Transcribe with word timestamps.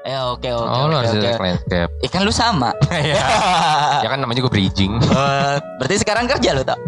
Ya 0.00 0.32
oke 0.32 0.48
oke. 0.48 0.64
oh, 0.64 0.88
lu 0.88 0.96
oke. 0.96 1.12
landscape. 1.12 1.92
Ikan 2.08 2.24
lu 2.24 2.32
sama. 2.32 2.72
ya. 3.12 3.20
ya 4.00 4.08
kan 4.08 4.16
namanya 4.20 4.40
juga 4.40 4.50
bridging. 4.52 4.96
Eh, 5.20 5.56
berarti 5.76 5.96
sekarang 6.00 6.24
kerja 6.24 6.56
lu 6.56 6.64
tak? 6.64 6.80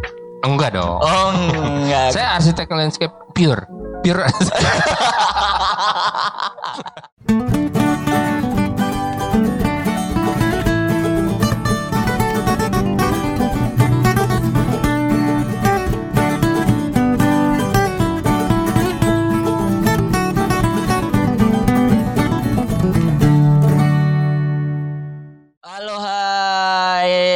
Enggak 0.42 0.72
dong. 0.74 0.98
Oh 0.98 1.28
enggak. 1.32 2.16
Saya 2.16 2.40
arsitek 2.40 2.66
landscape 2.72 3.12
pure. 3.36 3.68
Pure. 4.02 4.24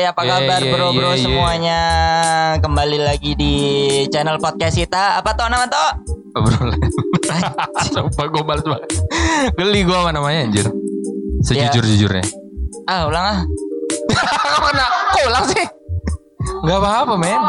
apa 0.06 0.23
Yeah, 0.23 0.38
kabar 0.38 0.60
yeah, 0.62 0.73
bro-bro 0.73 1.02
yeah, 1.02 1.10
yeah. 1.10 1.24
semuanya? 1.27 1.80
Kembali 2.62 2.98
lagi 3.02 3.34
di 3.34 3.55
channel 4.06 4.38
podcast 4.38 4.78
kita. 4.78 5.19
Apa 5.19 5.34
tuh 5.34 5.51
nama 5.51 5.66
tuh? 5.66 5.91
Obrolan. 6.38 6.78
Sumpah 7.95 8.27
gue 8.30 8.42
balas 8.47 8.62
banget. 8.62 8.91
Geli 9.59 9.80
gue 9.83 9.97
sama 9.98 10.14
namanya 10.14 10.47
anjir. 10.47 10.66
Sejujur-jujurnya. 11.42 12.23
Ah 12.87 13.11
ulang 13.11 13.27
ah. 13.27 13.38
Mana? 14.64 14.87
Kok 15.11 15.24
ulang 15.27 15.45
sih? 15.50 15.64
Gak 16.62 16.78
apa-apa 16.78 17.14
men. 17.19 17.41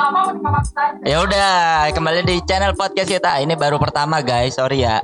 Ya 1.06 1.22
udah, 1.22 1.86
kembali 1.94 2.26
di 2.26 2.42
channel 2.50 2.74
podcast 2.74 3.10
kita. 3.14 3.38
Ini 3.38 3.54
baru 3.54 3.78
pertama 3.78 4.26
guys, 4.26 4.58
sorry 4.58 4.82
ya. 4.82 4.98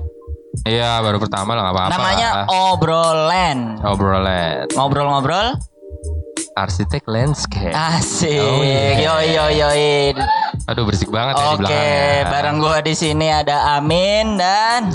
Iya 0.66 1.02
baru 1.02 1.17
pertama 1.17 1.53
lah 1.53 1.70
gak 1.70 1.75
apa-apa. 1.77 1.94
Namanya 1.97 2.30
obrolan. 2.49 3.58
Obrolan. 3.81 4.70
Ngobrol-ngobrol. 4.73 5.72
Arsitek 6.53 7.09
landscape. 7.09 7.73
Asik. 7.73 8.37
Oh, 8.37 8.61
iya. 8.61 8.93
Yo 9.01 9.15
yo 9.25 9.45
yo. 9.49 9.69
Aduh 10.69 10.85
berisik 10.85 11.09
banget 11.09 11.33
ya 11.33 11.41
di 11.41 11.47
Oke, 11.49 11.57
belakangnya. 11.65 12.29
bareng 12.29 12.57
gua 12.61 12.77
di 12.79 12.93
sini 12.93 13.27
ada 13.27 13.77
Amin 13.77 14.37
dan 14.37 14.93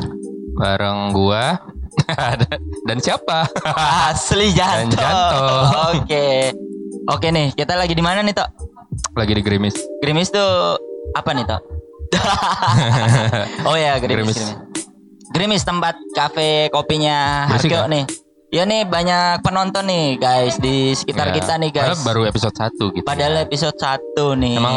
Bareng 0.55 1.11
gua. 1.11 1.59
Ada- 2.07 2.63
Dan 2.89 3.03
siapa? 3.03 3.51
Asli 4.07 4.55
Janto. 4.55 4.95
Dan 4.95 5.03
Janto. 5.03 5.47
Oke. 5.99 6.55
Oke 7.11 7.27
nih, 7.29 7.51
kita 7.53 7.75
lagi 7.75 7.93
di 7.93 8.05
mana 8.05 8.23
nih, 8.23 8.33
Tok? 8.33 8.49
Lagi 9.19 9.33
di 9.35 9.43
gerimis. 9.43 9.75
Gerimis 9.99 10.31
tuh 10.31 10.79
apa 11.13 11.31
nih, 11.35 11.43
Tok? 11.43 11.63
oh 13.69 13.75
ya. 13.75 13.99
Gerimis. 13.99 14.39
Gerimis, 14.39 14.57
Gerimis 15.35 15.63
tempat 15.67 15.99
kafe 16.15 16.71
kopinya 16.71 17.51
Harjo 17.51 17.85
nih. 17.91 18.07
Ya 18.49 18.65
nih 18.65 18.89
banyak 18.89 19.45
penonton 19.45 19.85
nih 19.85 20.17
guys 20.17 20.57
di 20.57 20.97
sekitar 20.97 21.29
Ya, 21.29 21.35
kita 21.37 21.61
nih 21.61 21.69
guys. 21.69 22.01
padahal 22.01 22.09
baru 22.09 22.23
episode 22.25 22.57
1 22.57 22.97
gitu. 22.97 23.05
Padahal 23.05 23.35
episode 23.45 23.77
1 23.77 24.41
nih. 24.41 24.57
Emang 24.57 24.77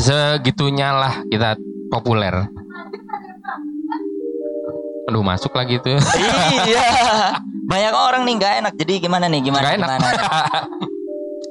segitunya 0.00 0.96
lah 0.96 1.20
kita 1.28 1.60
populer. 1.92 2.48
Aduh 5.04 5.20
masuk 5.20 5.52
lagi 5.52 5.76
tuh. 5.76 6.00
iya. 6.64 6.88
Banyak 7.68 7.92
orang 7.92 8.22
nih 8.24 8.34
nggak 8.40 8.52
enak. 8.64 8.72
Jadi 8.80 8.92
gimana 8.98 9.28
nih? 9.28 9.40
Gimana? 9.44 9.60
Gak 9.62 9.74
enak. 9.76 9.88
Gimana? 9.92 10.20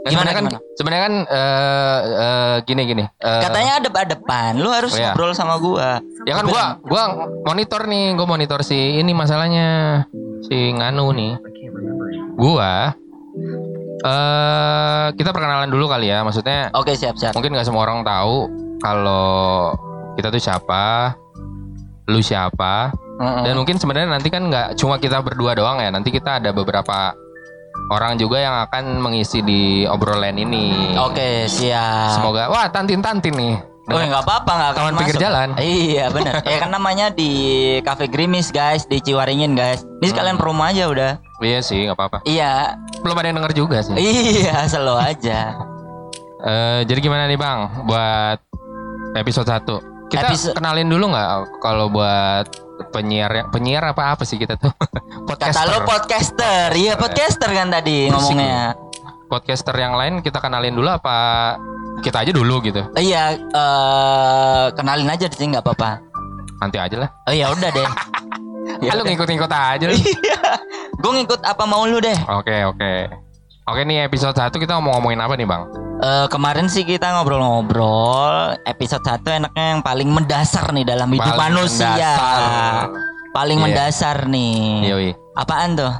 Nah, 0.01 0.09
Gimana, 0.09 0.33
sebenarnya 0.33 0.49
kan, 0.57 0.65
sebenarnya 0.73 1.03
kan 1.05 1.15
eh, 1.29 1.99
eh, 2.17 2.55
gini 2.65 2.81
gini. 2.89 3.03
eh, 3.05 3.41
Katanya 3.45 3.73
ada 3.77 3.89
depan. 4.09 4.57
Lu 4.57 4.73
harus 4.73 4.89
Oh, 4.89 4.97
iya. 4.97 5.13
ngobrol 5.13 5.37
sama 5.37 5.61
gua. 5.61 6.01
ya 6.25 6.41
kan 6.41 6.49
gua 6.49 6.81
gua 6.81 7.03
monitor 7.45 7.85
nih, 7.85 8.17
gua 8.17 8.25
monitor 8.25 8.65
si 8.65 8.97
ini 8.97 9.13
masalahnya 9.13 10.01
si 10.41 10.73
Nganu 10.73 11.05
nih. 11.13 11.37
Gua 12.41 12.89
eh 14.01 15.05
kita 15.13 15.29
perkenalan 15.29 15.69
dulu 15.69 15.85
kali 15.85 16.09
ya, 16.09 16.25
maksudnya 16.25 16.73
Oke, 16.73 16.97
siap-siap. 16.97 17.37
mungkin 17.37 17.53
nggak 17.53 17.69
semua 17.69 17.85
orang 17.85 18.01
tahu 18.01 18.49
kalau 18.81 19.69
kita 20.17 20.33
tuh 20.33 20.41
siapa, 20.41 21.13
lu 22.09 22.17
siapa, 22.17 22.89
Mm-mm. 23.21 23.45
dan 23.45 23.53
mungkin 23.53 23.77
sebenarnya 23.77 24.09
nanti 24.09 24.33
kan 24.33 24.49
nggak 24.49 24.73
cuma 24.73 24.97
kita 24.97 25.21
berdua 25.21 25.53
doang 25.53 25.77
ya, 25.77 25.93
nanti 25.93 26.09
kita 26.09 26.41
ada 26.41 26.49
beberapa 26.49 27.13
orang 27.93 28.17
juga 28.17 28.41
yang 28.41 28.57
akan 28.67 28.97
mengisi 28.99 29.45
di 29.45 29.85
obrolan 29.85 30.35
ini. 30.41 30.97
Oke, 30.97 31.45
siap. 31.45 32.17
Semoga 32.17 32.49
wah 32.49 32.65
tantin-tantin 32.73 33.37
nih. 33.37 33.55
Oh, 33.83 33.97
nggak 33.97 34.21
apa-apa 34.21 34.51
nggak 34.51 34.69
akan 34.71 34.93
masuk. 34.93 35.17
jalan. 35.17 35.47
Iya, 35.57 36.05
benar. 36.07 36.43
ya 36.43 36.57
kan 36.57 36.69
namanya 36.69 37.09
di 37.09 37.31
Cafe 37.81 38.05
Grimis, 38.05 38.49
guys, 38.49 38.85
di 38.85 38.99
Ciwaringin, 38.99 39.51
guys. 39.51 39.81
Ini 39.99 40.07
sekalian 40.07 40.35
Hmm. 40.35 40.43
promo 40.43 40.61
aja 40.61 40.85
udah. 40.85 41.11
Iya 41.39 41.59
sih, 41.59 41.83
nggak 41.83 41.97
apa-apa. 41.97 42.17
Iya. 42.23 42.77
Belum 42.99 43.15
ada 43.15 43.27
yang 43.27 43.37
denger 43.37 43.53
juga 43.55 43.81
sih. 43.81 43.95
Iya, 43.95 44.65
selo 44.65 44.95
aja. 44.95 45.57
Eh, 46.39 46.81
jadi 46.83 46.99
gimana 46.99 47.25
nih 47.25 47.35
bang, 47.35 47.59
buat 47.83 48.37
episode 49.13 49.45
1 49.45 49.75
Kita 50.07 50.27
Episode- 50.27 50.53
kenalin 50.53 50.85
dulu 50.85 51.09
nggak 51.09 51.27
kalau 51.59 51.87
buat 51.87 52.45
penyiar 52.89 53.47
penyiar 53.47 53.81
apa 53.87 54.11
apa 54.11 54.23
sih 54.23 54.35
kita 54.35 54.57
tuh? 54.57 54.73
Kata 54.77 55.23
Podcaster. 55.25 55.67
lo 55.67 55.79
podcaster. 55.83 56.67
Iya, 56.71 56.93
podcaster 56.95 57.49
kan 57.49 57.71
tadi 57.71 58.07
Pusing 58.07 58.35
ngomongnya. 58.37 58.75
Podcaster 59.25 59.71
yang 59.73 59.95
lain 59.95 60.19
kita 60.19 60.37
kenalin 60.37 60.71
dulu 60.71 60.87
apa 60.87 61.55
kita 61.99 62.23
aja 62.23 62.31
dulu 62.31 62.63
gitu? 62.63 62.79
Iya, 62.93 63.35
eh 63.35 64.65
kenalin 64.73 65.07
aja 65.07 65.27
sih 65.27 65.45
nggak 65.45 65.61
apa-apa. 65.61 65.99
Nanti 66.57 66.77
aja 66.77 66.95
lah. 66.97 67.09
Oh 67.25 67.33
ya 67.33 67.51
udah 67.51 67.69
deh. 67.69 67.89
Ya, 68.81 68.93
lu 68.93 69.03
ngikut-ngikut 69.03 69.51
aja 69.51 69.83
lu. 69.83 69.93
Iya. 69.93 70.41
Gue 70.95 71.11
ngikut 71.13 71.41
apa 71.43 71.65
mau 71.65 71.85
lu 71.85 71.97
deh. 71.97 72.15
Oke 72.29 72.61
oke. 72.63 72.93
Oke 73.67 73.81
nih 73.83 74.05
episode 74.05 74.33
1 74.33 74.53
kita 74.53 74.77
mau 74.77 74.97
ngomongin 74.97 75.21
apa 75.21 75.33
nih 75.33 75.45
bang? 75.45 75.65
Eh, 76.01 76.25
kemarin 76.29 76.65
sih 76.65 76.81
kita 76.81 77.13
ngobrol-ngobrol 77.13 78.57
episode 78.65 79.01
1 79.01 79.21
enaknya 79.37 79.65
yang 79.75 79.81
paling 79.81 80.09
mendasar 80.09 80.73
nih 80.73 80.81
dalam 80.81 81.09
hidup 81.09 81.29
Paling 81.29 81.41
manusia. 81.53 81.93
mendasar. 81.93 82.81
Paling 83.31 83.57
Iya. 83.57 83.65
mendasar 83.65 84.17
nih. 84.25 84.61
Yoi. 84.87 85.09
Apaan 85.35 85.69
tuh? 85.73 85.93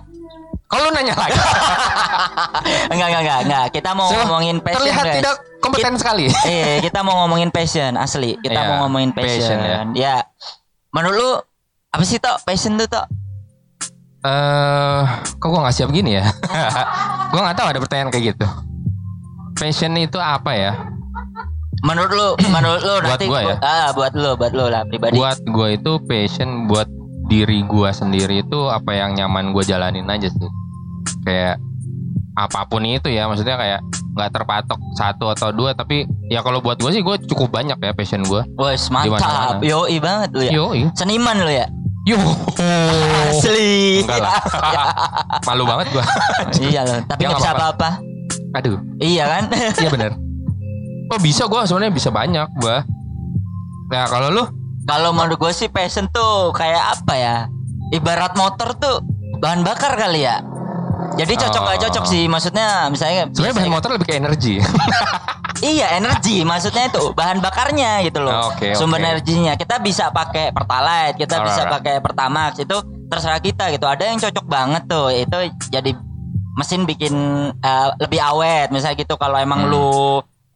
Kalau 0.71 0.87
nanya 0.89 1.11
lagi, 1.13 1.35
enggak 2.93 3.07
enggak 3.07 3.21
enggak 3.21 3.39
enggak. 3.43 3.65
Kita 3.69 3.89
mau 3.91 4.07
So, 4.07 4.15
ngomongin 4.17 4.55
passion 4.57 4.79
terlihat 4.79 5.03
guys. 5.03 5.15
tidak 5.19 5.35
kompeten 5.59 5.93
sekali. 5.95 6.25
Eh, 6.47 6.79
kita 6.85 6.99
mau 7.01 7.15
ngomongin 7.21 7.51
passion 7.51 7.93
asli. 7.93 8.39
Kita 8.39 8.55
Iya, 8.55 8.67
mau 8.71 8.87
ngomongin 8.87 9.11
passion. 9.11 9.59
passion, 9.59 9.91
ya. 9.93 10.15
ya. 10.15 10.15
Menurut 10.89 11.15
lu 11.17 11.31
apa 11.89 12.03
sih 12.03 12.17
tok 12.17 12.39
passion 12.41 12.75
tuh 12.75 12.87
tok? 12.87 13.03
Eh, 14.21 15.01
kok 15.35 15.47
gua 15.49 15.65
nggak 15.65 15.75
siap 15.75 15.89
gini 15.89 16.15
ya? 16.15 16.25
gua 17.31 17.41
nggak 17.43 17.57
tahu 17.57 17.67
ada 17.67 17.79
pertanyaan 17.79 18.09
kayak 18.09 18.25
gitu. 18.31 18.47
Passion 19.53 19.91
itu 19.95 20.17
apa 20.17 20.51
ya? 20.53 20.71
Menurut 21.81 22.11
lu, 22.11 22.27
menurut 22.47 22.79
lu 22.79 22.95
Buat 22.95 23.09
nanti 23.11 23.25
gua 23.25 23.41
ya? 23.41 23.55
ah 23.59 23.89
buat 23.91 24.13
lu, 24.13 24.37
buat 24.37 24.53
lu 24.53 24.69
lah 24.69 24.85
pribadi. 24.85 25.17
Buat 25.17 25.41
gua 25.43 25.73
itu 25.73 25.97
passion 26.01 26.69
buat 26.69 26.85
diri 27.31 27.63
gua 27.63 27.95
sendiri 27.95 28.43
itu 28.43 28.67
apa 28.67 28.91
yang 28.91 29.15
nyaman 29.15 29.55
gua 29.55 29.63
jalanin 29.63 30.03
aja 30.11 30.27
sih. 30.27 30.49
Kayak 31.23 31.63
apa 32.35 32.67
pun 32.67 32.83
itu 32.83 33.07
ya, 33.07 33.31
maksudnya 33.31 33.55
kayak 33.55 33.79
nggak 34.11 34.31
terpatok 34.35 34.79
satu 34.99 35.31
atau 35.31 35.55
dua, 35.55 35.71
tapi 35.71 36.03
ya 36.27 36.43
kalau 36.43 36.59
buat 36.59 36.75
gua 36.83 36.91
sih 36.91 36.99
gua 36.99 37.15
cukup 37.15 37.55
banyak 37.55 37.79
ya 37.79 37.95
passion 37.95 38.27
gua. 38.27 38.43
Wes 38.59 38.91
mantap. 38.91 39.63
Yoi 39.63 39.95
banget 40.03 40.29
lu 40.35 40.43
ya. 40.43 40.51
Yoi. 40.51 40.81
Seniman 40.91 41.39
lu 41.39 41.51
ya? 41.55 41.71
Yo. 42.03 42.19
Asli. 43.31 44.03
Enggak 44.03 44.19
lah. 44.27 44.35
Malu 45.47 45.63
banget 45.63 45.87
gua. 45.95 46.03
iya 46.59 46.83
loh, 46.83 46.99
tapi 47.07 47.23
Ya, 47.23 47.27
nggak 47.31 47.39
bisa 47.39 47.53
apa-apa. 47.55 47.89
Aduh. 48.59 48.77
Iya 48.99 49.23
kan? 49.31 49.43
Iya 49.79 49.87
benar. 49.87 50.11
Oh 51.11 51.19
bisa 51.23 51.47
gua 51.47 51.63
sebenarnya 51.63 51.95
bisa 51.95 52.11
banyak 52.11 52.47
gua. 52.59 52.83
Nah 53.91 54.03
kalau 54.11 54.27
lu 54.31 54.43
Kalau 54.83 55.11
menurut 55.11 55.37
gue 55.37 55.51
sih 55.51 55.67
passion 55.67 56.09
tuh 56.09 56.51
kayak 56.51 56.97
apa 56.97 57.13
ya? 57.13 57.37
Ibarat 57.91 58.33
motor 58.33 58.73
tuh 58.73 59.03
bahan 59.37 59.61
bakar 59.61 59.93
kali 59.95 60.23
ya. 60.23 60.41
Jadi 61.11 61.33
cocok 61.35 61.61
gak 61.61 61.78
Oh. 61.78 61.83
cocok 61.85 62.05
sih 62.07 62.23
maksudnya 62.25 62.87
misalnya 62.87 63.28
sebenarnya 63.28 63.55
bahan 63.57 63.72
motor 63.72 63.89
lebih 63.93 64.07
ke 64.07 64.16
energi. 64.16 64.55
Iya 65.61 65.93
energi 65.93 66.41
maksudnya 66.41 66.89
itu 66.89 67.13
bahan 67.13 67.37
bakarnya 67.37 68.01
gitu 68.01 68.17
loh. 68.17 68.49
Oke, 68.49 68.73
Sumber 68.73 68.97
energinya 68.97 69.53
kita 69.53 69.78
bisa 69.78 70.09
pakai 70.09 70.49
pertalite, 70.49 71.22
kita 71.22 71.37
bisa 71.37 71.69
pakai 71.69 72.01
pertamax 72.01 72.57
itu 72.57 72.73
terserah 73.05 73.37
kita 73.37 73.69
gitu. 73.69 73.85
Ada 73.85 74.09
yang 74.09 74.17
cocok 74.17 74.45
banget 74.49 74.89
tuh 74.89 75.13
itu 75.13 75.37
jadi 75.69 75.93
mesin 76.57 76.89
bikin 76.89 77.13
eh, 77.53 77.87
lebih 78.01 78.17
awet 78.19 78.73
misalnya 78.73 78.97
gitu 78.97 79.13
kalau 79.16 79.37
emang 79.37 79.61
Hmm. 79.61 79.69
lu 79.69 79.89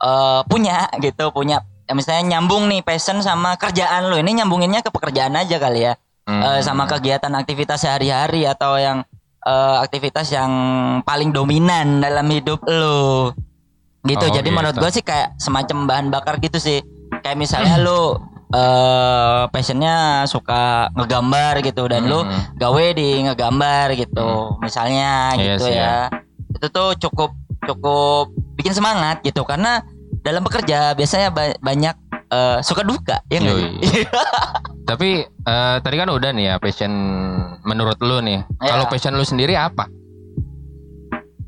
eh, 0.01 0.41
punya 0.49 0.89
gitu 0.97 1.29
punya 1.29 1.61
ya 1.85 1.93
misalnya 1.93 2.35
nyambung 2.35 2.65
nih 2.65 2.81
passion 2.81 3.19
sama 3.19 3.53
kerjaan 3.55 4.09
lu 4.09 4.17
ini 4.17 4.35
nyambunginnya 4.35 4.81
ke 4.81 4.89
pekerjaan 4.89 5.33
aja 5.33 5.57
kali 5.57 5.81
ya 5.83 5.95
Hmm. 6.25 6.41
Eh, 6.41 6.57
sama 6.59 6.89
kegiatan 6.89 7.29
aktivitas 7.31 7.77
sehari-hari 7.79 8.43
atau 8.43 8.81
yang 8.81 9.05
eh, 9.41 9.75
aktivitas 9.77 10.25
yang 10.27 10.49
paling 11.01 11.29
dominan 11.29 12.01
dalam 12.01 12.25
hidup 12.25 12.65
lu 12.65 13.29
gitu 14.01 14.25
Oh, 14.25 14.33
jadi 14.33 14.41
gitu. 14.43 14.57
menurut 14.57 14.73
gue 14.73 14.89
sih 14.89 15.01
kayak 15.01 15.37
semacam 15.37 15.85
bahan 15.85 16.07
bakar 16.09 16.41
gitu 16.41 16.57
sih 16.57 16.81
kayak 17.21 17.37
misalnya 17.37 17.77
lu 17.77 18.17
eh 18.49 19.41
passionnya 19.49 20.25
suka 20.25 20.89
ngegambar 20.93 21.61
gitu 21.61 21.85
dan 21.85 22.05
lu 22.05 22.25
Hmm. 22.25 22.57
gawe 22.57 22.85
di 22.91 23.21
ngegambar 23.21 23.93
gitu 23.93 24.57
misalnya 24.57 25.29
Iya 25.35 25.61
gitu 25.61 25.65
sih, 25.69 25.77
ya 25.77 26.09
itu 26.49 26.67
tuh 26.69 26.97
cukup 26.97 27.37
cukup 27.61 28.33
bikin 28.55 28.73
semangat 28.73 29.21
gitu 29.21 29.45
karena 29.45 29.85
dalam 30.25 30.41
bekerja 30.41 30.91
biasanya 30.91 31.29
ba- 31.29 31.55
banyak 31.55 31.93
eh, 32.27 32.57
suka 32.59 32.81
duka 32.81 33.21
ya 33.27 33.37
nggak? 33.37 33.61
Tapi 34.83 35.09
eh, 35.23 35.75
tadi 35.79 35.95
kan 35.95 36.09
udah 36.09 36.29
nih 36.31 36.45
ya 36.47 36.55
passion 36.57 36.89
menurut 37.61 37.97
lu 37.99 38.17
nih. 38.19 38.41
Iya. 38.57 38.67
Kalau 38.67 38.85
passion 38.87 39.13
lu 39.13 39.23
sendiri 39.23 39.53
apa? 39.53 39.85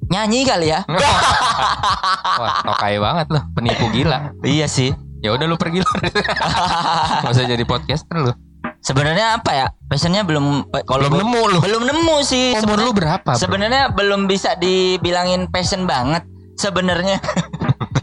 nyanyi 0.07 0.47
kali 0.47 0.71
ya 0.71 0.87
Wah, 0.87 2.63
tokai 2.63 2.95
banget 2.95 3.27
loh, 3.27 3.43
penipu 3.51 3.91
gila. 3.91 4.31
iya 4.39 4.63
sih 4.63 4.95
Ya 5.19 5.33
udah 5.33 5.43
lu 5.43 5.57
pergi 5.57 5.81
lu. 5.81 5.91
Usah 7.27 7.43
jadi 7.43 7.59
podcaster 7.63 8.15
lu. 8.17 8.31
sebenarnya 8.79 9.35
apa 9.35 9.51
ya 9.51 9.67
passionnya 9.83 10.23
belum 10.23 10.71
kalau 10.85 11.11
Belum 11.11 11.27
nemu 11.27 11.41
lu. 11.49 11.59
belum 11.59 11.83
nemu 11.83 12.15
sih 12.23 12.55
Umur 12.55 12.79
lu 12.79 12.91
berapa? 12.93 13.35
sebenarnya 13.35 13.91
belum 13.91 14.31
bisa 14.31 14.55
dibilangin 14.55 15.51
passion 15.51 15.83
banget 15.83 16.23
sebenarnya 16.55 17.19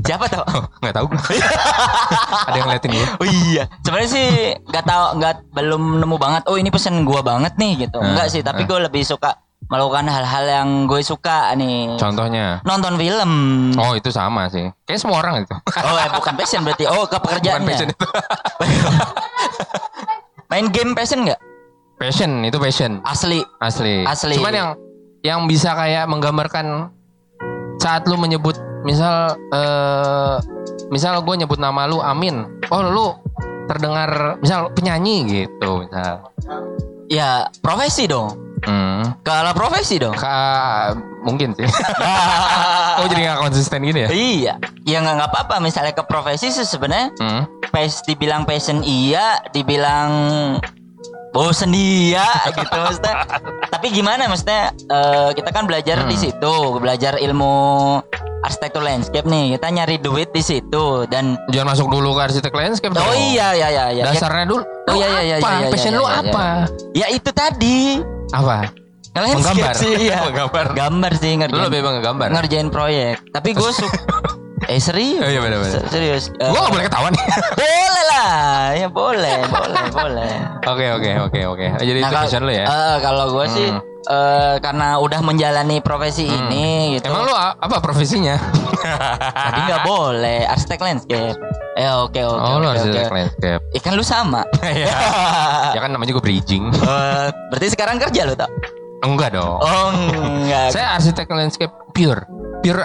siapa 0.02 0.26
tau 0.26 0.44
Oh, 0.50 0.64
nggak 0.82 0.94
tahu. 0.98 1.06
Ada 2.50 2.56
yang 2.58 2.66
ngeliatin 2.66 2.90
gue. 2.90 3.08
Oh 3.22 3.28
iya, 3.28 3.64
sebenarnya 3.86 4.10
sih 4.10 4.28
nggak 4.66 4.84
tahu 4.84 5.04
nggak 5.22 5.34
belum 5.54 5.82
nemu 6.02 6.16
banget. 6.18 6.42
Oh 6.50 6.58
ini 6.58 6.68
pesan 6.74 7.06
gua 7.06 7.22
banget 7.22 7.54
nih 7.54 7.86
gitu. 7.86 8.02
Enggak 8.02 8.28
sih, 8.34 8.42
tapi 8.42 8.66
hmm. 8.66 8.70
gue 8.70 8.78
lebih 8.90 9.02
suka 9.06 9.44
melakukan 9.68 10.04
hal-hal 10.12 10.44
yang 10.44 10.68
gue 10.84 11.00
suka 11.00 11.52
nih. 11.56 11.96
Contohnya. 11.96 12.60
Nonton 12.68 13.00
film. 13.00 13.30
Oh 13.80 13.94
Oh, 13.94 14.02
itu 14.02 14.10
sama 14.10 14.50
sih. 14.50 14.68
Kayak 14.84 15.00
semua 15.00 15.22
orang 15.22 15.46
itu. 15.46 15.54
eh, 15.78 16.08
bukan 16.12 16.34
passion 16.34 16.60
berarti. 16.66 16.84
Oh 16.90 17.06
ke 17.06 17.16
Bukan 17.16 17.38
pekerjaannya. 17.38 17.68
passion 17.68 17.88
itu. 17.92 18.06
Main 20.50 20.66
game 20.74 20.92
passion 20.92 21.24
nggak? 21.24 21.40
Passion 21.96 22.42
itu 22.42 22.58
passion. 22.58 23.00
Asli. 23.06 23.40
Asli. 23.62 24.02
Asli. 24.02 24.34
Cuman 24.36 24.52
yang 24.52 24.68
yang 25.24 25.40
bisa 25.48 25.72
kayak 25.72 26.04
menggambarkan 26.10 26.92
saat 27.80 28.04
lu 28.10 28.18
menyebut 28.20 28.58
misal 28.84 29.34
eh 29.50 30.36
misal 30.92 31.24
gue 31.24 31.34
nyebut 31.40 31.58
nama 31.58 31.88
lu 31.88 31.98
Amin. 32.04 32.44
Oh 32.68 32.84
lu 32.84 33.06
terdengar 33.66 34.36
misal 34.44 34.68
penyanyi 34.76 35.24
gitu 35.44 35.88
misal. 35.88 36.28
Ya 37.08 37.48
profesi 37.64 38.04
dong. 38.04 38.36
Hmm. 38.64 39.20
Kalau 39.20 39.52
profesi 39.52 40.00
dong. 40.00 40.16
Ka, 40.16 40.96
mungkin 41.20 41.52
sih. 41.52 41.68
oh 43.00 43.06
jadi 43.08 43.32
gak 43.32 43.40
konsisten 43.44 43.84
gini 43.84 44.08
ya? 44.08 44.10
iya. 44.12 44.54
Ya 44.88 45.04
nggak 45.04 45.14
nggak 45.20 45.30
apa-apa. 45.32 45.56
Misalnya 45.60 45.92
ke 45.92 46.04
profesi 46.04 46.48
sih 46.48 46.64
sebenarnya 46.64 47.12
Hmm. 47.20 47.42
pas 47.68 47.92
dibilang 48.08 48.48
passion 48.48 48.80
iya, 48.80 49.42
dibilang 49.52 50.10
bosen 51.34 51.74
iya 51.74 52.24
gitu 52.48 52.70
maksudnya. 52.72 53.14
Tapi 53.66 53.86
gimana 53.90 54.24
maksudnya 54.24 54.70
eh, 54.70 55.30
kita 55.34 55.50
kan 55.50 55.66
belajar 55.66 56.06
di 56.06 56.14
Hmm. 56.14 56.22
situ, 56.22 56.54
belajar 56.78 57.18
ilmu 57.18 57.98
arsitektur 58.40 58.80
landscape 58.80 59.24
nih. 59.24 59.58
Kita 59.58 59.66
nyari 59.68 59.96
duit 59.98 60.30
di 60.30 60.40
situ 60.40 61.04
dan 61.04 61.34
Jangan 61.48 61.74
masuk 61.74 61.90
dulu 61.90 62.14
ke 62.14 62.20
arsitek 62.24 62.52
landscape 62.52 62.94
Oh 62.94 63.02
dong. 63.02 63.18
iya 63.18 63.50
ya 63.52 63.68
ya 63.68 63.84
ya. 63.90 64.04
Dasarnya 64.06 64.46
dulu. 64.46 64.62
Oh 64.62 64.92
Lu 64.92 64.96
iya 64.96 65.08
iya 65.08 65.20
iya 65.20 65.36
apa? 65.36 65.48
iya. 65.50 65.58
iya, 65.58 65.68
Passion 65.68 65.90
iya, 65.90 65.98
lu 65.98 66.04
iya, 66.04 66.14
apa? 66.22 66.46
Ya, 66.46 66.56
ya 66.94 67.06
itu 67.10 67.30
tadi. 67.30 67.78
Apa? 68.30 68.56
Landscape 69.14 69.38
Menggambar. 69.38 69.74
sih 69.74 69.92
iya. 70.00 70.18
Menggambar. 70.26 70.66
Gambar 70.72 71.12
sih 71.14 71.30
Lu 71.30 71.38
ngerjain. 71.40 71.62
lebih 71.64 71.78
emang 71.80 71.94
ngegambar. 71.96 72.28
Ngerjain 72.30 72.68
proyek. 72.68 73.16
Tapi 73.30 73.48
gue 73.52 73.70
suka 73.70 73.98
Eh 74.66 74.78
serius? 74.78 75.20
Oh 75.20 75.28
iya 75.28 75.40
benar-benar. 75.40 75.72
Se- 75.76 75.88
Serius. 75.90 76.24
Eh, 76.34 76.48
Gua 76.48 76.60
gak 76.62 76.72
boleh 76.72 76.84
ketawa 76.84 77.08
nih. 77.08 77.24
boleh 77.60 78.04
lah. 78.06 78.32
Ya 78.72 78.88
boleh, 78.88 79.36
boleh, 79.44 79.84
boleh. 79.90 80.32
Oke 80.64 80.86
oke 80.90 81.10
oke 81.22 81.40
oke. 81.46 81.66
Jadi 81.78 81.98
itu 81.98 82.04
kalau- 82.04 82.24
passion 82.24 82.42
lu 82.42 82.52
ya. 82.52 82.64
eh, 82.64 82.96
kalau 82.98 83.24
gue 83.30 83.46
sih 83.50 83.68
Hmm. 83.68 83.80
eh, 84.06 84.54
karena 84.58 84.88
udah 84.98 85.20
menjalani 85.20 85.78
profesi 85.78 86.24
Hmm. 86.24 86.48
ini 86.48 86.66
gitu. 86.96 87.06
Emang 87.06 87.22
lu 87.22 87.34
apa 87.34 87.76
profesinya? 87.78 88.40
Tadi 89.44 89.60
nggak 89.62 89.82
boleh 89.82 90.44
arsitek 90.44 90.80
landscape. 90.80 91.36
Eh 91.74 91.90
oke 91.90 92.20
oke. 92.22 92.40
oh 92.40 92.56
lu 92.56 92.66
oke, 92.66 92.74
arsitek 92.74 93.04
oke. 93.04 93.14
landscape. 93.14 93.62
Ikan 93.74 93.92
lu 93.92 94.02
sama. 94.02 94.40
Iya. 94.64 94.96
ya 95.70 95.78
kan 95.78 95.90
namanya 95.90 96.10
juga 96.10 96.22
bridging. 96.22 96.72
Eh, 96.72 97.26
berarti 97.52 97.68
sekarang 97.68 97.96
kerja 97.98 98.24
lu 98.24 98.34
tak? 98.34 98.48
Enggak 99.02 99.36
dong. 99.36 99.60
Oh 99.60 99.92
enggak. 99.92 100.72
Saya 100.72 100.96
arsitek 100.96 101.28
landscape 101.28 101.72
pure. 101.92 102.24
Pure 102.60 102.80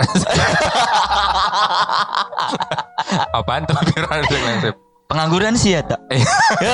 Apaan 3.37 3.63
tuh 3.65 3.75
arsitek 3.75 4.05
landscape? 4.41 4.77
Pengangguran 5.09 5.57
sih 5.57 5.73
ya 5.73 5.81
tak? 5.81 5.97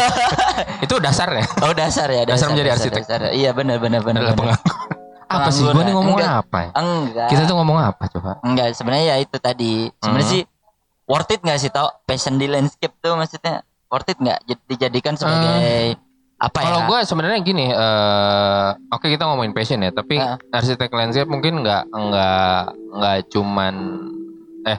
Itu 0.83 0.99
dasarnya. 0.99 1.47
oh 1.63 1.71
dasar 1.71 2.11
ya. 2.11 2.27
Dasar 2.27 2.51
menjadi 2.51 2.75
arsitek. 2.75 3.01
dasar. 3.01 3.31
Iya 3.31 3.55
benar 3.55 3.79
benar 3.79 4.03
benar. 4.03 4.35
Pengangguran. 4.35 4.59
Apa 5.25 5.49
sih? 5.49 5.63
Pengangguran. 5.63 5.85
nih 5.85 5.93
ngomong 5.95 6.15
Enggak. 6.15 6.43
apa 6.43 6.57
ya? 6.59 6.69
Enggak. 6.75 7.27
Kita 7.31 7.41
tuh 7.43 7.55
ngomong 7.55 7.77
apa 7.79 8.03
coba? 8.09 8.31
Enggak, 8.41 8.67
sebenarnya 8.75 9.05
ya 9.07 9.17
itu 9.17 9.37
tadi. 9.39 9.73
Sebenarnya 9.97 10.27
Hmm. 10.27 10.35
sih 10.35 10.43
worth 11.05 11.31
it 11.31 11.39
nggak 11.39 11.59
sih 11.59 11.69
tau 11.69 11.87
passion 12.03 12.35
di 12.35 12.45
landscape 12.45 12.91
tuh 12.97 13.15
maksudnya 13.15 13.63
worth 13.87 14.09
it 14.09 14.17
nggak 14.17 14.39
Jad- 14.43 14.65
dijadikan 14.67 15.13
sebagai 15.15 15.95
apa 16.35 16.57
ya? 16.59 16.65
Kalau 16.67 16.81
gue 16.85 16.99
sebenarnya 17.01 17.39
gini, 17.39 17.65
eh 17.69 18.67
oke 18.91 19.07
kita 19.07 19.23
ngomongin 19.23 19.55
passion 19.55 19.79
ya, 19.79 19.89
tapi 19.89 20.19
Heeh. 20.19 20.35
arsitek 20.51 20.91
landscape 20.91 21.31
mungkin 21.31 21.63
nggak 21.63 21.87
nggak 21.87 22.59
nggak 22.91 23.17
cuman 23.31 23.73
eh 24.65 24.77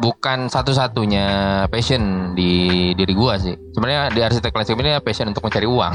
bukan 0.00 0.48
satu-satunya 0.48 1.26
passion 1.68 2.32
di 2.32 2.52
diri 2.92 3.12
gua 3.12 3.36
sih. 3.36 3.52
Sebenarnya 3.76 4.08
di 4.08 4.20
arsitek 4.20 4.52
landscape 4.52 4.80
ini 4.80 4.96
passion 5.00 5.28
untuk 5.28 5.44
mencari 5.44 5.68
uang, 5.68 5.92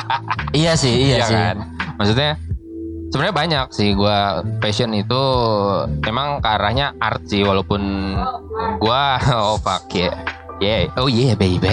Iya 0.62 0.74
sih, 0.74 0.94
iya, 1.10 1.22
sih. 1.22 1.34
kan? 1.34 1.56
Maksudnya 1.94 2.34
sebenarnya 3.10 3.34
banyak 3.34 3.66
sih 3.70 3.94
gua 3.94 4.42
passion 4.58 4.90
itu 4.92 5.22
memang 6.02 6.42
ke 6.42 6.48
arahnya 6.48 6.90
art 6.98 7.22
sih 7.24 7.46
walaupun 7.46 8.14
gua 8.78 9.14
oh 9.46 9.58
pakai 9.62 10.10
yeah 10.58 10.90
oh 10.98 11.06
yeah 11.06 11.38
baby 11.38 11.70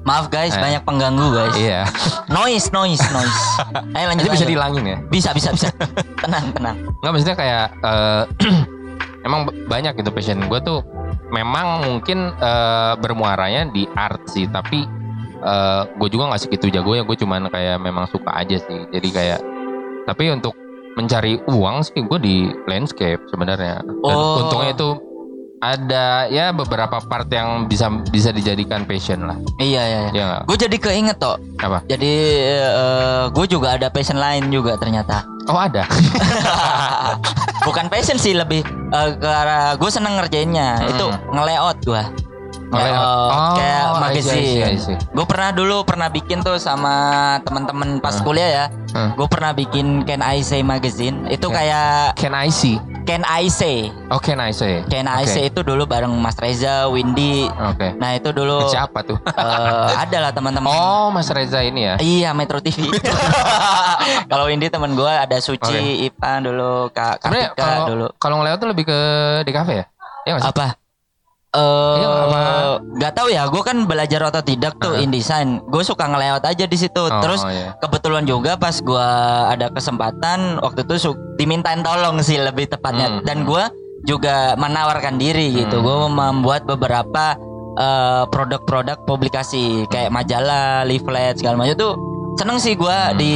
Maaf 0.00 0.26
guys, 0.26 0.56
Eh. 0.56 0.58
banyak 0.58 0.82
pengganggu 0.82 1.28
guys. 1.28 1.54
iya 1.54 1.84
Noise, 2.26 2.72
noise, 2.72 3.04
noise. 3.12 3.38
Ayo 3.94 4.08
lanjut. 4.08 4.26
itu 4.26 4.32
bisa 4.32 4.48
dihilangin 4.48 4.84
ya 4.86 4.98
Bisa, 5.06 5.30
bisa, 5.30 5.52
bisa. 5.52 5.68
tenang, 6.18 6.50
tenang. 6.50 6.76
Nggak 6.98 7.10
maksudnya 7.12 7.36
kayak 7.36 7.64
eh, 7.78 8.22
emang 9.22 9.48
banyak 9.66 9.96
gitu 9.98 10.10
passion 10.10 10.40
gue 10.46 10.60
tuh. 10.60 10.80
Memang 11.30 11.86
mungkin 11.86 12.34
eh, 12.34 12.92
bermuaranya 12.98 13.70
di 13.70 13.86
art 13.92 14.24
sih 14.26 14.46
tapi 14.46 14.86
gue 15.96 16.08
juga 16.12 16.28
nggak 16.28 16.42
segitu 16.44 16.68
jago 16.68 16.92
ya 16.92 17.00
gue 17.00 17.16
cuman 17.16 17.48
kayak 17.48 17.80
memang 17.80 18.04
suka 18.12 18.28
aja 18.36 18.60
sih. 18.60 18.84
Jadi 18.92 19.08
kayak 19.08 19.40
tapi 20.04 20.28
untuk 20.28 20.52
mencari 21.00 21.40
uang 21.48 21.80
sih 21.80 22.04
gue 22.04 22.18
di 22.20 22.36
landscape 22.68 23.24
sebenarnya. 23.32 23.80
Dan 23.80 23.96
Oh. 24.04 24.44
untungnya 24.44 24.76
itu 24.76 24.88
ada 25.60 26.24
ya 26.26 26.56
beberapa 26.56 27.04
part 27.04 27.28
yang 27.28 27.68
bisa 27.68 27.92
bisa 28.08 28.32
dijadikan 28.32 28.88
passion 28.88 29.28
lah 29.28 29.36
Iya, 29.60 29.82
iya. 29.84 30.00
iya. 30.08 30.10
ya? 30.16 30.38
Gue 30.48 30.56
jadi 30.56 30.72
keinget 30.80 31.20
toh. 31.20 31.36
apa 31.60 31.84
Jadi 31.84 32.12
gue 33.28 33.46
juga 33.46 33.76
ada 33.76 33.92
passion 33.92 34.16
lain 34.16 34.48
juga 34.48 34.80
ternyata. 34.80 35.20
oh 35.52 35.60
ada 35.60 35.84
Bukan 37.66 37.92
passion 37.92 38.16
sih 38.16 38.32
lebih 38.32 38.64
eh, 38.64 39.08
ke 39.20 39.28
arah 39.28 39.76
gue 39.76 39.90
seneng 39.92 40.16
ngerjainnya. 40.16 40.80
Hmm. 40.80 40.90
Itu 40.96 41.06
ngelayout 41.28 41.78
gue. 41.84 42.02
Ngelayout. 42.70 43.02
Oh, 43.02 43.54
kayak 43.54 43.82
magazine. 43.98 44.78
Gue 45.10 45.26
pernah 45.26 45.50
dulu 45.50 45.82
pernah 45.82 46.06
bikin 46.06 46.38
tuh 46.40 46.54
sama 46.56 46.94
teman-teman 47.42 47.98
pas 47.98 48.14
Hmm. 48.14 48.24
kuliah 48.24 48.48
ya. 48.48 48.64
Hmm. 48.90 49.10
Gue 49.12 49.26
pernah 49.26 49.50
bikin 49.50 50.02
Can 50.02 50.20
I 50.20 50.38
Say 50.40 50.62
magazine. 50.62 51.26
Itu 51.26 51.46
Can- 51.46 51.58
kayak 51.60 52.14
can 52.14 52.32
I 52.32 52.48
see 52.48 52.78
Can 53.02 53.22
I 53.24 53.48
Say. 53.48 53.90
oh 54.06 54.18
can 54.18 54.38
I 54.38 54.50
say 54.50 54.86
Can 54.86 55.04
I 55.04 55.24
Oke. 55.24 55.32
Say 55.32 55.42
itu 55.44 55.60
dulu 55.60 55.82
bareng 55.82 56.12
Mas 56.12 56.36
Reza, 56.36 56.86
Windy. 56.86 57.50
oke 57.50 57.98
Nah 57.98 58.14
itu 58.14 58.30
dulu 58.30 58.68
siapa 58.68 59.02
tuh 59.02 59.18
eh, 59.18 59.86
ada 59.96 60.18
lah 60.20 60.30
teman-teman. 60.30 60.70
Oh, 60.70 61.10
Mas 61.10 61.26
Reza 61.26 61.58
ini 61.60 61.84
ya. 61.84 61.94
Iya 61.98 62.30
Metro 62.30 62.62
TV. 62.62 62.86
kalau 64.30 64.46
Windy 64.46 64.68
teman 64.68 64.94
gue 64.94 65.10
ada 65.10 65.36
Suci, 65.38 66.06
Ipan 66.06 66.44
dulu, 66.44 66.86
Kak 66.90 67.26
kalau 67.56 67.86
dulu. 67.88 68.06
kalau 68.16 68.34
ngeliat 68.38 68.56
tuh 68.56 68.68
lebih 68.68 68.86
ke 68.86 68.98
di 69.42 69.50
kafe 69.50 69.72
ya? 69.74 69.84
Iya? 70.22 70.34
Apa? 70.44 70.76
Eh, 71.50 71.94
Iya, 71.98 72.06
apa? 72.06 72.40
nggak 72.94 73.12
tahu 73.12 73.28
ya. 73.28 73.42
Gue 73.50 73.62
kan 73.66 73.82
belajar 73.82 74.22
otodidak 74.22 74.78
tuh 74.78 74.94
Heeh. 74.94 75.02
InDesign. 75.10 75.66
Gue 75.66 75.82
suka 75.82 76.06
ngelayout 76.06 76.46
aja 76.46 76.62
di 76.62 76.78
situ. 76.78 77.02
Oh, 77.02 77.18
Terus 77.18 77.42
oh, 77.42 77.50
iya. 77.50 77.74
kebetulan 77.82 78.22
juga 78.22 78.54
pas 78.54 78.78
gue 78.78 79.08
ada 79.50 79.66
kesempatan 79.68 80.62
waktu 80.62 80.86
itu 80.86 81.10
dimintain 81.36 81.82
tolong 81.82 82.22
sih 82.22 82.38
lebih 82.38 82.70
tepatnya. 82.70 83.18
Hmm. 83.18 83.26
Dan 83.26 83.42
gue 83.42 83.64
juga 84.06 84.54
menawarkan 84.54 85.18
diri 85.18 85.50
gitu. 85.56 85.82
Hmm. 85.82 85.84
Gue 85.84 85.96
membuat 86.08 86.70
beberapa 86.70 87.34
eh, 87.72 88.24
produk-produk 88.30 89.02
publikasi 89.02 89.90
kayak 89.90 90.10
majalah, 90.10 90.86
leaflet 90.86 91.34
segala 91.34 91.58
macam 91.58 91.74
tuh 91.74 91.94
seneng 92.36 92.58
sih 92.58 92.78
gue 92.78 92.86
Hmm. 93.10 93.18
di 93.18 93.34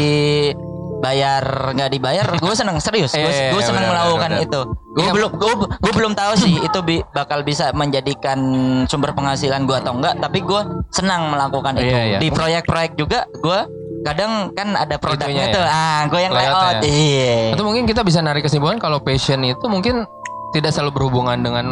bayar 1.00 1.44
nggak 1.72 1.90
dibayar 1.90 2.26
gue 2.28 2.54
seneng 2.54 2.78
serius 2.78 3.12
gue 3.12 3.24
gue 3.24 3.32
iya, 3.52 3.60
seneng 3.60 3.84
benar, 3.84 3.92
melakukan 3.94 4.30
benar, 4.32 4.46
itu 4.46 4.60
gue 4.94 5.02
Iya. 5.02 5.10
belum 5.10 5.30
gue 5.34 5.52
gue 5.80 5.92
belum 5.92 6.12
tahu 6.14 6.32
sih 6.38 6.54
itu 6.56 6.78
bi- 6.80 7.04
bakal 7.10 7.42
bisa 7.42 7.74
menjadikan 7.74 8.38
sumber 8.86 9.10
penghasilan 9.10 9.64
gue 9.64 9.74
atau 9.74 9.92
enggak 9.92 10.14
tapi 10.18 10.38
gue 10.40 10.60
senang 10.90 11.28
melakukan 11.28 11.74
itu 11.76 11.90
Iya, 11.90 12.02
iya. 12.06 12.18
di 12.18 12.28
proyek-proyek 12.30 12.94
juga 12.94 13.26
gue 13.34 13.60
kadang 14.04 14.52
kan 14.52 14.76
ada 14.76 15.00
produknya 15.00 15.48
Itunya 15.48 15.64
ya. 15.64 15.66
ah 15.66 16.00
gue 16.06 16.20
yang 16.20 16.32
layout 16.32 16.76
iya 16.84 17.56
Atau 17.56 17.64
mungkin 17.64 17.84
kita 17.84 18.04
bisa 18.04 18.20
narik 18.20 18.44
kesimpulan 18.44 18.76
kalau 18.76 19.00
passion 19.00 19.40
itu 19.42 19.64
mungkin 19.64 20.04
tidak 20.52 20.70
selalu 20.70 20.94
berhubungan 20.94 21.40
dengan 21.40 21.66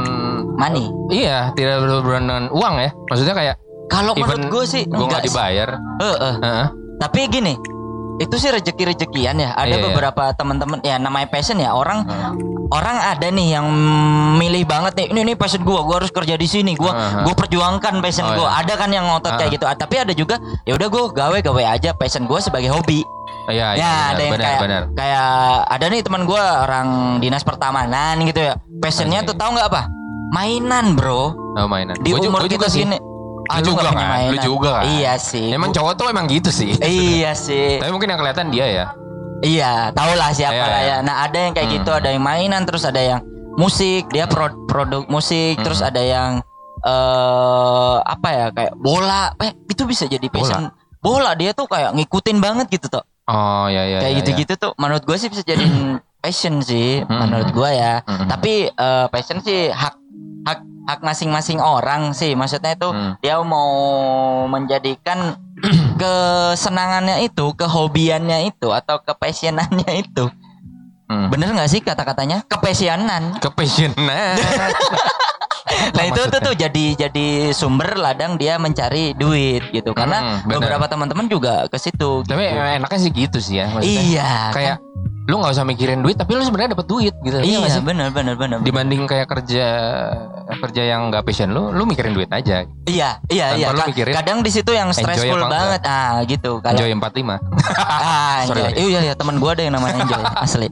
money 0.56 0.90
iya, 1.08 1.54
tidak 1.54 1.78
berhubungan 1.78 2.22
dengan 2.24 2.44
uang 2.50 2.74
ya. 2.78 2.90
Maksudnya 3.06 3.34
kayak 3.34 3.54
kalau 3.86 4.16
menurut 4.16 4.48
gue 4.48 4.64
sih 4.64 4.82
gue 4.84 4.98
nggak 4.98 5.22
sih. 5.22 5.30
dibayar. 5.30 5.68
Heeh. 6.00 6.34
Heeh. 6.40 6.66
Tapi 6.96 7.20
gini, 7.28 7.54
itu 8.14 8.34
sih 8.34 8.48
rezeki-rezekian 8.48 9.36
ya. 9.36 9.50
Ada 9.52 9.66
Iya, 9.66 9.76
iya. 9.76 9.84
beberapa 9.86 10.24
teman-teman 10.32 10.78
ya 10.80 10.96
namanya 10.96 11.26
passion 11.26 11.56
ya 11.56 11.72
orang 11.72 12.04
orang 12.68 12.96
ada 12.98 13.26
nih 13.26 13.48
yang 13.52 13.66
milih 14.34 14.64
banget 14.64 14.92
nih 14.94 15.06
ini 15.08 15.20
nih 15.24 15.36
passion 15.36 15.60
gua, 15.60 15.80
gua 15.82 15.96
harus 15.98 16.10
kerja 16.10 16.34
di 16.34 16.44
sini, 16.44 16.72
gua 16.72 16.92
Aha. 16.92 17.20
gua 17.22 17.34
perjuangkan 17.34 17.98
passion 17.98 18.26
Oh, 18.26 18.36
gua. 18.36 18.48
iya. 18.50 18.60
Ada 18.60 18.74
kan 18.76 18.90
yang 18.90 19.04
ngotot 19.06 19.32
kayak 19.34 19.48
Ah. 19.48 19.54
gitu. 19.54 19.64
Ah, 19.64 19.74
Tapi 19.74 19.94
ada 19.98 20.12
juga 20.12 20.36
ya 20.62 20.72
udah 20.72 20.88
gua 20.88 21.04
gawe-gawe 21.08 21.62
aja 21.70 21.90
passion 21.92 22.24
gua 22.24 22.38
sebagai 22.38 22.68
hobi. 22.68 23.00
Iya, 23.44 23.74
iya, 23.74 23.74
ya, 23.74 23.82
benar, 23.82 24.06
ada 24.06 24.22
yang 24.22 24.32
benar, 24.32 24.46
kayak 24.46 24.60
benar. 24.62 24.82
kayak 24.94 25.28
ada 25.66 25.84
nih 25.88 26.00
teman 26.00 26.22
gua 26.22 26.42
orang 26.62 26.88
dinas 27.18 27.42
pertamanan 27.42 28.14
gitu 28.22 28.40
ya. 28.40 28.54
Passionnya 28.78 29.20
Anjing. 29.20 29.28
tuh 29.28 29.36
tahu 29.36 29.50
nggak 29.52 29.66
apa? 29.66 29.82
Mainan, 30.30 30.94
Bro. 30.94 31.34
Oh, 31.52 31.66
mainan. 31.66 31.98
Di 31.98 32.08
Gua 32.08 32.24
umur 32.24 32.46
kita 32.46 32.64
sih. 32.66 32.80
segini. 32.80 32.96
Lu 33.54 33.60
lu 33.60 33.66
juga 33.68 33.82
kan? 33.90 34.20
Lu 34.26 34.36
juga 34.38 34.70
kan? 34.72 34.84
Iya 34.88 35.12
sih. 35.14 35.48
Emang 35.50 35.70
cowok 35.70 35.92
tuh 35.94 36.06
emang 36.08 36.24
gitu 36.26 36.48
sih. 36.48 36.72
Iya 36.78 37.32
sih. 37.32 37.76
Tapi 37.76 37.90
mungkin 37.90 38.08
yang 38.08 38.18
kelihatan 38.18 38.48
dia 38.48 38.66
ya. 38.66 38.86
Iya, 39.42 39.90
tau 39.90 40.14
lah 40.14 40.30
siapa 40.30 40.54
Iya, 40.54 40.64
lah 40.64 40.80
iya. 40.80 40.88
ya. 40.88 40.96
Nah 41.02 41.14
ada 41.22 41.34
yang 41.36 41.52
kayak 41.52 41.66
Hmm. 41.66 41.76
gitu, 41.76 41.90
ada 41.90 42.08
yang 42.08 42.22
mainan, 42.22 42.62
terus 42.62 42.86
ada 42.86 42.98
yang 42.98 43.20
musik, 43.52 44.06
dia 44.08 44.24
pro- 44.24 44.54
produk 44.64 45.02
musik, 45.06 45.58
Hmm. 45.58 45.64
terus 45.66 45.82
ada 45.82 45.98
yang 45.98 46.40
eh 46.82 47.96
apa 48.00 48.28
ya 48.28 48.46
kayak 48.50 48.74
bola, 48.76 49.34
eh 49.38 49.54
itu 49.64 49.82
bisa 49.82 50.04
jadi 50.04 50.26
passion. 50.26 50.70
Bola, 50.98 51.34
dia 51.34 51.50
tuh 51.50 51.66
kayak 51.66 51.90
ngikutin 51.92 52.38
banget 52.38 52.66
gitu 52.70 52.86
tuh. 52.88 53.02
Oh, 53.24 53.66
iya 53.66 53.82
iya. 53.84 53.98
kayak 53.98 54.12
iya, 54.12 54.18
gitu-gitu 54.20 54.54
tuh, 54.56 54.72
menurut 54.76 55.02
gue 55.02 55.14
sih 55.14 55.26
bisa 55.26 55.42
jadi 55.42 55.62
passion 56.22 56.58
sih, 56.60 57.02
Hmm. 57.02 57.18
menurut 57.20 57.50
gue 57.50 57.70
ya. 57.72 58.02
Hmm. 58.02 58.26
Tapi 58.26 58.52
eh, 58.68 59.06
passion 59.08 59.38
sih 59.40 59.70
hak 59.70 59.94
hak 60.42 60.58
hak 60.82 61.00
masing-masing 61.00 61.62
orang 61.62 62.10
sih, 62.12 62.34
maksudnya 62.34 62.74
itu 62.74 62.88
Hmm. 62.90 63.14
dia 63.22 63.38
mau 63.42 63.70
menjadikan 64.50 65.38
kesenangannya 66.00 67.22
itu, 67.22 67.54
kehobiannya 67.54 68.50
itu 68.50 68.68
atau 68.70 68.98
kepassionannya 69.02 69.90
itu. 70.02 70.26
Hmm. 71.06 71.28
Bener 71.28 71.52
nggak 71.52 71.70
sih 71.70 71.80
kata-katanya? 71.84 72.42
Kepassionan. 72.48 73.38
Kepassionan. 73.38 74.36
Nah 75.72 76.04
itu 76.04 76.20
tuh, 76.28 76.28
maksudnya? 76.28 76.46
tuh 76.46 76.54
jadi 76.54 76.84
jadi 77.08 77.26
sumber 77.56 77.96
ladang 77.96 78.36
dia 78.36 78.60
mencari 78.60 79.16
duit 79.16 79.62
gitu. 79.72 79.96
Karena 79.96 80.20
Hmm, 80.20 80.38
bener. 80.46 80.68
beberapa 80.68 80.84
teman-teman 80.86 81.26
juga 81.26 81.66
ke 81.66 81.78
situ. 81.80 82.22
Tapi 82.28 82.44
gitu. 82.44 82.60
enaknya 82.60 82.98
sih 83.00 83.10
gitu 83.10 83.38
sih 83.40 83.54
ya. 83.58 83.66
Maksudnya 83.72 84.02
iya. 84.04 84.30
kayak 84.52 84.76
lu 85.22 85.38
nggak 85.38 85.52
usah 85.52 85.62
mikirin 85.62 86.00
duit 86.00 86.14
tapi 86.14 86.34
lu 86.34 86.42
sebenarnya 86.42 86.74
dapat 86.74 86.86
duit 86.86 87.14
gitu. 87.20 87.36
Iya 87.36 87.56
nggak 87.58 87.72
sih? 87.72 87.80
bener 87.80 88.10
bener 88.10 88.34
bener. 88.34 88.58
Dibanding 88.58 89.06
kayak 89.06 89.26
kerja 89.26 89.66
kerja 90.52 90.82
yang 90.84 91.08
nggak 91.08 91.22
passion 91.22 91.50
lu, 91.50 91.70
lu 91.70 91.82
mikirin 91.84 92.10
duit 92.10 92.26
aja. 92.28 92.66
Iya 92.84 93.22
iya 93.28 93.46
Tanpa 93.48 93.56
iya. 93.56 93.66
lu 93.70 93.80
mikirin 93.86 94.12
Kadang 94.12 94.38
di 94.40 94.50
situ 94.50 94.70
yang 94.70 94.90
stressful 94.90 95.38
enggak. 95.38 95.48
banget. 95.48 95.80
Ah 95.84 96.20
gitu. 96.24 96.58
Kalau 96.58 96.74
Enjoy 96.74 96.90
45. 96.90 96.98
ah, 96.98 97.38
Sorry, 98.44 98.60
enjoy. 98.60 98.66
sorry. 98.66 98.82
Iya 98.84 99.00
iya 99.00 99.14
teman 99.14 99.38
gua 99.38 99.54
ada 99.54 99.62
yang 99.62 99.74
namanya 99.74 99.94
enjoy 100.00 100.22
asli. 100.44 100.66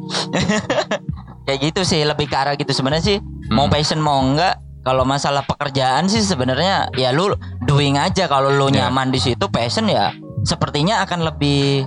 Kayak 1.42 1.58
gitu 1.64 1.80
sih 1.82 2.02
lebih 2.02 2.26
ke 2.26 2.36
arah 2.36 2.54
gitu 2.54 2.70
sebenarnya 2.70 3.04
sih 3.06 3.18
mau 3.48 3.66
Hmm. 3.66 3.72
passion 3.72 3.98
mau 3.98 4.18
enggak 4.18 4.54
kalau 4.80 5.02
masalah 5.02 5.42
pekerjaan 5.42 6.06
sih 6.06 6.20
sebenarnya 6.20 6.90
ya 6.94 7.10
lu 7.10 7.34
doing 7.62 7.94
aja 7.94 8.26
kalau 8.26 8.48
lu 8.48 8.66
Iya. 8.68 8.86
nyaman 8.86 9.10
di 9.10 9.18
situ 9.18 9.46
passion 9.46 9.86
ya 9.86 10.10
sepertinya 10.42 11.02
akan 11.02 11.20
lebih 11.24 11.84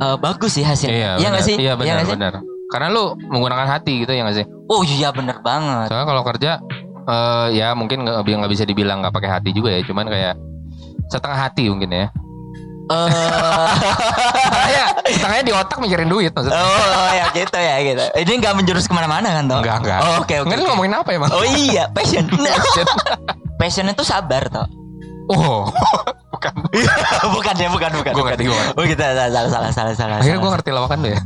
eh, 0.00 0.16
bagus 0.16 0.52
sih 0.52 0.64
hasilnya. 0.64 1.16
Iya, 1.16 1.28
nggak 1.30 1.32
benar. 1.36 1.48
sih? 1.48 1.56
Iya 1.56 1.70
nggak 1.70 1.78
benar 1.78 2.00
sih? 2.02 2.14
benar. 2.14 2.32
Karena 2.70 2.86
lu 2.88 3.04
menggunakan 3.20 3.66
hati 3.68 3.92
gitu 4.00 4.10
ya 4.10 4.22
nggak 4.22 4.36
sih? 4.36 4.46
Oh 4.66 4.82
iya 4.82 5.10
bener 5.10 5.38
banget. 5.40 5.90
Soalnya 5.90 6.06
kalau 6.06 6.22
kerja 6.22 6.52
eh 7.00 7.46
ya 7.52 7.74
mungkin 7.74 8.04
nggak 8.04 8.22
nggak 8.22 8.52
bisa 8.52 8.62
dibilang 8.62 9.02
nggak 9.02 9.10
pakai 9.10 9.30
hati 9.32 9.50
juga 9.50 9.74
ya, 9.74 9.82
cuman 9.82 10.06
kayak 10.06 10.34
setengah 11.08 11.38
hati 11.40 11.66
mungkin 11.66 11.90
ya. 11.90 12.06
Eh 12.86 13.06
Setengahnya, 14.40 14.84
setengahnya 15.06 15.44
di 15.44 15.54
otak 15.54 15.78
mikirin 15.78 16.06
duit 16.06 16.30
maksudnya. 16.30 16.58
oh 16.58 17.10
ya 17.10 17.26
gitu 17.30 17.54
ya 17.54 17.76
gitu. 17.82 18.04
Ini 18.16 18.32
nggak 18.38 18.54
menjurus 18.54 18.86
ke 18.86 18.94
mana-mana 18.94 19.30
kan 19.30 19.44
toh? 19.46 19.58
Enggak 19.62 19.76
enggak. 19.82 19.98
Oh, 20.02 20.14
Oke 20.22 20.34
oke. 20.38 20.46
Enggak 20.46 20.56
lu 20.58 20.62
oke. 20.62 20.70
ngomongin 20.74 20.94
apa 20.94 21.10
emang? 21.14 21.30
Oh 21.30 21.44
iya 21.46 21.86
passion. 21.90 22.26
passion 23.60 23.86
itu 23.86 24.02
sabar 24.02 24.46
toh. 24.46 24.66
Oh, 25.30 25.70
bukan. 26.40 26.52
bukan 27.36 27.54
ya 27.54 27.68
bukan 27.68 27.90
bukan. 28.00 28.12
Gua 28.16 28.24
ngerti, 28.32 28.42
ngerti. 28.48 28.72
Oh 28.80 28.84
kita 28.88 29.04
salah 29.12 29.28
salah 29.28 29.50
salah 29.52 29.70
salah 29.70 29.94
salah. 29.94 30.16
Akhirnya 30.18 30.32
salah. 30.32 30.40
gue 30.40 30.50
ngerti 30.56 30.70
lawakan 30.72 30.98
lu 30.98 31.08
ya. 31.12 31.18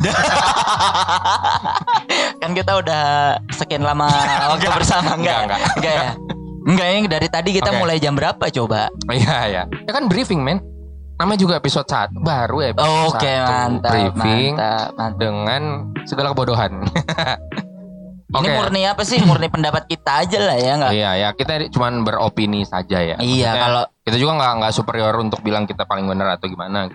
kan 2.42 2.50
kita 2.52 2.72
udah 2.76 3.02
sekian 3.50 3.82
lama 3.82 4.08
waktu 4.50 4.68
bersama 4.68 5.16
enggak 5.16 5.48
Enggak, 5.48 5.60
enggak 5.78 5.94
ya 5.94 6.10
enggak 6.64 6.86
ini 6.90 6.98
dari 7.08 7.28
tadi 7.28 7.50
kita 7.52 7.70
Oke. 7.72 7.78
mulai 7.78 7.96
jam 7.96 8.12
berapa 8.12 8.44
coba 8.50 8.88
Iya 9.08 9.36
ya. 9.48 9.62
Ya 9.68 9.92
kan 9.92 10.04
briefing 10.08 10.40
men. 10.40 10.60
Namanya 11.14 11.38
juga 11.38 11.54
episode 11.56 11.86
1 11.86 12.10
baru 12.20 12.56
ya. 12.58 12.68
episode 12.74 12.90
oke 13.06 13.22
satu. 13.22 13.46
mantap 13.46 13.92
Briefing 13.94 14.52
mantap 14.58 14.88
mantap 14.98 15.16
dengan 15.16 15.62
segala 16.04 16.26
kebodohan. 16.34 16.72
ini 18.34 18.34
Oke. 18.34 18.50
murni 18.50 18.82
apa 18.82 19.02
sih 19.06 19.22
murni 19.22 19.46
pendapat 19.46 19.86
kita 19.86 20.26
aja 20.26 20.38
lah 20.42 20.58
ya 20.58 20.72
enggak 20.74 20.90
Iya 20.90 21.10
ya 21.14 21.28
kita 21.32 21.70
cuman 21.70 22.02
beropini 22.02 22.66
saja 22.66 22.98
ya. 22.98 23.14
Iya, 23.14 23.22
Maksudnya, 23.22 23.52
kalau- 23.62 23.88
kita 24.04 24.16
juga 24.16 24.32
nggak 24.36 24.52
nggak 24.60 24.72
superior 24.72 25.14
untuk 25.16 25.40
bilang 25.40 25.64
kita 25.64 25.82
paling 25.82 26.04
benar 26.04 26.36
atau 26.36 26.46
gimana. 26.46 26.92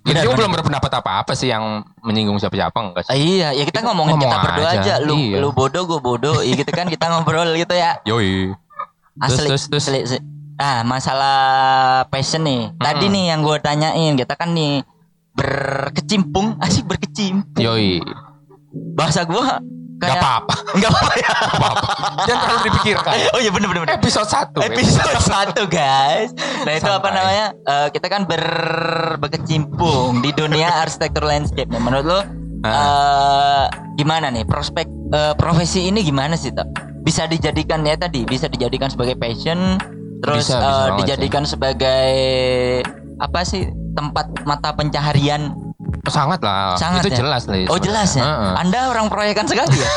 Kita 0.00 0.20
juga 0.20 0.36
belum 0.38 0.52
berpendapat 0.52 1.00
apa-apa 1.00 1.32
sih 1.32 1.48
yang 1.48 1.80
menyinggung 2.00 2.36
siapa-siapa 2.36 2.76
enggak 2.76 3.08
Ah, 3.08 3.12
sih? 3.12 3.40
iya 3.40 3.48
ya 3.52 3.64
kita 3.64 3.80
ngomongin 3.80 4.16
ngomong 4.16 4.28
kita 4.28 4.44
berdua 4.44 4.68
aja. 4.68 4.80
aja, 4.80 4.94
lu 5.00 5.16
Iya. 5.16 5.36
lu 5.40 5.48
bodoh 5.50 5.84
gue 5.86 5.96
bodoh 5.98 6.36
ya 6.40 6.52
gitu 6.52 6.68
kan 6.68 6.88
kita 6.88 7.08
ngobrol 7.08 7.48
gitu 7.54 7.72
ya 7.72 7.96
Yoi. 8.04 8.52
asli 9.16 9.48
Terus, 9.48 9.64
terus, 9.68 9.84
asli, 9.84 9.98
asli. 10.02 10.18
Nah, 10.54 10.84
masalah 10.84 11.38
passion 12.08 12.44
nih. 12.44 12.70
Tadi 12.76 13.04
Mm-mm. 13.04 13.14
nih 13.16 13.24
yang 13.26 13.40
gue 13.42 13.56
tanyain, 13.58 14.12
kita 14.14 14.34
kan 14.34 14.52
nih 14.52 14.84
berkecimpung, 15.34 16.60
asik 16.60 16.84
berkecimpung. 16.84 17.58
Yoi. 17.58 17.98
Bahasa 18.94 19.24
gue 19.24 19.44
Gak 20.00 20.16
apa-apa. 20.18 20.54
Enggak 20.74 20.90
apa 20.90 21.12
ya. 21.14 21.30
Gak 21.30 21.60
apa-apa. 21.60 21.88
Jangan 22.26 22.40
terlalu 22.42 22.60
dipikirkan. 22.68 23.12
Oh 23.34 23.40
iya 23.40 23.50
bener 23.54 23.66
bener 23.70 23.80
bener. 23.86 23.94
Episode 23.96 24.28
1. 24.28 24.68
Episode 24.72 25.20
satu 25.22 25.62
guys. 25.70 26.30
Nah 26.66 26.72
itu 26.74 26.90
apa 26.90 27.08
Santai. 27.08 27.18
namanya? 27.18 27.46
Eh, 27.54 27.88
kita 27.94 28.06
kan 28.10 28.22
ber 28.26 28.44
berkecimpung 29.22 30.20
di 30.20 30.30
dunia 30.34 30.68
arsitektur 30.82 31.24
landscape. 31.24 31.70
Nah, 31.70 31.80
menurut 31.82 32.04
lo 32.04 32.20
eh 32.64 33.64
gimana 34.00 34.32
nih 34.32 34.48
prospek 34.48 34.88
eh, 35.12 35.34
profesi 35.36 35.86
ini 35.88 36.00
gimana 36.02 36.34
sih 36.34 36.50
tak? 36.50 36.66
Bisa 37.04 37.28
dijadikan 37.28 37.84
ya 37.84 37.94
tadi 38.00 38.24
bisa 38.24 38.48
dijadikan 38.48 38.88
sebagai 38.88 39.20
passion, 39.20 39.76
terus 40.24 40.48
Bisa, 40.48 40.56
bisa 40.56 40.64
banget 40.64 40.92
dijadikan 41.04 41.44
sebagai 41.44 42.12
apa 43.20 43.40
sih 43.44 43.68
tempat 43.94 44.26
mata 44.48 44.72
pencaharian? 44.72 45.52
Sangat 46.04 46.40
lah. 46.40 46.76
Sangat 46.76 47.00
Itu 47.00 47.08
ya? 47.10 47.16
jelas 47.20 47.42
lah. 47.44 47.56
Oh 47.66 47.78
jelas 47.78 48.12
ya. 48.12 48.22
Heeh. 48.22 48.52
Anda 48.60 48.80
orang 48.88 49.08
proyekan 49.08 49.44
sekali 49.44 49.72
ya. 49.74 49.88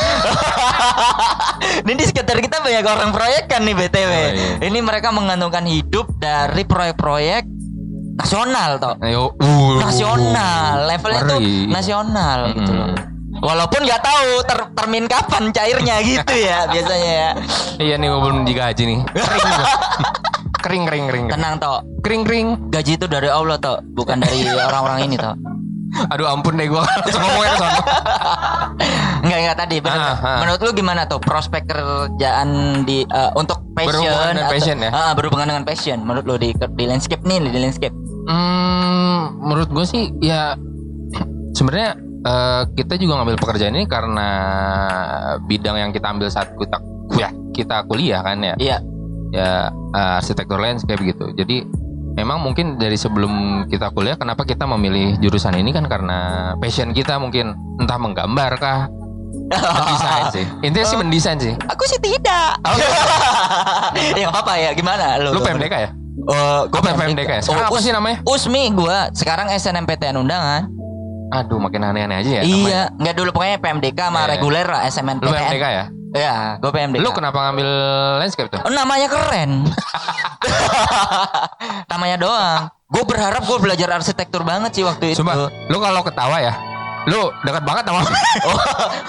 Ini 1.84 1.92
di 1.94 2.04
sekitar 2.04 2.38
kita 2.38 2.58
banyak 2.58 2.80
orang 2.82 3.10
proyekan 3.10 3.60
nih 3.62 3.74
btw. 3.74 4.08
Oh, 4.08 4.28
iya. 4.30 4.48
Ini 4.62 4.78
mereka 4.80 5.08
mengandungkan 5.10 5.64
hidup 5.64 6.08
dari 6.16 6.64
proyek-proyek 6.64 7.44
nasional 8.16 8.76
toh. 8.76 8.94
Ayo, 8.98 9.30
uh, 9.32 9.72
Nasional, 9.78 10.86
levelnya 10.86 11.22
tuh 11.24 11.40
nasional 11.68 12.38
gitu 12.52 12.72
loh. 12.72 12.90
Walaupun 13.38 13.86
nggak 13.86 14.02
tahu 14.02 14.30
ter 14.42 14.58
termin 14.74 15.06
kapan 15.06 15.54
cairnya 15.54 16.02
gitu 16.02 16.34
ya 16.34 16.66
biasanya 16.72 17.10
ya. 17.12 17.30
Iya 17.78 17.94
nih 17.94 18.08
gua 18.08 18.20
belum 18.24 18.38
digaji 18.42 18.82
nih. 18.84 19.00
Kering 20.58 20.84
kering 20.84 21.06
kering 21.06 21.06
kering. 21.06 21.26
Tenang 21.30 21.54
toh, 21.56 21.78
Kering 22.02 22.22
kering. 22.26 22.48
gaji 22.68 22.98
itu 22.98 23.06
dari 23.06 23.30
Allah 23.30 23.56
toh, 23.56 23.78
bukan 23.94 24.18
dari 24.18 24.42
orang-orang 24.44 25.06
ini 25.06 25.14
toh. 25.14 25.38
Aduh 26.12 26.26
ampun 26.26 26.54
deh 26.54 26.66
gua 26.66 26.84
langsung 27.00 27.20
ngomongnya 27.20 27.48
ke 27.48 27.58
sana. 27.58 27.78
Enggak 29.18 29.38
enggak 29.40 29.56
tadi 29.58 29.76
bener. 29.78 29.98
Ah, 29.98 30.16
ah. 30.16 30.38
Menurut 30.40 30.60
lu 30.60 30.70
gimana 30.74 31.00
tuh 31.04 31.18
prospek 31.18 31.64
kerjaan 31.64 32.48
di 32.82 33.02
eh, 33.02 33.30
untuk 33.34 33.64
passion 33.72 34.04
Berhubungan 34.04 34.26
dengan 34.28 34.44
atau- 34.44 34.54
passion 34.54 34.76
ya? 34.78 34.90
Ah, 34.90 35.12
berhubungan 35.12 35.46
dengan 35.46 35.64
passion 35.64 35.98
menurut 36.00 36.24
lu 36.24 36.36
di 36.36 36.50
di 36.52 36.84
landscape 36.84 37.22
nih 37.22 37.38
di 37.42 37.58
landscape. 37.58 37.94
Hmm, 38.28 39.20
menurut 39.40 39.68
gue 39.68 39.84
sih 39.84 40.12
ya 40.20 40.52
sebenarnya 41.52 41.90
eh, 42.20 42.62
kita 42.74 42.94
juga 42.94 43.18
ngambil 43.18 43.36
pekerjaan 43.36 43.72
ini 43.72 43.86
karena 43.86 44.28
bidang 45.42 45.76
yang 45.78 45.90
kita 45.90 46.06
ambil 46.08 46.28
saat 46.28 46.52
kita 46.52 46.76
kuliah 47.08 47.32
kita 47.50 47.76
kuliah 47.84 48.20
kan 48.20 48.38
ya 48.38 48.54
Iya. 48.54 48.78
ya 49.30 49.50
eh, 49.90 50.16
arsitektur 50.18 50.56
landscape 50.56 51.00
gitu 51.02 51.32
jadi 51.32 51.64
memang 52.18 52.42
mungkin 52.42 52.74
dari 52.74 52.98
sebelum 52.98 53.30
kita 53.70 53.94
kuliah 53.94 54.18
kenapa 54.18 54.42
kita 54.42 54.66
memilih 54.66 55.14
jurusan 55.22 55.54
ini? 55.54 55.70
Kan 55.70 55.86
karena 55.86 56.52
passion 56.58 56.90
kita 56.90 57.22
mungkin. 57.22 57.54
Entah 57.78 57.94
menggambar 57.94 58.52
kah? 58.58 58.80
Mendesain 59.48 60.24
sih. 60.34 60.44
Intinya 60.66 60.86
sih 60.86 60.98
mendesain 60.98 61.38
sih. 61.38 61.54
Aku 61.54 61.86
sih 61.86 62.02
tidak. 62.02 62.58
ya 64.18 64.26
nggak 64.26 64.32
apa-apa 64.34 64.54
ya. 64.58 64.70
Gimana? 64.74 65.22
Lu? 65.22 65.30
lu 65.30 65.40
PMDK 65.40 65.74
ya? 65.78 65.90
Oh, 66.26 66.66
Gue 66.66 66.82
PMDK 66.82 67.30
ya. 67.38 67.42
Sekarang 67.46 67.70
Oh, 67.70 67.72
apa 67.72 67.78
sih 67.78 67.92
namanya? 67.94 68.18
Usmi 68.26 68.74
gua. 68.74 69.06
Sekarang 69.14 69.46
SNMPTN 69.48 70.18
undangan. 70.18 70.66
aduh 71.28 71.60
makin 71.60 71.84
aneh-aneh 71.84 72.24
aja 72.24 72.40
ya 72.40 72.42
iya, 72.42 72.80
nggak 72.96 73.12
dulu. 73.12 73.36
Pokoknya 73.36 73.60
PMDK 73.60 74.00
sama 74.00 74.24
Iya. 74.24 74.32
reguler 74.32 74.64
lah 74.64 74.80
lu 74.80 74.88
SNMPTN. 74.88 75.28
PMDK 75.28 75.64
ya 75.68 75.84
Iya, 76.10 76.56
gua 76.56 76.70
PMDK. 76.70 77.00
lu 77.00 77.10
kenapa 77.10 77.38
ngambil 77.44 77.68
landscape 78.18 78.48
tuh 78.48 78.60
Oh, 78.60 78.70
namanya 78.70 79.06
keren. 79.06 79.68
namanya 81.90 82.16
doang. 82.16 82.60
Gue 82.88 83.04
berharap 83.04 83.44
gue 83.44 83.58
belajar 83.58 83.88
arsitektur 83.92 84.40
banget 84.42 84.72
sih 84.72 84.80
waktu 84.82 85.12
itu. 85.12 85.20
Sumpah, 85.20 85.36
lu 85.68 85.76
kalau 85.76 86.00
ketawa 86.00 86.40
ya, 86.40 86.56
lu 87.04 87.28
dekat 87.42 87.60
banget 87.62 87.84
sama 87.84 88.00
Oh, 88.48 88.58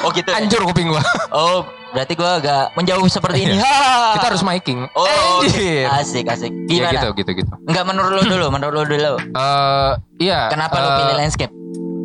oh 0.03 0.09
gitu. 0.11 0.27
ya? 0.27 0.35
hancur 0.35 0.67
kuping 0.67 0.91
gua. 0.91 0.99
Oh, 1.31 1.63
berarti 1.89 2.13
gue 2.13 2.27
agak 2.27 2.75
menjauh 2.75 3.07
seperti 3.07 3.47
ini. 3.47 3.55
Iya. 3.55 3.63
Ha. 3.63 4.13
Kita 4.19 4.25
harus 4.27 4.43
miking. 4.43 4.83
Oh, 4.91 5.07
Anjir. 5.39 5.87
asik 5.95 6.27
asik. 6.27 6.51
Ya 6.67 6.91
Gimana? 6.91 6.91
gitu, 6.99 7.07
gitu, 7.15 7.31
gitu. 7.39 7.53
Enggak 7.65 7.85
menurut 7.87 8.11
lu 8.11 8.23
dulu, 8.27 8.45
menurut 8.59 8.73
lu 8.75 8.99
dulu. 8.99 9.13
Eh, 9.23 9.91
iya. 10.19 10.51
Kenapa 10.51 10.75
lu 10.75 10.89
eh, 10.91 10.95
pilih 10.99 11.15
landscape? 11.15 11.53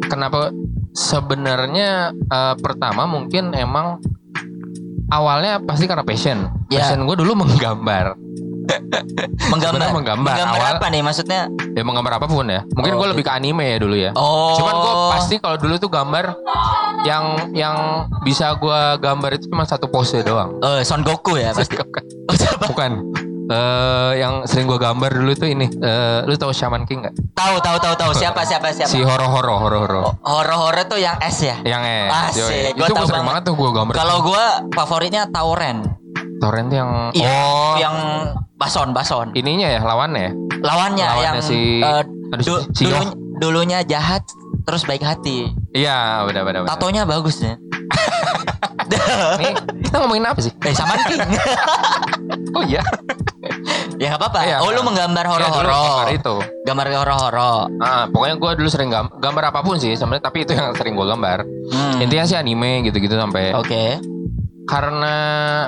Kenapa? 0.06 0.54
Sebenarnya 0.94 1.90
eh, 2.14 2.54
pertama 2.56 3.02
mungkin 3.04 3.50
emang 3.50 3.98
awalnya 5.14 5.62
pasti 5.62 5.86
karena 5.86 6.02
passion. 6.02 6.50
Ya. 6.68 6.82
Passion 6.82 7.06
gue 7.06 7.16
dulu 7.16 7.32
menggambar. 7.38 8.18
Menggambar. 9.52 9.76
sebenarnya 9.76 9.92
menggambar. 9.92 10.34
Awal- 10.40 10.80
apa 10.80 10.86
nih 10.88 11.04
maksudnya? 11.04 11.52
Ya 11.76 11.84
menggambar 11.84 12.16
apa 12.16 12.26
pun 12.26 12.48
ya. 12.48 12.64
Mungkin 12.72 12.96
Oh, 12.96 12.98
gue 13.04 13.08
lebih 13.12 13.24
ke 13.28 13.32
anime 13.36 13.60
ya 13.60 13.76
dulu 13.76 13.92
ya. 13.92 14.10
Oh. 14.16 14.56
Cuman 14.56 14.74
gue 14.80 14.94
pasti 15.12 15.34
kalau 15.36 15.60
dulu 15.60 15.76
tuh 15.76 15.92
gambar 15.92 16.32
yang 17.04 17.52
yang 17.52 17.76
bisa 18.24 18.56
gue 18.56 18.80
gambar 18.98 19.36
itu 19.36 19.52
cuma 19.52 19.68
satu 19.68 19.84
pose 19.84 20.24
doang. 20.24 20.56
Oh, 20.64 20.80
Son 20.80 21.04
Goku 21.04 21.36
ya 21.36 21.52
pasti. 21.52 21.76
Bukan. 22.72 22.90
Eh 23.44 24.12
yang 24.16 24.44
sering 24.44 24.64
gue 24.64 24.76
gambar 24.76 25.10
dulu 25.12 25.32
tuh 25.34 25.46
ini. 25.46 25.68
Eh 25.68 26.18
lu 26.22 26.34
tahu 26.34 26.50
Shaman 26.50 26.84
King 26.84 27.02
nggak? 27.02 27.14
Tahu 27.32 27.54
tahu 27.58 27.76
tahu 27.78 27.94
tahu 27.94 28.12
siapa 28.12 28.40
siapa 28.42 28.70
siapa. 28.70 28.88
Si 28.88 28.98
horo 28.98 29.26
horo 29.26 29.54
horo 29.58 29.78
horo. 29.80 30.00
Horor-horor 30.22 30.84
tuh 30.86 30.96
yang 30.96 31.20
S 31.20 31.42
ya. 31.42 31.56
Yang 31.60 31.82
eh. 31.82 32.06
Asik, 32.08 32.40
yoi. 32.40 32.72
gua 32.72 32.86
Itu 32.86 32.94
gue 32.94 33.04
sering 33.04 33.20
banget. 33.20 33.28
banget 33.28 33.42
tuh 33.44 33.54
gue 33.54 33.70
gambar. 33.70 33.92
Kalau 33.94 34.16
gua 34.22 34.44
favoritnya 34.70 35.22
Tauren. 35.28 35.78
torrent 36.34 36.68
yang 36.68 36.90
Iya, 37.12 37.30
oh 37.30 37.74
yang 37.78 37.96
Bason 38.54 38.90
Bason. 38.90 39.32
ininya 39.32 39.64
ya 39.66 39.80
lawannya 39.80 40.20
ya. 40.20 40.32
Lawannya, 40.60 41.06
Lawannya 41.06 41.24
yang 41.24 41.36
si- 41.40 41.80
eh, 41.80 42.04
aduh, 42.04 42.42
du- 42.42 42.64
si 42.70 42.84
dulu- 42.84 43.16
dulunya 43.38 43.80
jahat 43.82 44.20
terus 44.60 44.82
baik 44.82 45.00
hati. 45.00 45.48
Iya, 45.72 46.20
benar. 46.24 46.42
benar. 46.44 46.60
Tatonya 46.66 47.04
bagus 47.04 47.40
ya. 47.40 47.56
Ini 49.40 49.50
kita 49.82 49.96
ngomongin 49.98 50.24
apa 50.24 50.40
sih? 50.40 50.52
eh 50.60 50.72
sama 50.72 50.94
King. 51.04 51.20
Oh 52.54 52.62
iya. 52.62 52.78
ya 53.96 54.06
nggak 54.08 54.20
apa-apa. 54.20 54.40
Iya, 54.40 54.56
oh 54.62 54.70
lu 54.70 54.78
kan. 54.78 54.86
menggambar 54.86 55.24
Iya, 55.24 55.30
dulu 55.32 55.42
gambar 55.44 55.66
horor-horor. 55.66 56.06
itu. 56.14 56.34
Gambar 56.64 56.86
horor-horor. 56.88 57.62
Ah, 57.78 58.04
pokoknya 58.06 58.34
gue 58.36 58.50
dulu 58.56 58.68
sering 58.68 58.88
gam- 58.88 59.10
gambar 59.12 59.44
apa 59.50 59.60
pun 59.60 59.76
sih 59.76 59.92
sebenarnya, 59.92 60.22
tapi 60.24 60.38
itu 60.40 60.54
yang 60.54 60.70
sering 60.72 60.94
gue 60.94 61.02
gambar. 61.04 61.38
Hmm. 61.68 61.98
Intinya 61.98 62.24
sih 62.24 62.36
anime 62.36 62.84
gitu-gitu 62.84 63.10
sampai 63.12 63.50
Oke. 63.52 63.98
karena 64.64 65.14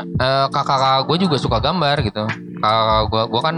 eh, 0.00 0.47
kakak-kakak 0.49 1.00
gue 1.04 1.16
juga 1.21 1.37
suka 1.37 1.59
gambar 1.59 1.97
gitu. 2.00 2.23
Kakak 2.56 3.02
gue, 3.09 3.23
gue 3.26 3.40
kan 3.42 3.56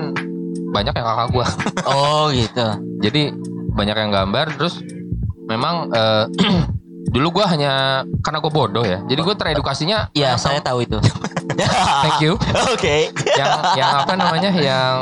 banyak 0.68 0.94
yang 0.94 1.06
kakak 1.06 1.28
gue. 1.30 1.46
Oh 1.84 2.24
gitu. 2.30 2.66
Jadi 3.04 3.22
banyak 3.70 3.96
yang 3.98 4.10
gambar 4.10 4.56
terus 4.56 4.80
memang 5.44 5.92
eh, 5.92 6.24
dulu 7.08 7.40
gue 7.40 7.44
hanya 7.46 7.72
karena 8.20 8.38
gue 8.38 8.52
bodoh 8.52 8.84
ya. 8.84 9.00
Jadi 9.04 9.20
gue 9.20 9.34
teredukasinya 9.34 10.12
Iya, 10.12 10.36
saya 10.36 10.60
tahu 10.60 10.84
itu. 10.84 10.98
Thank 12.04 12.22
you. 12.22 12.38
Oke. 12.70 13.10
yang 13.34 13.50
yang 13.74 13.90
apa 13.98 14.14
namanya 14.14 14.50
yang 14.52 14.96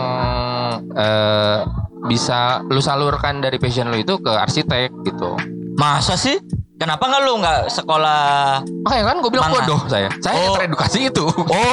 eh, 0.93 1.59
bisa 2.07 2.63
lu 2.65 2.79
salurkan 2.79 3.41
dari 3.41 3.59
passion 3.59 3.91
lu 3.91 3.99
itu 3.99 4.17
ke 4.17 4.31
arsitek 4.31 4.89
gitu. 5.03 5.35
Masa 5.77 6.15
sih? 6.15 6.39
Kenapa 6.77 7.09
nggak 7.09 7.23
lu 7.23 7.41
nggak 7.41 7.61
sekolah? 7.69 8.61
Makanya 8.85 9.05
kan 9.07 9.17
gue 9.21 9.31
bilang 9.33 9.49
bodoh 9.51 9.81
saya. 9.87 10.09
Saya 10.21 10.37
Oh. 10.45 10.55
teredukasi 10.55 11.09
itu. 11.09 11.25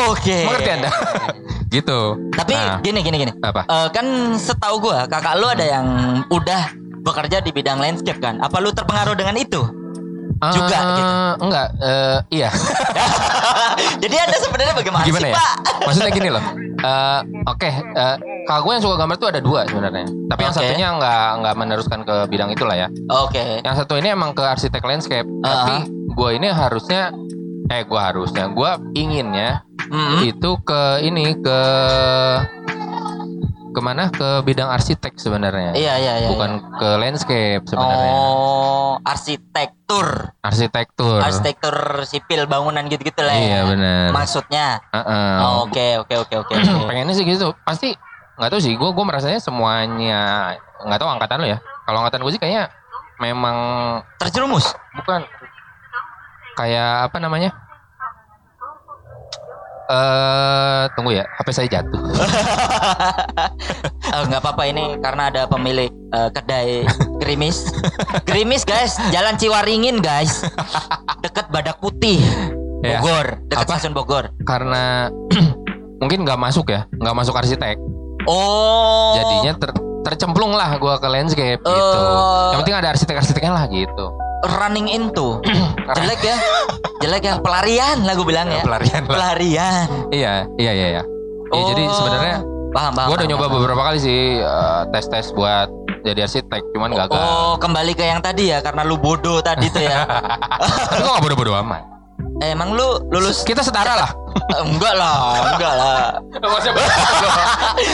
Oke. 0.08 0.48
Mengerti 0.48 0.70
anda? 0.74 0.90
gitu. 1.76 2.00
Tapi 2.32 2.54
Nah. 2.54 2.80
gini 2.80 3.00
gini 3.02 3.18
gini. 3.20 3.32
Apa? 3.40 3.64
Eh, 3.64 3.88
kan 3.92 4.06
setahu 4.34 4.80
gua 4.82 5.04
kakak 5.06 5.36
lu 5.38 5.48
ada 5.48 5.64
yang 5.64 5.86
udah 6.28 6.72
bekerja 7.04 7.40
di 7.40 7.52
bidang 7.52 7.80
landscape 7.80 8.20
kan? 8.20 8.40
Apa 8.40 8.60
lu 8.60 8.72
terpengaruh 8.72 9.14
dengan 9.14 9.36
itu? 9.36 9.60
Juga, 10.52 10.76
Eh, 10.76 10.94
gitu. 10.94 11.12
Enggak. 11.40 11.68
eh, 11.80 12.18
iya. 12.34 12.50
Jadi 14.04 14.16
anda 14.18 14.38
sebenarnya 14.38 14.74
bagaimana 14.74 15.04
Gimana 15.04 15.22
sih 15.22 15.32
ya? 15.32 15.36
pak? 15.36 15.54
Maksudnya 15.84 16.12
gini 16.12 16.30
loh. 16.30 16.44
Eh, 16.76 17.20
Oke. 17.46 17.70
eh, 17.70 18.16
kakak 18.44 18.62
gue 18.62 18.72
yang 18.72 18.84
suka 18.84 18.96
gambar 18.98 19.16
tuh 19.16 19.30
ada 19.30 19.40
dua 19.40 19.60
sebenarnya. 19.64 20.06
Tapi 20.28 20.42
yang 20.42 20.54
Oke. 20.54 20.60
satunya 20.62 20.88
nggak 20.94 21.28
nggak 21.40 21.56
meneruskan 21.56 22.00
ke 22.02 22.16
bidang 22.28 22.50
itulah 22.50 22.76
ya. 22.76 22.88
Oke. 23.10 23.62
Yang 23.62 23.76
satu 23.78 23.94
ini 23.96 24.08
emang 24.10 24.32
ke 24.32 24.44
arsitek 24.44 24.82
landscape. 24.82 25.28
Ah. 25.42 25.48
Tapi 25.64 25.76
gue 26.10 26.30
ini 26.34 26.48
harusnya 26.48 27.16
eh 27.66 27.82
gue 27.82 27.96
harusnya 27.98 28.52
gue 28.52 28.72
inginnya 28.94 29.64
Mm-mm. 29.86 30.20
itu 30.22 30.52
ke 30.62 30.82
ini 31.02 31.32
ke 31.34 31.60
ke 33.74 33.82
mana 33.82 34.08
ke 34.08 34.42
bidang 34.42 34.70
arsitek 34.70 35.18
sebenarnya 35.18 35.74
Iya 35.74 35.94
iya 35.98 36.14
iya. 36.18 36.30
bukan 36.30 36.52
iya. 36.56 36.78
ke 36.78 36.90
landscape 36.96 37.64
sebenarnya 37.66 38.14
Oh, 38.14 38.92
arsitektur. 39.04 40.30
arsitektur 40.40 41.18
Arsitektur 41.20 41.76
sipil 42.04 42.46
bangunan 42.46 42.86
gitu-gitu 42.86 43.20
lah. 43.20 43.34
ya. 43.34 43.42
iya 43.42 43.60
benar 43.66 44.14
Maksudnya. 44.14 44.78
Heeh. 44.90 45.34
Oh, 45.40 45.66
Oke 45.66 45.98
oke 45.98 46.16
oke 46.20 46.36
oke. 46.40 46.54
oke. 46.54 46.86
pengennya 46.90 47.14
sih 47.14 47.26
gitu 47.26 47.58
pasti 47.64 47.98
nggak 48.34 48.50
tahu 48.50 48.62
sih 48.62 48.74
gue 48.74 48.90
gue 48.90 49.06
merasanya 49.06 49.38
semuanya 49.38 50.54
nggak 50.80 50.98
tahu 50.98 51.10
angkatan 51.12 51.38
lo 51.38 51.48
ya 51.48 51.58
kalau 51.86 52.02
angkatan 52.02 52.22
gue 52.22 52.32
sih 52.32 52.42
kayaknya 52.42 52.70
memang 53.18 53.58
Terjerumus. 54.18 54.74
bukan 54.94 55.22
kayak 56.54 57.10
apa 57.10 57.18
namanya 57.18 57.50
eh 59.86 60.84
tunggu 60.94 61.12
ya 61.12 61.26
HP 61.36 61.48
saya 61.52 61.68
jatuh 61.70 62.02
Eh, 64.04 64.22
nggak 64.30 64.40
apa-apa 64.40 64.64
ini 64.66 65.02
karena 65.02 65.28
ada 65.28 65.50
pemilik 65.50 65.90
eh, 65.90 66.30
kedai 66.30 66.86
gerimis. 67.18 67.66
gerimis 68.24 68.62
guys, 68.62 68.94
Jalan 69.10 69.34
Ciwaringin 69.36 69.98
guys. 69.98 70.46
Deket 71.20 71.50
Badak 71.50 71.82
Putih. 71.82 72.22
Ya. 72.84 73.00
Bogor, 73.00 73.42
dekat 73.48 73.66
Apa? 73.66 73.74
stasiun 73.74 73.94
Bogor. 73.94 74.30
karena 74.44 75.10
mungkin 76.04 76.22
nggak 76.22 76.36
masuk 76.36 76.68
ya 76.68 76.84
nggak 76.94 77.16
masuk 77.16 77.34
arsitek 77.34 77.80
Oh. 78.24 79.16
jadinya 79.16 79.56
ter- 79.58 79.76
tercemplung 80.04 80.52
lah 80.52 80.76
gua 80.78 80.96
ke 80.96 81.08
landscape 81.08 81.58
gitu 81.58 81.98
Oh. 81.98 82.52
yang 82.52 82.60
penting 82.62 82.76
ada 82.76 82.92
arsitek-arsiteknya 82.92 83.52
lah 83.52 83.66
gitu 83.66 84.12
running 84.46 84.88
into. 84.88 85.40
Jelek 85.98 86.22
ya. 86.22 86.38
Jelek 87.00 87.24
ya 87.24 87.34
pelarian 87.38 88.04
lah 88.04 88.14
gue 88.14 88.24
bilang 88.24 88.48
ya. 88.48 88.64
pelarian 88.68 89.02
lah 89.02 89.10
Pelarian. 89.10 89.88
iya 90.10 90.32
iya 90.58 90.72
iya 90.74 90.88
iya 90.92 91.04
Ya, 91.48 91.62
jadi 91.70 91.84
Oh. 91.84 91.94
sebenarnya 91.94 92.38
paham 92.72 92.92
paham. 92.92 93.08
gua 93.08 93.16
udah 93.16 93.28
nyoba 93.28 93.46
paham. 93.46 93.54
beberapa 93.56 93.82
kali 93.84 94.00
sih 94.00 94.42
tes 94.90 95.06
tes 95.06 95.30
buat 95.30 95.70
jadi 96.02 96.26
arsitek 96.26 96.62
cuman 96.74 96.90
gagal 96.92 97.14
Oh, 97.14 97.54
kembali 97.56 97.94
ke 97.94 98.02
yang 98.04 98.20
tadi 98.20 98.50
ya 98.50 98.58
karena 98.60 98.82
lu 98.82 98.98
bodoh 98.98 99.38
tadi 99.38 99.70
tuh 99.70 99.80
ya. 99.80 100.02
gua 100.98 101.14
gak 101.14 101.22
bodoh-bodoh 101.22 101.54
amat 101.62 101.93
Eh, 102.40 102.50
emang 102.50 102.74
lu 102.74 102.84
lulus 103.08 103.42
kita 103.42 103.62
setara 103.62 103.94
lah 103.96 104.12
Eh, 104.50 104.62
enggak 104.62 104.94
lah, 104.94 105.16
enggak 105.48 105.74
lah. 105.74 105.98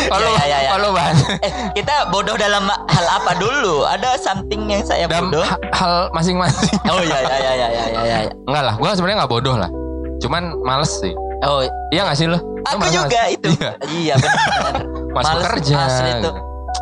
kalau 0.08 0.30
Ya, 0.34 0.40
ya, 0.40 0.46
ya, 0.48 0.58
ya. 0.60 0.70
kalau 0.72 0.90
bahas 0.92 1.18
Eh, 1.40 1.52
kita 1.74 2.08
bodoh 2.08 2.34
dalam 2.34 2.66
hal 2.66 3.06
apa 3.12 3.36
dulu? 3.36 3.84
Ada 3.84 4.16
something 4.18 4.66
yang 4.66 4.82
saya 4.82 5.06
dalam 5.06 5.30
bodoh? 5.30 5.44
ha- 5.44 5.60
hal 5.72 5.94
masing-masing 6.10 6.72
Oh 6.92 7.00
iya 7.00 7.20
iya 7.20 7.36
iya 7.38 7.52
iya 7.54 7.68
iya 7.68 7.84
iya. 7.86 8.02
iya. 8.24 8.32
enggak 8.42 8.64
lah 8.64 8.76
gua 8.76 8.92
sebenarnya 8.92 9.18
nggak 9.20 9.32
bodoh 9.32 9.56
lah 9.56 9.70
cuman 10.18 10.44
males 10.60 10.92
sih 10.94 11.14
Oh, 11.40 11.64
iya 11.90 12.04
gak 12.04 12.16
sih 12.16 12.28
lo 12.28 12.36
aku 12.66 12.84
juga 12.92 13.32
itu. 13.32 13.48
iya. 13.54 13.72
Iya 13.88 14.14
benar. 14.18 14.76
masuk 15.16 15.32
Males 15.32 15.46
kerja 15.50 15.74
asli 15.82 16.12
tuh. 16.20 16.34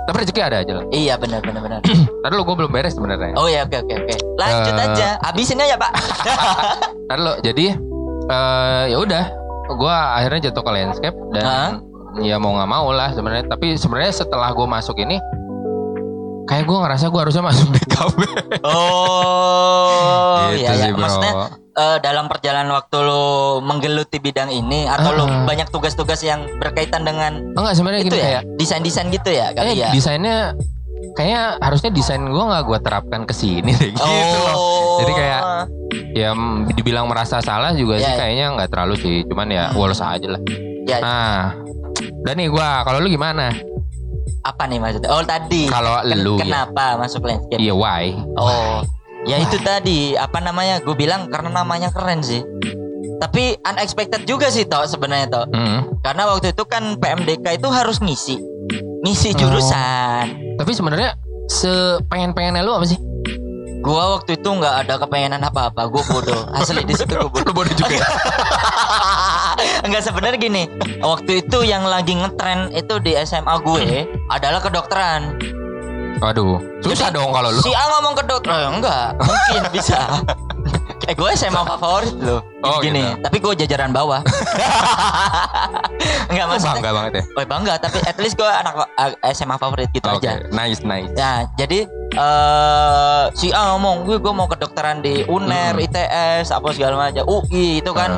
Tapi 0.06 0.24
rezeki 0.24 0.42
ada 0.42 0.58
aja 0.64 0.74
lah 0.80 0.86
Iya 0.90 1.14
benar 1.16 1.40
benar 1.44 1.62
benar. 1.62 1.80
Tadi 1.84 2.34
lu 2.34 2.44
gue 2.44 2.56
belum 2.56 2.72
beres 2.72 2.96
sebenarnya. 2.96 3.36
Oh 3.36 3.48
ya 3.48 3.64
oke 3.64 3.76
oke 3.76 3.94
oke. 3.94 4.16
Lanjut 4.36 4.74
Eh. 4.74 4.86
aja. 4.88 5.08
Habisin 5.22 5.60
aja, 5.60 5.76
Pak. 5.76 5.92
Tadi 7.10 7.20
lo 7.20 7.34
jadi 7.40 7.66
eh 8.28 8.84
ya 8.88 8.98
udah, 8.98 9.24
gue 9.70 9.94
akhirnya 9.94 10.52
jatuh 10.52 10.64
ke 10.64 10.72
landscape 10.72 11.18
dan 11.32 11.80
ya 12.20 12.36
mau 12.36 12.56
nggak 12.56 12.70
mau 12.70 12.88
lah 12.92 13.12
sebenarnya. 13.12 13.48
Tapi 13.48 13.76
sebenarnya 13.76 14.12
setelah 14.14 14.52
gue 14.52 14.64
masuk 14.64 14.96
ini, 14.98 15.20
kayak 16.48 16.64
gue 16.64 16.78
ngerasa 16.78 17.06
gue 17.06 17.20
harusnya 17.20 17.44
masuk 17.44 17.68
DKB. 17.70 18.20
Oh, 18.66 20.48
Gitu 20.50 20.60
iya 20.60 20.72
ya. 20.72 20.80
sih, 20.80 20.92
bro. 20.92 21.02
Maksudnya 21.02 21.34
eh, 21.76 21.98
dalam 22.00 22.26
perjalanan 22.26 22.72
waktu 22.74 22.98
lo 23.00 23.26
menggeluti 23.60 24.18
bidang 24.18 24.50
ini 24.50 24.86
atau 24.86 25.12
lo 25.12 25.24
Ah. 25.24 25.44
banyak 25.44 25.68
tugas-tugas 25.68 26.20
yang 26.22 26.42
berkaitan 26.58 27.04
dengan 27.04 27.54
enggak 27.54 27.74
sebenarnya 27.74 28.02
itu 28.02 28.10
gini 28.10 28.18
ya, 28.18 28.26
kayak 28.26 28.44
desain-desain 28.56 29.08
gitu 29.10 29.30
ya 29.30 29.46
eh, 29.46 29.54
kali 29.54 29.72
ya. 29.78 29.90
desainnya 29.92 30.38
kayaknya 31.14 31.42
harusnya 31.60 31.92
desain 31.92 32.24
gue 32.24 32.44
nggak 32.44 32.64
gue 32.64 32.80
terapkan 32.80 33.22
ke 33.24 33.34
sini 33.34 33.72
deh 33.72 33.92
gitu 33.92 34.08
loh. 34.40 34.58
Jadi 34.98 35.12
kayak 35.14 35.42
ya 36.14 36.30
dibilang 36.72 37.06
merasa 37.06 37.38
salah 37.40 37.72
juga 37.72 37.96
Ya, 37.96 38.02
sih 38.02 38.12
ya. 38.12 38.18
kayaknya 38.18 38.46
nggak 38.56 38.70
terlalu 38.70 38.96
sih, 38.98 39.16
cuman 39.26 39.48
ya 39.48 39.64
Hmm. 39.68 39.78
woles 39.78 40.00
aja 40.00 40.28
lah. 40.28 40.42
ya 40.84 40.98
Nah, 40.98 41.52
dan 42.24 42.34
nih 42.34 42.48
gue 42.48 42.68
kalau 42.82 42.98
lu 42.98 43.08
gimana? 43.08 43.52
Apa 44.48 44.64
nih 44.64 44.80
maksudnya? 44.80 45.10
Oh 45.10 45.22
tadi. 45.22 45.68
Kalau 45.68 46.00
Ken- 46.00 46.18
lu 46.18 46.34
ya, 46.34 46.44
kenapa 46.44 46.96
masuk 46.96 47.22
landscape? 47.22 47.60
iya 47.60 47.72
why? 47.72 48.16
Oh, 48.34 48.80
ya 49.24 49.38
itu 49.38 49.60
tadi 49.60 50.16
apa 50.16 50.40
namanya? 50.40 50.80
Gue 50.80 50.96
bilang 50.96 51.28
karena 51.28 51.52
namanya 51.54 51.92
keren 51.92 52.22
sih. 52.22 52.40
Tapi 53.18 53.58
unexpected 53.60 54.24
juga 54.24 54.48
sih 54.48 54.64
toh 54.64 54.86
sebenarnya 54.86 55.28
toh. 55.28 55.46
Hmm. 55.50 56.00
Karena 56.00 56.28
waktu 56.28 56.52
itu 56.52 56.64
kan 56.64 56.96
PMDK 56.96 57.58
itu 57.58 57.68
harus 57.68 57.98
ngisi, 57.98 58.38
ngisi 59.02 59.34
Oh. 59.34 59.38
jurusan. 59.38 60.26
Tapi 60.56 60.72
sebenarnya 60.72 61.18
sepengen-pengennya 61.48 62.62
lu 62.62 62.72
apa 62.72 62.86
sih? 62.86 63.00
Gua 63.78 64.16
waktu 64.16 64.36
itu 64.36 64.50
nggak 64.50 64.76
ada 64.84 64.94
kepengenan 64.98 65.42
apa-apa. 65.44 65.88
Gue 65.88 66.02
bodoh. 66.04 66.46
Asli 66.52 66.82
di 66.82 66.94
situ 66.94 67.10
gue 67.10 67.26
bodoh. 67.26 67.54
Bodoh 67.58 67.74
juga. 67.74 67.98
Enggak 69.84 70.04
sebenarnya 70.04 70.40
gini. 70.40 70.64
Waktu 71.00 71.46
itu 71.46 71.58
yang 71.62 71.86
lagi 71.86 72.16
ngetren 72.16 72.72
itu 72.72 72.98
di 72.98 73.14
SMA 73.22 73.56
gue 73.62 74.08
adalah 74.28 74.60
kedokteran. 74.60 75.38
Waduh, 76.18 76.58
susah 76.82 77.14
dong 77.14 77.30
kalau 77.30 77.54
lu. 77.54 77.62
Si 77.62 77.70
A 77.70 77.84
ngomong 77.94 78.18
kedokteran, 78.18 78.58
eh, 78.58 78.70
enggak, 78.74 79.08
mungkin 79.22 79.62
bisa. 79.70 80.00
Kayak 80.98 81.14
gue 81.14 81.30
SMA 81.38 81.62
favorit 81.64 82.16
loh. 82.18 82.42
Oh, 82.66 82.82
gini, 82.82 83.06
gitu. 83.06 83.22
tapi 83.22 83.38
gue 83.38 83.54
jajaran 83.64 83.94
bawah. 83.94 84.26
enggak 86.34 86.46
maksudnya. 86.50 86.74
bangga 86.74 86.92
banget 86.92 87.12
ya. 87.14 87.24
Oh, 87.32 87.46
bangga, 87.46 87.74
tapi 87.78 87.98
at 88.02 88.18
least 88.18 88.34
gue 88.34 88.50
anak 88.50 88.74
uh, 88.76 89.14
SMA 89.30 89.56
favorit 89.56 89.88
gitu 89.94 90.04
Oke, 90.10 90.26
aja. 90.26 90.42
nice 90.50 90.82
nice. 90.82 91.08
Ya, 91.14 91.46
jadi 91.56 91.86
eh 92.18 93.24
si 93.38 93.54
A 93.54 93.78
ngomong, 93.78 94.04
gue 94.04 94.18
gue 94.18 94.34
mau 94.34 94.50
kedokteran 94.50 95.00
di 95.00 95.22
UNER, 95.24 95.78
Hmm. 95.78 95.86
ITS, 95.86 96.50
apa 96.50 96.68
segala 96.74 96.98
macam, 96.98 97.24
UI 97.24 97.80
itu 97.80 97.92
kan. 97.94 98.18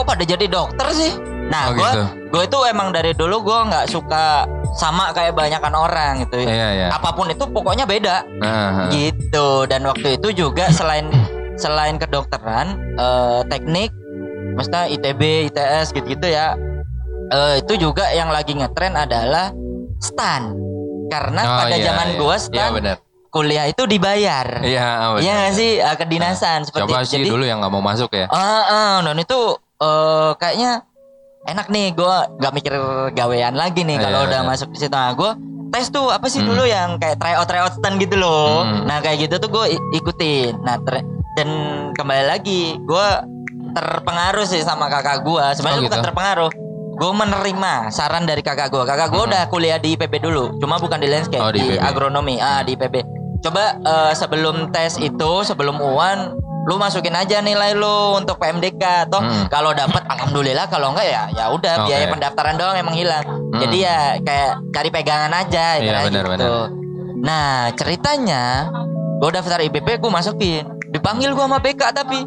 Kok 0.00 0.08
pada 0.08 0.24
jadi 0.24 0.48
dokter 0.48 0.88
sih? 0.90 1.12
Nah, 1.52 1.68
Oh, 1.68 1.76
gue 1.76 1.84
gitu. 1.84 2.02
gue 2.32 2.42
itu 2.48 2.58
emang 2.64 2.88
dari 2.88 3.12
dulu 3.12 3.44
gue 3.44 3.58
nggak 3.68 3.84
suka 3.84 4.48
sama 4.72 5.12
kayak 5.12 5.36
banyakan 5.36 5.76
orang 5.76 6.24
gitu. 6.24 6.40
Iya 6.40 6.68
iya. 6.72 6.88
Apa 6.88 7.12
pun 7.12 7.28
itu 7.28 7.44
pokoknya 7.44 7.84
beda 7.84 8.24
Nah, 8.40 8.88
gitu. 8.88 9.68
Dan 9.68 9.84
waktu 9.84 10.16
itu 10.16 10.32
juga 10.32 10.72
selain 10.72 11.12
selain 11.54 12.00
kedokteran, 12.00 12.96
eh, 12.96 13.40
teknik, 13.44 13.92
maksudnya 14.56 14.88
ITB, 14.88 15.20
ITS 15.46 15.92
gitu-gitu 15.92 16.26
ya. 16.26 16.56
eh, 17.28 17.60
itu 17.60 17.76
juga 17.78 18.08
yang 18.08 18.26
lagi 18.26 18.56
ngetren 18.56 18.96
adalah 18.96 19.52
stan. 19.98 20.56
Karena 21.06 21.42
Oh, 21.44 21.56
pada 21.60 21.76
iya, 21.76 21.84
zaman 21.86 22.08
iya. 22.08 22.16
gua 22.16 22.32
Iya 22.32 22.40
stan 22.40 22.70
benar. 22.72 22.96
kuliah 23.28 23.66
itu 23.66 23.84
dibayar. 23.84 24.64
Iya, 24.64 24.86
oh, 25.04 25.20
Iya 25.20 25.52
sih 25.52 25.76
Eh, 25.76 25.94
kedinasan 25.94 26.64
seperti 26.64 26.88
Coba 26.88 27.04
itu. 27.04 27.12
sih 27.12 27.22
dulu 27.22 27.44
yang 27.44 27.60
nggak 27.60 27.68
mau 27.70 27.84
masuk 27.84 28.08
ya. 28.10 28.26
Ah, 28.26 28.64
ah, 28.64 28.94
dan 29.04 29.14
itu 29.14 29.36
eh, 29.80 30.30
kayaknya 30.36 30.84
enak 31.42 31.66
nih 31.68 31.92
gue 31.92 32.14
nggak 32.36 32.52
mikir 32.52 32.74
gawean 33.10 33.56
lagi 33.56 33.80
nih 33.80 33.96
Iya, 33.96 34.04
kalau 34.04 34.20
udah 34.28 34.40
iya. 34.44 34.48
masuk 34.48 34.68
di 34.70 34.78
situ. 34.78 34.92
Nah, 34.92 35.12
gue 35.12 35.30
tes 35.70 35.86
tuh 35.88 36.10
apa 36.10 36.26
sih 36.26 36.42
Hmm. 36.42 36.50
dulu 36.50 36.64
yang 36.64 36.98
kayak 36.98 37.16
tryout 37.16 37.46
tryout 37.46 37.72
stand 37.72 37.96
gitu 37.96 38.18
loh. 38.18 38.62
Hmm. 38.62 38.84
Nah 38.84 38.98
kayak 38.98 39.24
gitu 39.24 39.38
tuh 39.38 39.48
gue 39.48 39.64
ikutin. 39.94 40.60
Nah 40.60 40.76
ter- 40.78 41.06
dan 41.34 41.48
kembali 41.94 42.24
lagi 42.26 42.74
gue 42.76 43.06
terpengaruh 43.70 44.44
sih 44.44 44.60
sama 44.60 44.90
kakak 44.90 45.22
gue. 45.22 45.44
Sebenarnya 45.54 45.80
Oh, 45.80 45.86
bukan 45.86 45.98
gitu. 45.98 46.06
terpengaruh. 46.06 46.50
Gue 46.92 47.12
menerima 47.14 47.72
saran 47.88 48.26
dari 48.26 48.42
kakak 48.42 48.68
gue. 48.68 48.82
Kakak 48.84 49.08
gue 49.08 49.22
Hmm. 49.22 49.30
udah 49.30 49.42
kuliah 49.46 49.78
di 49.78 49.94
IPB 49.94 50.20
dulu, 50.20 50.58
cuma 50.58 50.76
bukan 50.76 51.00
di 51.00 51.08
landscape, 51.08 51.40
Oh, 51.40 51.48
di 51.48 51.62
di, 51.62 51.78
agronomi. 51.80 52.36
Ah 52.36 52.60
di 52.60 52.74
IPB. 52.74 53.00
Coba 53.40 53.78
eh, 53.78 54.12
sebelum 54.12 54.68
tes 54.68 55.00
itu, 55.00 55.32
sebelum 55.40 55.80
UAN, 55.80 56.36
lu 56.60 56.76
masukin 56.76 57.12
aja 57.12 57.40
nilai 57.40 57.72
lu 57.72 57.88
untuk 58.14 58.36
PMDK. 58.36 59.08
Toh 59.08 59.18
Hmm. 59.18 59.48
kalau 59.48 59.72
dapat 59.72 60.04
alhamdulillah, 60.06 60.66
kalau 60.66 60.92
enggak 60.92 61.06
ya 61.06 61.22
ya 61.30 61.44
udah 61.48 61.74
Oke. 61.80 61.86
biaya 61.88 62.06
pendaftaran 62.06 62.54
doang 62.54 62.76
emang 62.76 62.92
hilang. 62.92 63.24
Jadi 63.52 63.76
ya 63.80 63.98
kayak 64.18 64.50
cari 64.70 64.88
pegangan 64.88 65.32
aja 65.32 65.76
Iya, 65.76 65.82
ibaratnya 65.82 66.06
benar, 66.06 66.24
gitu. 66.26 66.52
benar. 66.52 66.68
Nah, 67.20 67.48
ceritanya 67.74 68.42
gue 69.18 69.30
daftar 69.30 69.60
IPB 69.60 69.98
gue 69.98 70.10
masukin. 70.10 70.64
Dipanggil 70.88 71.30
gue 71.30 71.42
sama 71.42 71.58
BK 71.58 71.82
tapi 71.92 72.18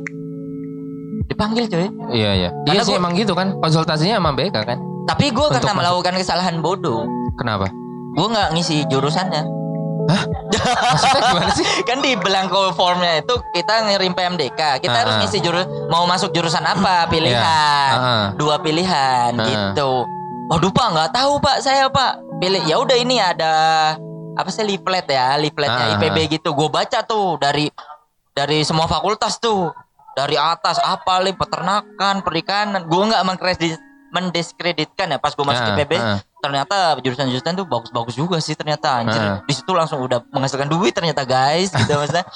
dipanggil 1.26 1.66
cuy. 1.66 1.88
Iya 2.12 2.32
iya. 2.36 2.50
Karena 2.64 2.74
Iya 2.76 2.84
sih 2.84 2.94
gua- 2.94 3.02
emang 3.02 3.14
gitu 3.16 3.34
kan. 3.34 3.58
Konsultasinya 3.58 4.18
sama 4.18 4.32
BK 4.32 4.56
kan. 4.60 4.78
Tapi 5.04 5.26
gue 5.30 5.48
karena 5.50 5.74
melakukan 5.74 6.16
kesalahan 6.16 6.60
bodoh, 6.60 7.04
Kenapa? 7.36 7.68
gue 8.14 8.28
nggak 8.30 8.50
ngisi 8.54 8.88
jurusannya. 8.88 9.44
Maksudnya 10.04 11.22
gimana 11.24 11.52
sih? 11.54 11.66
kan 11.90 11.98
di 12.00 12.12
belangko 12.14 12.72
formnya 12.72 13.20
itu 13.20 13.34
kita 13.52 13.88
ngirim 13.88 14.12
PMDK 14.12 14.80
kita 14.80 14.92
Ah, 14.92 15.02
harus 15.04 15.16
ah. 15.16 15.20
ngisi 15.22 15.40
jurus 15.40 15.64
mau 15.88 16.04
masuk 16.04 16.32
jurusan 16.32 16.62
apa 16.62 17.08
pilihan. 17.08 17.40
Ah, 17.40 17.94
ah. 17.96 18.26
dua 18.36 18.60
pilihan 18.60 19.32
Ah. 19.34 19.46
gitu. 19.46 20.04
Waduh 20.48 20.70
pak 20.70 20.88
nggak 20.92 21.10
tahu 21.12 21.40
pak 21.40 21.58
saya 21.60 21.88
pak. 21.88 22.20
Pilih 22.38 22.62
ya 22.64 22.76
udah 22.78 22.98
ini 22.98 23.18
ada 23.18 23.54
apa 24.34 24.50
sih 24.50 24.62
leaflet 24.62 25.08
ya 25.08 25.38
leafletnya 25.38 25.86
Ah, 25.88 25.94
IPB 25.96 26.18
gitu. 26.32 26.52
Gue 26.52 26.68
baca 26.68 27.00
tuh 27.02 27.38
dari 27.38 27.72
dari 28.32 28.62
semua 28.62 28.86
fakultas 28.86 29.40
tuh. 29.40 29.72
Dari 30.14 30.38
atas 30.38 30.78
apa 30.78 31.24
li 31.24 31.34
peternakan 31.34 32.22
perikanan. 32.22 32.86
Gue 32.86 33.08
nggak 33.08 33.24
mengkredit 33.24 33.80
mendiskreditkan 34.14 35.10
ya 35.10 35.18
pas 35.18 35.34
gue 35.34 35.42
masuk 35.42 35.64
Ah, 35.64 35.74
IPB 35.74 35.94
ah. 35.96 36.20
Ternyata 36.44 36.76
jurusan-jurusan 37.00 37.56
tuh 37.56 37.64
bagus-bagus 37.64 38.14
juga 38.14 38.38
sih 38.38 38.52
ternyata 38.52 39.00
anjir 39.00 39.16
Ah. 39.16 39.40
di 39.42 39.54
situ 39.54 39.72
langsung 39.72 39.98
udah 39.98 40.20
menghasilkan 40.28 40.68
duit 40.68 40.92
ternyata 40.92 41.24
guys 41.24 41.72
gitu 41.72 41.88
maksudnya 41.90 42.28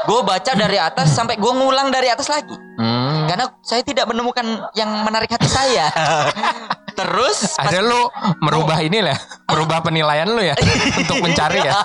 gue 0.00 0.20
baca 0.22 0.52
dari 0.54 0.80
atas 0.80 1.12
sampai 1.12 1.36
gue 1.36 1.52
ngulang 1.52 1.92
dari 1.92 2.08
atas 2.08 2.26
lagi 2.26 2.56
Hmm. 2.80 3.28
karena 3.28 3.44
saya 3.60 3.84
tidak 3.84 4.08
menemukan 4.08 4.40
yang 4.72 4.88
menarik 5.04 5.28
hati 5.28 5.44
saya 5.44 5.92
terus 6.90 7.54
Ada 7.54 7.80
lu 7.80 8.08
merubah 8.40 8.76
ini 8.78 9.00
lah, 9.00 9.16
merubah 9.46 9.80
penilaian 9.80 10.24
lu 10.26 10.40
ya 10.42 10.56
untuk 11.00 11.16
mencari 11.18 11.60
ya. 11.60 11.76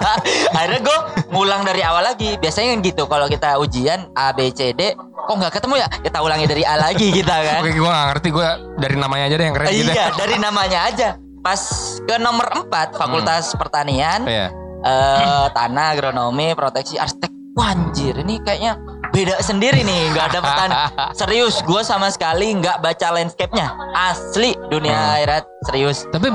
akhirnya 0.49 0.81
gue 0.81 0.97
ngulang 1.29 1.61
dari 1.61 1.81
awal 1.81 2.03
lagi 2.05 2.35
biasanya 2.35 2.73
kan 2.73 2.79
gitu 2.81 3.03
kalau 3.05 3.27
kita 3.27 3.55
ujian 3.57 4.07
A 4.13 4.31
B 4.31 4.49
C 4.49 4.71
D 4.71 4.95
kok 4.95 5.35
nggak 5.35 5.53
ketemu 5.53 5.75
ya 5.77 5.87
kita 5.99 6.17
ulangi 6.19 6.45
dari 6.45 6.63
A 6.63 6.75
lagi 6.77 7.07
kita 7.11 7.33
kan 7.33 7.59
Oke, 7.59 7.73
gua 7.75 7.91
gak 7.91 8.07
ngerti 8.11 8.27
gua 8.29 8.47
dari 8.77 8.95
namanya 8.95 9.23
aja 9.25 9.35
deh 9.35 9.45
yang 9.45 9.55
keren 9.55 9.67
gitu. 9.67 9.89
iya 9.89 10.05
dari 10.13 10.35
namanya 10.37 10.79
aja 10.85 11.07
pas 11.45 11.61
ke 12.01 12.15
nomor 12.17 12.49
4 12.65 12.97
Fakultas 12.97 13.53
Pertanian 13.53 14.25
Iya. 14.25 14.49
eh 14.81 15.45
tanah 15.51 15.93
agronomi 15.93 16.51
proteksi 16.51 16.97
arsitek 16.97 17.29
Wah, 17.53 17.71
anjir 17.71 18.17
ini 18.17 18.41
kayaknya 18.41 18.75
beda 19.09 19.39
sendiri 19.39 19.79
nih 19.79 20.11
nggak 20.11 20.25
ada 20.27 20.39
petani 20.41 20.73
serius 21.21 21.61
gue 21.61 21.79
sama 21.81 22.09
sekali 22.09 22.51
nggak 22.51 22.81
baca 22.81 23.13
landscape-nya 23.13 23.71
asli 23.95 24.57
dunia 24.67 24.91
Hmm. 24.91 25.13
akhirat 25.13 25.43
serius 25.63 25.97
Tapi 26.09 26.27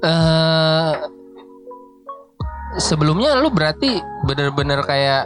eh 0.00 0.92
sebelumnya 2.76 3.32
lu 3.34 3.48
berarti 3.48 3.96
bener-bener 4.22 4.82
kayak 4.82 5.24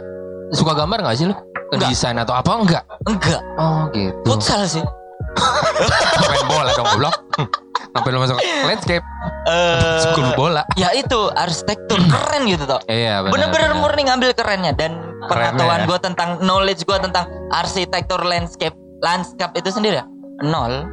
suka 0.49 0.71
gambar 0.73 1.03
gak 1.03 1.17
sih 1.17 1.27
lu? 1.27 1.35
Enggak. 1.69 1.89
Desain 1.89 2.15
atau 2.15 2.33
apa 2.33 2.51
enggak? 2.55 2.83
enggak 3.03 3.41
Oh 3.57 3.89
gitu. 3.91 4.15
futsal 4.23 4.63
sih 4.63 4.85
Main 6.23 6.45
bola 6.45 6.71
dong 6.71 6.85
goblok. 6.87 7.15
Sampai 7.93 8.09
lu 8.09 8.19
masuk? 8.25 8.37
Landscape, 8.41 9.05
eh 9.45 10.01
school 10.01 10.29
bola. 10.33 10.65
ya 10.73 10.89
itu 10.97 11.29
arsitektur. 11.37 12.01
Keren 12.09 12.49
gitu 12.49 12.65
toh. 12.65 12.81
Iya 12.89 13.21
bener-bener 13.21 13.77
murni 13.77 14.09
ngambil 14.09 14.33
kerennya. 14.33 14.73
Dan 14.73 14.97
pengetahuan 15.29 15.85
ya. 15.85 15.87
gue 15.87 15.99
tentang 16.01 16.29
knowledge 16.41 16.81
gue 16.89 16.97
tentang 16.97 17.29
arsitektur 17.53 18.25
landscape 18.25 18.73
landscape 19.05 19.53
itu 19.53 19.69
sendiri 19.69 20.01
ya? 20.01 20.05
Nol. 20.41 20.89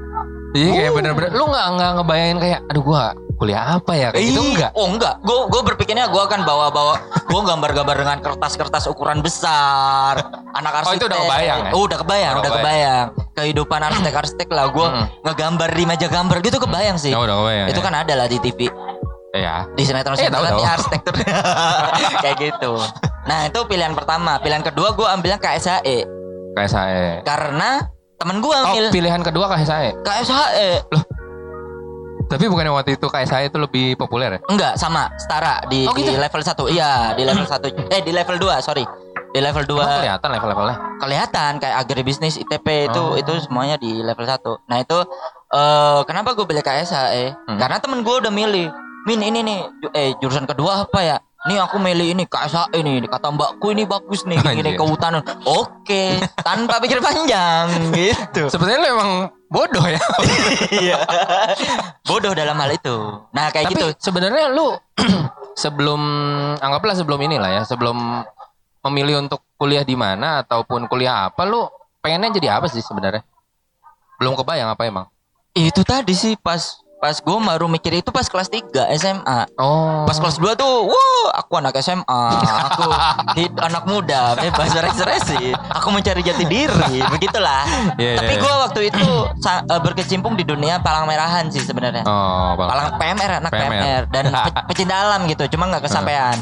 Iya 0.52 0.70
kayak 0.76 0.92
bener-bener 0.92 1.30
lu 1.32 1.48
nggak 1.48 1.66
nggak 1.78 1.90
ngebayangin 2.02 2.38
kayak 2.42 2.60
aduh 2.68 2.82
gua 2.82 3.14
kuliah 3.40 3.80
apa 3.80 3.92
ya 3.92 4.12
kayak 4.12 4.20
gitu 4.22 4.40
enggak? 4.44 4.70
Oh 4.76 4.84
enggak. 4.84 5.16
Gue 5.24 5.48
gue 5.48 5.62
berpikirnya 5.64 6.12
gue 6.12 6.20
akan 6.20 6.44
bawa-bawa 6.44 7.00
gue 7.24 7.40
gambar-gambar 7.40 7.96
dengan 7.96 8.18
kertas-kertas 8.20 8.84
ukuran 8.84 9.24
besar. 9.24 10.20
Anak 10.52 10.72
Oh, 10.76 10.78
arsitek. 10.84 11.00
itu 11.00 11.06
udah 11.08 11.18
kebayang 11.24 11.58
ya? 11.58 11.70
Oh, 11.72 11.82
udah 11.88 11.98
kebayang, 11.98 12.34
Udah 12.34 12.42
udah 12.42 12.52
kebayang. 12.54 13.06
Kehidupan 13.32 13.80
arsitek-arsitek 13.80 14.48
lah 14.50 14.68
gue 14.68 14.86
Hmm. 14.86 15.06
ngegambar 15.24 15.68
di 15.72 15.84
meja 15.84 16.06
gambar 16.06 16.36
gitu 16.42 16.60
kebayang 16.60 17.00
sih. 17.00 17.08
Ya 17.08 17.18
udah 17.18 17.36
kebayang. 17.40 17.66
itu 17.72 17.80
ya. 17.80 17.84
kan 17.86 17.94
ada 17.96 18.12
lah 18.14 18.26
di 18.28 18.36
TV 18.38 18.68
Iya. 19.30 19.54
di 19.72 19.82
sinetron 19.86 20.14
Eh, 20.14 20.26
sinetron 20.26 20.60
ya 20.60 20.70
arsitektur 20.70 21.14
kayak 22.24 22.36
gitu. 22.36 22.76
Nah 23.24 23.48
itu 23.48 23.60
pilihan 23.64 23.94
pertama. 23.94 24.36
Pilihan 24.36 24.60
kedua 24.60 24.92
gue 24.92 25.06
ambilnya 25.06 25.40
KSHE 25.40 26.04
saya. 26.60 27.24
karena 27.24 27.88
temen 28.20 28.44
gue 28.44 28.52
Oh 28.52 28.68
ambil 28.68 28.92
pilihan 28.92 29.24
kedua 29.24 29.48
saya. 29.64 29.96
KSHE. 30.04 30.84
Loh. 30.92 31.02
Tapi 32.30 32.46
bukannya 32.46 32.70
waktu 32.70 32.94
itu 32.94 33.06
kayak 33.06 33.26
saya 33.26 33.44
itu 33.44 33.58
lebih 33.58 33.98
populer 33.98 34.30
ya? 34.30 34.40
Enggak, 34.46 34.78
sama, 34.78 35.10
setara 35.18 35.58
di, 35.66 35.82
Oh, 35.82 35.92
gitu? 35.92 36.06
di 36.06 36.16
level 36.16 36.38
1. 36.38 36.70
Iya, 36.70 36.90
di 37.12 37.22
level 37.26 37.42
1. 37.44 37.66
Eh, 37.90 38.00
di 38.00 38.12
level 38.14 38.36
2, 38.38 38.54
sorry. 38.60 38.86
Di 39.30 39.38
level 39.38 39.62
2 39.64 39.74
Emang 39.76 39.98
kelihatan 40.00 40.28
level-levelnya. 40.32 40.76
kelihatan 40.98 41.50
kayak 41.58 41.76
agribisnis 41.80 42.34
ITP 42.36 42.66
itu 42.86 42.98
Oh. 43.00 43.14
itu 43.14 43.30
semuanya 43.40 43.74
di 43.76 43.98
level 43.98 44.22
1. 44.24 44.58
Nah, 44.64 44.78
itu 44.78 44.98
eh 45.50 46.00
kenapa 46.02 46.32
gue 46.32 46.42
pilih 46.44 46.60
KSH 46.60 46.94
eh? 47.12 47.30
Hmm. 47.44 47.58
Karena 47.58 47.78
temen 47.78 48.00
gue 48.00 48.14
udah 48.16 48.30
milih. 48.30 48.70
Min 49.00 49.22
ini 49.22 49.40
nih 49.40 49.58
eh 49.92 50.10
jurusan 50.16 50.44
kedua 50.44 50.84
apa 50.84 51.00
ya? 51.00 51.16
Nih 51.40 51.56
aku 51.56 51.78
milih 51.78 52.12
ini 52.12 52.26
KSH 52.26 52.74
ini 52.76 53.00
kata 53.02 53.30
mbakku 53.30 53.70
ini 53.70 53.86
bagus 53.86 54.22
nih 54.22 54.38
gini 54.38 54.60
Anjir. 54.60 54.76
kehutanan. 54.76 55.22
Oke, 55.42 56.14
tanpa 56.36 56.78
pikir 56.78 56.98
panjang 57.00 57.70
gitu. 57.96 58.46
Sebenarnya 58.46 58.78
lu 58.78 58.88
emang 58.92 59.10
bodoh 59.50 59.82
ya. 59.84 60.00
Iya. 60.70 60.96
Bodoh 62.06 62.32
dalam 62.32 62.56
hal 62.62 62.70
itu. 62.70 62.96
Nah, 63.34 63.50
kayak 63.50 63.74
Tapi 63.74 63.74
gitu. 63.76 63.86
sebenarnya 63.98 64.54
lu 64.54 64.78
sebelum 65.62 66.00
anggaplah 66.62 66.94
sebelum 66.94 67.18
inilah 67.20 67.50
ya, 67.50 67.62
sebelum 67.66 68.22
memilih 68.86 69.26
untuk 69.26 69.42
kuliah 69.58 69.84
di 69.84 69.98
mana 69.98 70.46
ataupun 70.46 70.86
kuliah 70.86 71.28
apa, 71.28 71.42
lu 71.44 71.66
pengennya 72.00 72.32
jadi 72.38 72.62
apa 72.62 72.70
sih 72.70 72.80
sebenarnya? 72.80 73.26
Belum 74.16 74.38
kebayang 74.38 74.70
apa 74.70 74.82
emang? 74.86 75.06
Itu 75.52 75.82
tadi 75.82 76.14
sih 76.14 76.38
pas 76.38 76.80
pas 77.00 77.16
gue 77.16 77.32
baru 77.34 77.64
mikir 77.66 77.96
itu 77.96 78.08
pas 78.08 78.22
kelas 78.22 78.46
3 78.46 78.92
SMA. 78.94 79.48
Oh. 79.56 80.04
Pas 80.04 80.12
kelas 80.14 80.36
2 80.36 80.52
tuh, 80.52 80.84
wow, 80.84 81.24
aku 81.32 81.56
anak 81.56 81.72
SMA, 81.78 82.22
aku 82.62 82.84
hid- 83.40 83.56
anak 83.58 83.84
muda, 83.84 84.36
bebas 84.36 84.68
berekspresi, 84.68 85.48
aku 85.56 85.88
mencari 85.88 86.20
jati 86.20 86.44
diri, 86.44 87.00
begitulah. 87.08 87.64
Iya, 87.96 88.20
Tapi 88.20 88.30
iya, 88.30 88.38
gue 88.38 88.54
waktu 88.60 88.80
itu 88.86 89.08
eh, 89.40 89.80
berkecimpung 89.80 90.36
di 90.36 90.44
dunia 90.44 90.76
palang 90.78 91.08
merahan 91.08 91.48
sih 91.48 91.58
sebenarnya. 91.58 92.04
Oh, 92.04 92.52
Bang. 92.54 92.68
Palang 92.68 92.88
PMR, 92.94 93.32
anak 93.40 93.50
PMR. 93.50 93.64
PMR, 93.72 94.02
dan 94.12 94.24
pe- 94.44 94.64
pecinta 94.68 94.94
alam 95.00 95.24
gitu, 95.24 95.48
cuma 95.50 95.72
nggak 95.72 95.88
kesampaian. 95.88 96.36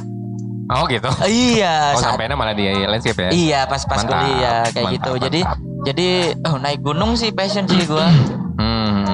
Oh 0.68 0.84
gitu. 0.84 1.08
Iya, 1.24 1.94
Oh, 1.94 2.02
sampainya 2.02 2.34
malah 2.34 2.52
di 2.52 2.66
landscape 2.66 3.16
ya? 3.16 3.30
iya 3.30 3.60
pas 3.64 3.80
pas 3.86 4.02
Mantap, 4.02 4.20
kuliah 4.20 4.60
kayak 4.68 4.84
mantap, 4.84 4.92
gitu. 4.92 5.12
Jadi 5.22 5.40
mantap. 5.40 5.58
jadi 5.80 6.08
oh, 6.44 6.56
naik 6.58 6.80
gunung 6.82 7.14
sih 7.14 7.30
passion 7.30 7.64
sih 7.64 7.86
gue. 7.86 8.06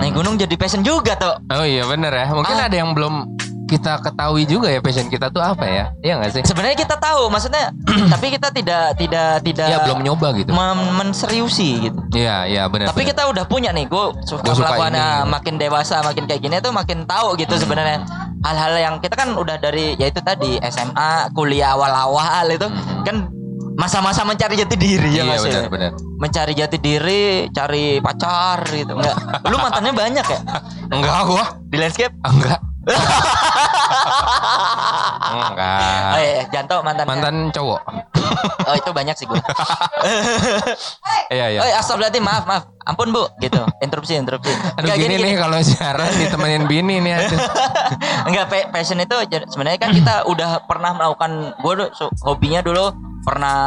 Hmm. 0.04 0.12
naik 0.12 0.20
gunung 0.20 0.34
jadi 0.36 0.54
passion 0.54 0.84
juga 0.84 1.16
tuh. 1.16 1.34
Oh 1.48 1.64
iya 1.64 1.88
bener 1.88 2.12
ya. 2.12 2.28
Mungkin 2.28 2.54
Ah. 2.54 2.68
ada 2.68 2.76
yang 2.76 2.92
belum 2.92 3.32
kita 3.64 3.96
ketahui 3.98 4.44
juga 4.44 4.68
ya 4.68 4.78
passion 4.78 5.08
kita 5.08 5.32
tuh 5.32 5.40
apa 5.40 5.64
ya? 5.64 5.84
Iya 6.04 6.20
gak 6.20 6.30
sih? 6.30 6.42
Sebenarnya 6.44 6.76
kita 6.76 7.00
tahu, 7.00 7.32
maksudnya, 7.32 7.72
tapi 8.12 8.28
kita 8.28 8.52
tidak 8.52 8.92
tidak 9.00 9.40
tidak 9.40 9.66
Ya 9.66 9.80
belum 9.88 10.04
nyoba 10.04 10.36
gitu. 10.36 10.52
menseriusi 10.94 11.88
gitu. 11.88 11.96
Iya 12.12 12.44
iya 12.44 12.62
bener. 12.68 12.92
Tapi 12.92 13.02
bener. 13.02 13.16
kita 13.16 13.22
udah 13.32 13.44
punya 13.48 13.72
nih, 13.72 13.88
gue 13.88 14.04
suka, 14.28 14.44
Gua 14.44 14.54
suka. 14.54 14.76
Hmm. 14.76 15.32
makin 15.32 15.56
dewasa, 15.56 16.04
makin 16.04 16.28
kayak 16.28 16.44
gini 16.44 16.60
tuh 16.60 16.76
makin 16.76 17.08
tahu 17.08 17.40
gitu 17.40 17.56
sebenarnya 17.56 18.04
hal-hal 18.44 18.76
yang 18.76 18.94
kita 19.00 19.16
kan 19.16 19.32
udah 19.32 19.56
dari 19.56 19.96
ya 19.96 20.12
itu 20.12 20.20
tadi 20.20 20.60
SMA, 20.60 21.32
kuliah 21.32 21.72
awal-awal 21.72 22.44
itu 22.52 22.68
kan 23.02 23.32
masa-masa 23.74 24.22
mencari 24.22 24.54
jati 24.54 24.76
diri 24.78 25.18
ya. 25.18 25.22
Iya 25.22 25.30
mas 25.34 25.42
ya? 25.42 25.50
bener 25.50 25.68
bener. 25.70 25.92
Mencari 26.18 26.52
jati 26.54 26.78
diri, 26.78 27.50
cari 27.50 27.98
pacar 27.98 28.62
gitu. 28.70 28.94
Enggak. 28.94 29.16
Lu 29.50 29.56
mantannya 29.58 29.92
banyak 29.92 30.26
ya 30.26 30.40
Enggak 30.90 31.14
gua. 31.26 31.44
di 31.68 31.76
landscape? 31.78 32.14
Enggak. 32.22 32.60
Enggak. 35.34 36.10
Oh 36.14 36.20
iya, 36.20 36.42
Janto 36.50 36.76
mantannya. 36.80 37.10
Mantan 37.10 37.36
cowok. 37.50 37.80
Oh 38.64 38.74
itu 38.74 38.90
banyak 38.90 39.14
sih 39.14 39.28
gue. 39.28 39.36
Iya 41.32 41.46
iya. 41.56 41.58
Oh, 41.60 41.68
astagfirullahaladzim, 41.80 42.24
maaf, 42.24 42.44
maaf. 42.44 42.64
Ampun, 42.84 43.08
Bu, 43.08 43.24
gitu. 43.40 43.60
Interupsi, 43.80 44.12
interupsi. 44.16 44.52
Aduh 44.52 44.84
Enggak, 44.84 44.96
gini, 45.00 45.16
nih 45.16 45.34
kalau 45.40 45.56
siaran 45.60 46.10
ditemenin 46.20 46.64
bini 46.68 47.00
nih. 47.00 47.16
Enggak, 48.28 48.44
pa- 48.52 48.68
passion 48.70 49.00
itu 49.00 49.16
sebenarnya 49.48 49.80
kan 49.80 49.90
kita 49.96 50.28
udah 50.28 50.64
pernah 50.68 50.92
melakukan 50.92 51.56
gue 51.60 51.74
hobinya 52.24 52.60
dulu 52.60 52.92
pernah 53.24 53.58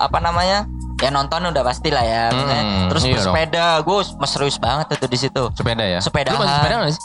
apa 0.00 0.18
namanya? 0.20 0.68
Ya 1.00 1.08
nonton 1.08 1.40
udah 1.48 1.64
pasti 1.64 1.88
lah 1.88 2.04
ya. 2.04 2.24
Hmm, 2.32 2.92
Terus 2.92 3.02
iya 3.04 3.16
bersepeda, 3.16 3.66
gue 3.80 3.98
serius 4.24 4.56
banget 4.60 4.92
tuh 4.92 5.08
di 5.08 5.18
situ. 5.18 5.42
Sepeda 5.56 5.84
ya? 5.84 5.98
Sepedaan. 6.00 6.36
Lu 6.36 6.44
masih 6.44 6.56
sepeda 6.60 6.74
gak 6.76 6.92
sih? 6.92 7.00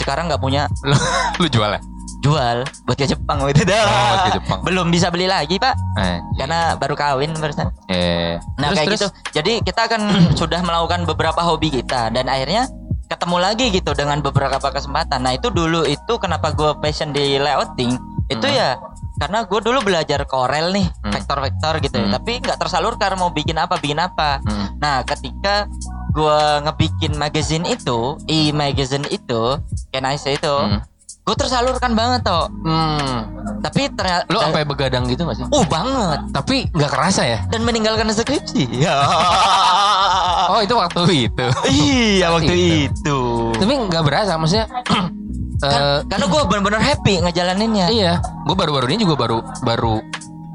Sekarang 0.00 0.24
nggak 0.28 0.42
punya 0.42 0.68
Lu, 0.84 0.96
lu 1.40 1.46
jual 1.48 1.76
ya? 1.76 1.80
Jual 2.18 2.66
buat 2.84 2.96
ke 2.96 3.06
Jepang 3.06 3.38
gitu 3.46 3.62
dah. 3.62 3.82
Oh, 3.82 3.90
buat 4.08 4.20
ke 4.20 4.30
Jepang. 4.36 4.58
Belum 4.62 4.86
bisa 4.88 5.06
beli 5.08 5.24
lagi, 5.24 5.54
Pak. 5.56 5.74
Eh, 5.96 6.18
Karena 6.36 6.74
baru 6.74 6.94
kawin 6.94 7.30
barusan. 7.32 7.70
eh. 7.86 8.36
Nah 8.56 8.70
Terus, 8.70 8.76
kayak 8.76 8.86
terus? 8.88 8.98
gitu. 8.98 9.08
Jadi 9.32 9.52
kita 9.62 9.82
kan 9.86 10.02
sudah 10.40 10.60
melakukan 10.60 11.04
beberapa 11.04 11.38
hobi 11.40 11.70
kita 11.72 12.10
dan 12.10 12.26
akhirnya 12.26 12.66
ketemu 13.06 13.36
lagi 13.38 13.66
gitu 13.70 13.90
dengan 13.92 14.18
beberapa 14.18 14.58
kesempatan. 14.60 15.20
Nah 15.20 15.32
itu 15.32 15.48
dulu 15.48 15.82
itu 15.82 16.12
kenapa 16.18 16.50
gue 16.50 16.76
passion 16.78 17.08
di 17.08 17.36
layouting 17.36 17.96
itu 18.28 18.44
Hmm. 18.44 18.52
ya 18.54 18.76
karena 19.16 19.42
gue 19.42 19.56
dulu 19.58 19.80
belajar 19.80 20.20
Corel 20.24 20.70
nih 20.70 20.84
Hmm. 20.84 21.10
vektor-vektor 21.10 21.80
gitu 21.80 21.96
ya. 21.96 22.04
Hmm. 22.04 22.14
Tapi 22.14 22.32
nggak 22.38 22.58
tersalurkan 22.58 23.16
mau 23.16 23.30
bikin 23.30 23.56
apa 23.56 23.78
bikin 23.78 23.96
apa. 23.96 24.42
Hmm. 24.42 24.76
Nah 24.76 25.00
ketika 25.02 25.64
gue 26.10 26.40
ngebikin 26.60 27.14
magazine 27.14 27.64
itu, 27.64 28.18
e 28.26 28.50
magazine 28.50 29.06
itu, 29.08 29.56
can 29.88 30.04
I 30.04 30.16
say 30.16 30.34
itu, 30.34 30.50
Hmm. 30.50 30.82
Gue 31.28 31.36
tersalurkan 31.36 31.92
banget 31.92 32.24
tuh. 32.24 32.48
Hmm. 32.64 33.28
Tapi 33.60 33.92
ternyata, 33.92 34.24
Lu 34.32 34.40
sampai 34.40 34.64
begadang 34.64 35.04
gitu 35.04 35.22
gak 35.22 35.34
sih? 35.34 35.44
uh 35.44 35.64
banget 35.66 36.18
Tapi 36.30 36.70
nggak 36.70 36.88
kerasa 36.88 37.22
ya? 37.22 37.38
dan 37.50 37.60
meninggalkan 37.62 38.08
skripsi. 38.08 38.64
Ya. 38.84 38.96
Oh 40.48 40.64
itu 40.64 40.72
waktu 40.72 41.28
itu. 41.28 41.46
Iya 41.68 42.26
waktu 42.32 42.54
Itu. 42.54 42.88
itu. 42.88 43.18
Tapi 43.60 43.72
nggak 43.84 44.00
berasa 44.00 44.40
maksudnya. 44.40 44.64
eh, 44.88 45.68
Kan- 45.68 46.08
karena 46.08 46.24
gue 46.26 46.40
bener-bener 46.48 46.80
happy 46.80 47.14
ngejalaninnya. 47.20 47.86
iya, 47.90 48.12
gue 48.46 48.56
baru-baru 48.56 48.88
ini 48.88 49.04
juga 49.04 49.14
baru 49.18 49.38
baru 49.60 50.00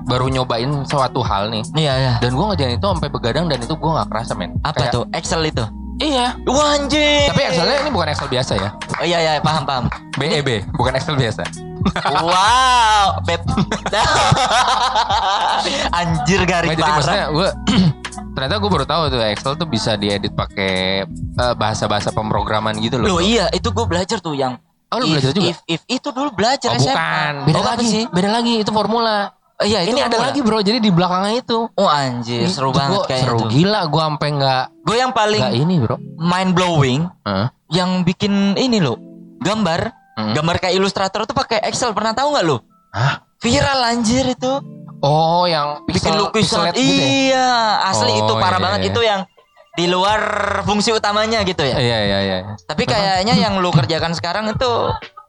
baru 0.03 0.25
nyobain 0.27 0.83
suatu 0.83 1.21
hal 1.21 1.47
nih. 1.47 1.63
Iya 1.77 1.93
iya. 1.95 2.13
Dan 2.17 2.33
gue 2.33 2.41
ngejalanin 2.43 2.75
itu 2.75 2.87
sampai 2.87 3.07
begadang 3.07 3.45
dan 3.45 3.61
itu 3.61 3.71
gue 3.71 3.91
nggak 3.91 4.09
kerasa 4.09 4.33
men. 4.33 4.57
Apa 4.59 4.89
Kayak- 4.89 4.93
tuh? 4.95 5.03
Excel 5.13 5.41
itu. 5.45 5.63
Iya. 5.97 6.25
Wah 6.43 6.67
anjing. 6.73 7.27
Tapi 7.29 7.41
Excelnya 7.43 7.77
ini 7.79 7.89
bukan 7.89 8.07
Excel 8.09 8.27
biasa 8.27 8.53
ya. 8.55 8.69
Oh 8.97 9.05
iya 9.05 9.17
iya 9.19 9.31
paham 9.39 9.63
paham. 9.63 9.85
BEB 10.15 10.65
bukan 10.73 10.93
Excel 10.93 11.13
biasa. 11.13 11.43
wow, 12.17 13.19
beb. 13.21 13.43
Anjir 15.93 16.41
garis 16.43 16.69
Nggak, 16.69 16.79
jadi 16.79 16.91
maksudnya 16.91 17.25
gue 17.29 17.49
ternyata 18.33 18.55
gue 18.57 18.71
baru 18.71 18.85
tahu 18.85 19.01
tuh 19.09 19.19
Excel 19.21 19.53
tuh 19.55 19.67
bisa 19.67 19.91
diedit 19.93 20.31
pakai 20.31 21.03
eh, 21.05 21.53
bahasa-bahasa 21.53 22.09
pemrograman 22.09 22.73
gitu 22.79 22.97
loh. 22.97 23.17
Loh 23.17 23.21
iya, 23.21 23.51
itu 23.51 23.69
gue 23.69 23.85
belajar 23.85 24.17
tuh 24.19 24.33
yang 24.33 24.57
Oh, 24.87 25.01
lu 25.01 25.09
if, 25.09 25.17
belajar 25.17 25.31
juga? 25.33 25.45
If, 25.49 25.57
if 25.65 25.81
itu 25.89 26.07
dulu 26.07 26.29
belajar 26.31 26.69
Oh 26.69 26.77
SMA. 26.77 26.93
bukan, 26.93 27.33
beda 27.49 27.57
Oh, 27.57 27.65
lagi, 27.65 27.87
sih. 27.89 28.03
beda 28.13 28.29
lagi 28.29 28.53
itu 28.61 28.69
formula. 28.69 29.33
Oh, 29.63 29.65
iya, 29.65 29.79
itu 29.81 29.89
Ini 29.89 30.01
ada 30.03 30.17
lagi 30.21 30.39
bro, 30.39 30.59
jadi 30.59 30.77
di 30.77 30.89
belakangnya 30.89 31.39
itu. 31.39 31.71
Oh 31.71 31.87
anjir, 31.87 32.43
seru 32.45 32.69
Itu 32.69 32.77
banget 32.77 32.91
gua- 32.93 33.07
kayaknya 33.07 33.23
Seru 33.25 33.39
tuh. 33.39 33.47
gila, 33.49 33.81
gue 33.85 34.01
sampai 34.03 34.29
nggak 34.33 34.63
Gue 34.83 34.97
yang 34.97 35.11
paling 35.11 35.39
nggak 35.41 35.55
ini 35.57 35.75
bro. 35.77 35.95
mind 36.17 36.51
blowing 36.51 37.01
Heeh. 37.21 37.47
yang 37.71 37.89
bikin 38.01 38.33
ini 38.55 38.77
loh, 38.77 38.99
gambar, 39.39 39.87
Hmm. 40.13 40.33
gambar 40.33 40.55
kayak 40.59 40.75
ilustrator 40.75 41.23
tuh 41.23 41.33
pakai 41.33 41.63
Excel. 41.63 41.89
Pernah 41.89 42.11
tahu 42.11 42.35
nggak 42.35 42.43
lo? 42.43 42.59
Hah? 42.91 43.23
Viral 43.39 43.79
anjir 43.85 44.27
itu. 44.27 44.51
Oh 44.99 45.43
yang 45.43 45.83
bikin 45.83 45.99
pixel, 46.05 46.15
lukisan 46.17 46.63
pixelate 46.63 46.77
gitu 46.77 46.91
ya? 46.93 47.07
iya 47.25 47.49
asli 47.85 48.11
Oh, 48.13 48.19
itu 48.21 48.33
parah 48.35 48.55
iya, 48.55 48.63
banget 48.63 48.79
iya. 48.79 48.89
itu 48.89 49.01
yang 49.01 49.21
di 49.73 49.85
luar 49.85 50.21
fungsi 50.61 50.91
utamanya 50.91 51.41
gitu 51.41 51.59
ya 51.59 51.75
Iya 51.75 51.97
iya 51.99 52.19
iya. 52.21 52.37
tapi 52.63 52.85
kayaknya 52.85 53.33
yang 53.33 53.57
lu 53.57 53.67
kerjakan 53.69 54.11
sekarang 54.11 54.47
itu 54.47 54.69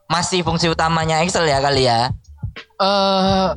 masih 0.05 0.41
fungsi 0.41 0.67
utamanya 0.67 1.19
Excel 1.19 1.43
ya 1.43 1.59
kali 1.59 1.83
ya 1.83 2.07
Eh 2.77 3.47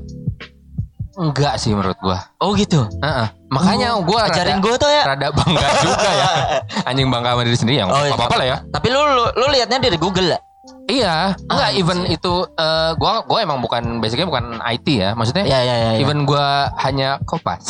enggak 1.18 1.58
sih 1.58 1.74
menurut 1.74 1.98
gua. 1.98 2.18
oh 2.38 2.54
gitu 2.54 2.86
Heeh. 3.02 3.28
Makanya 3.50 3.98
gua 4.06 4.28
ajarin 4.30 4.60
rada, 4.60 4.64
gue 4.64 4.74
tuh 4.78 4.90
ya 4.92 5.02
rada 5.08 5.28
bangga 5.34 5.68
juga 5.86 6.10
ya. 6.14 6.28
Anjing 6.86 7.08
bangga 7.10 7.34
sama 7.34 7.42
diri 7.42 7.58
sendiri 7.58 7.76
ya. 7.82 7.84
Oh, 7.90 8.04
iya. 8.06 8.14
Apa-apa 8.14 8.36
lah 8.38 8.46
ya. 8.46 8.56
tapi 8.70 8.86
lu 8.92 9.00
lu, 9.02 9.24
lu 9.34 9.46
liatnya 9.50 9.82
dari 9.82 9.98
Google 9.98 10.36
lah 10.36 10.40
Iya, 10.88 11.36
enggak 11.48 11.68
Anjir. 11.68 11.80
even 11.84 11.98
itu 12.08 12.34
eh 12.56 12.90
gua 12.96 13.20
gua 13.24 13.44
emang 13.44 13.60
bukan 13.60 14.00
basicnya 14.00 14.24
bukan 14.24 14.56
IT 14.64 14.88
ya. 14.88 15.12
Maksudnya 15.12 15.44
ya 15.44 15.60
ya 15.60 15.74
ya, 15.76 15.90
ya. 15.96 16.00
even 16.00 16.24
gua 16.24 16.72
hanya 16.80 17.20
kopas 17.28 17.60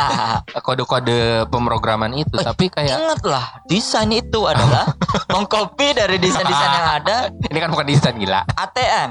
kode-kode 0.66 1.48
pemrograman 1.48 2.12
itu, 2.12 2.36
tapi 2.36 2.68
kayak 2.68 2.96
ingatlah 3.00 3.44
desain 3.64 4.08
itu 4.12 4.44
adalah 4.44 4.92
mengcopy 5.34 5.96
dari 5.96 6.16
desain-desain 6.20 6.72
yang 6.76 6.90
ada 7.00 7.16
ini 7.32 7.58
kan 7.60 7.70
bukan 7.72 7.86
desain 7.88 8.16
gila. 8.16 8.44
ATM 8.56 9.10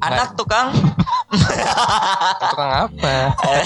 anak 0.00 0.32
tukang 0.34 0.70
Tukang 2.44 2.70
apa? 2.86 3.14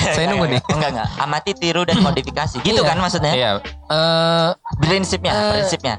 Saya 0.09 0.27
nunggu 0.29 0.47
nih. 0.49 0.61
enggak 0.69 0.91
enggak 0.93 1.09
amati 1.19 1.53
tiru 1.53 1.83
dan 1.83 1.99
modifikasi 1.99 2.59
gitu 2.59 2.71
Iya. 2.77 2.87
kan 2.87 2.99
maksudnya 2.99 3.33
Iya. 3.33 3.51
Eh 3.87 4.49
prinsipnya 4.79 5.33
Eh, 5.33 5.51
prinsipnya 5.55 5.97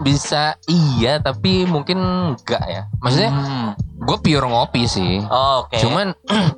bisa 0.00 0.56
iya 0.64 1.18
tapi 1.18 1.64
mungkin 1.64 2.00
enggak 2.32 2.64
ya. 2.64 2.82
Maksudnya 2.98 3.30
Hmm. 3.30 3.68
gue 3.76 4.16
pure 4.18 4.46
ngopi 4.46 4.86
sih. 4.86 5.20
Oh, 5.22 5.64
oke 5.64 5.76
Cuman 5.76 6.16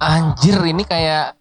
anjir 0.00 0.56
ini 0.62 0.82
kayak 0.82 1.36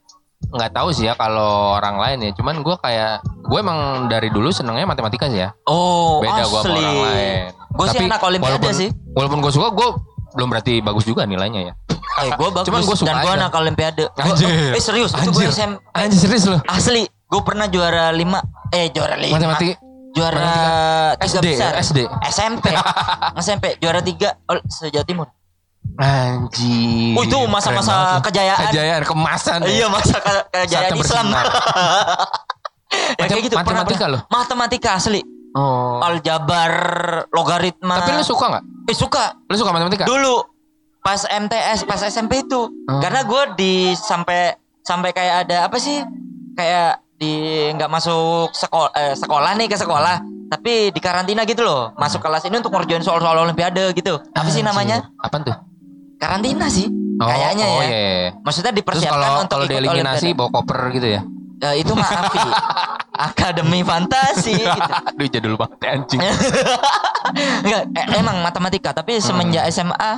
nggak 0.50 0.72
tahu 0.74 0.89
sih 0.89 1.06
ya 1.06 1.13
kalau 1.13 1.78
orang 1.78 1.95
lain 1.95 2.17
ya. 2.22 2.32
Cuman 2.34 2.60
gue 2.60 2.76
kayak 2.76 3.22
gue 3.24 3.58
emang 3.58 3.80
dari 4.08 4.28
dulu 4.28 4.50
senengnya 4.50 4.84
matematika 4.84 5.28
sih 5.28 5.39
ya. 5.39 5.54
Oh, 5.63 6.19
Beda 6.19 6.43
gue 6.43 6.60
sama 6.60 6.67
asli. 6.67 6.82
orang 6.82 7.00
lain. 7.06 7.43
Gue 7.69 7.86
sih 7.88 8.00
anak 8.02 8.22
olimpiade 8.22 8.69
sih. 8.74 8.89
Walaupun 9.10 9.39
gue 9.39 9.52
suka, 9.52 9.69
gue 9.69 9.88
belum 10.32 10.48
berarti 10.48 10.74
bagus 10.80 11.04
juga 11.04 11.24
nilainya 11.24 11.62
ya. 11.63 11.74
Eh, 12.20 12.30
gue 12.30 12.50
bagus 12.50 12.68
Cuman 12.68 12.82
gua 12.82 12.96
suka 12.96 13.08
dan 13.08 13.15
gue 13.22 13.32
anak 13.34 13.52
olimpiade. 13.54 14.04
Gua- 14.10 14.26
Anjir. 14.30 14.50
eh 14.72 14.80
serius, 14.80 15.12
itu 15.12 15.30
gue 15.30 15.42
Anjir. 15.42 15.50
SM 15.52 15.72
Anjir 15.89 16.20
serius 16.20 16.44
loh. 16.46 16.60
asli. 16.65 17.04
Gue 17.26 17.42
pernah 17.42 17.65
juara 17.65 18.10
5 18.10 18.42
Eh 18.70 18.89
juara 18.89 19.13
5 19.13 19.30
Matematika 19.30 19.78
Juara 20.10 20.50
tiga 21.13 21.30
SD, 21.30 21.46
besar 21.48 21.72
SD. 21.78 22.00
SMP 22.28 22.65
SMP 23.38 23.65
Juara 23.82 24.02
3 24.02 24.10
oh, 24.44 24.58
se-Jawa 24.65 25.06
Timur 25.06 25.28
Anjir. 25.96 27.13
Oh, 27.13 27.22
itu 27.22 27.38
masa-masa 27.46 28.18
kejayaan. 28.20 28.68
Kejayaan, 28.68 29.04
kemasan. 29.04 29.60
ya. 29.62 29.70
Iya 29.70 29.88
masa 29.88 30.18
ke- 30.18 30.46
kejayaan 30.52 30.98
Islam. 30.98 31.26
Ya 32.89 33.26
kayak 33.30 33.44
gitu 33.46 33.56
Matematika 33.56 34.06
pernah. 34.06 34.10
loh? 34.10 34.22
Matematika 34.28 34.89
asli 34.98 35.22
Oh. 35.58 35.98
Aljabar 36.06 36.74
Logaritma 37.34 38.06
Tapi 38.06 38.22
lu 38.22 38.24
suka 38.26 38.46
nggak? 38.54 38.64
Eh 38.86 38.96
suka 38.98 39.24
Lu 39.50 39.56
suka 39.58 39.74
matematika? 39.74 40.06
Dulu 40.06 40.46
Pas 41.02 41.26
MTS 41.26 41.90
Pas 41.90 42.02
SMP 42.06 42.46
itu 42.46 42.70
Oh. 42.70 43.02
Karena 43.02 43.26
gue 43.26 43.42
di 43.58 43.74
Sampai 43.98 44.54
Sampai 44.86 45.10
kayak 45.14 45.50
ada 45.50 45.66
apa 45.70 45.78
sih 45.82 46.02
Kayak 46.54 47.02
di 47.20 47.68
nggak 47.76 47.92
masuk 47.92 48.56
sekolah 48.56 48.92
eh, 48.96 49.12
sekolah 49.20 49.52
nih 49.60 49.68
ke 49.68 49.76
sekolah 49.76 50.24
tapi 50.50 50.90
di 50.90 51.00
karantina 51.04 51.44
gitu 51.44 51.62
loh 51.68 51.92
masuk 52.00 52.24
kelas 52.24 52.48
ini 52.48 52.64
untuk 52.64 52.72
ngerjain 52.72 53.04
soal-soal 53.04 53.44
olimpiade 53.44 53.92
gitu 53.92 54.18
apa 54.34 54.48
sih 54.48 54.64
namanya 54.64 55.04
Apaan 55.20 55.44
tuh? 55.44 55.56
karantina 56.16 56.72
sih 56.72 56.88
Oh, 57.20 57.28
kayaknya 57.28 57.68
oh, 57.68 57.84
ya 57.84 57.84
iya, 57.84 58.00
iya. 58.00 58.30
maksudnya 58.48 58.72
Terus 58.72 58.80
dipersiapkan 58.80 59.20
kalau 59.20 59.44
untuk 59.44 59.60
kalau 59.60 60.24
ikut 60.24 60.36
bawa 60.40 60.50
koper 60.56 60.80
gitu 60.96 61.08
ya? 61.20 61.22
Eh, 61.60 61.84
itu 61.84 61.92
mah 61.92 62.08
Afi 62.08 62.40
akademi 63.20 63.84
fantasi 63.84 64.56
gitu. 64.80 64.92
Aduh 65.06 65.28
jadul 65.28 65.56
banget 65.56 65.80
anjing. 65.86 66.20
Enggak, 67.66 67.84
e- 67.92 68.08
emang 68.16 68.40
matematika 68.40 68.90
tapi 68.94 69.20
semenjak 69.20 69.68
SMA 69.70 70.12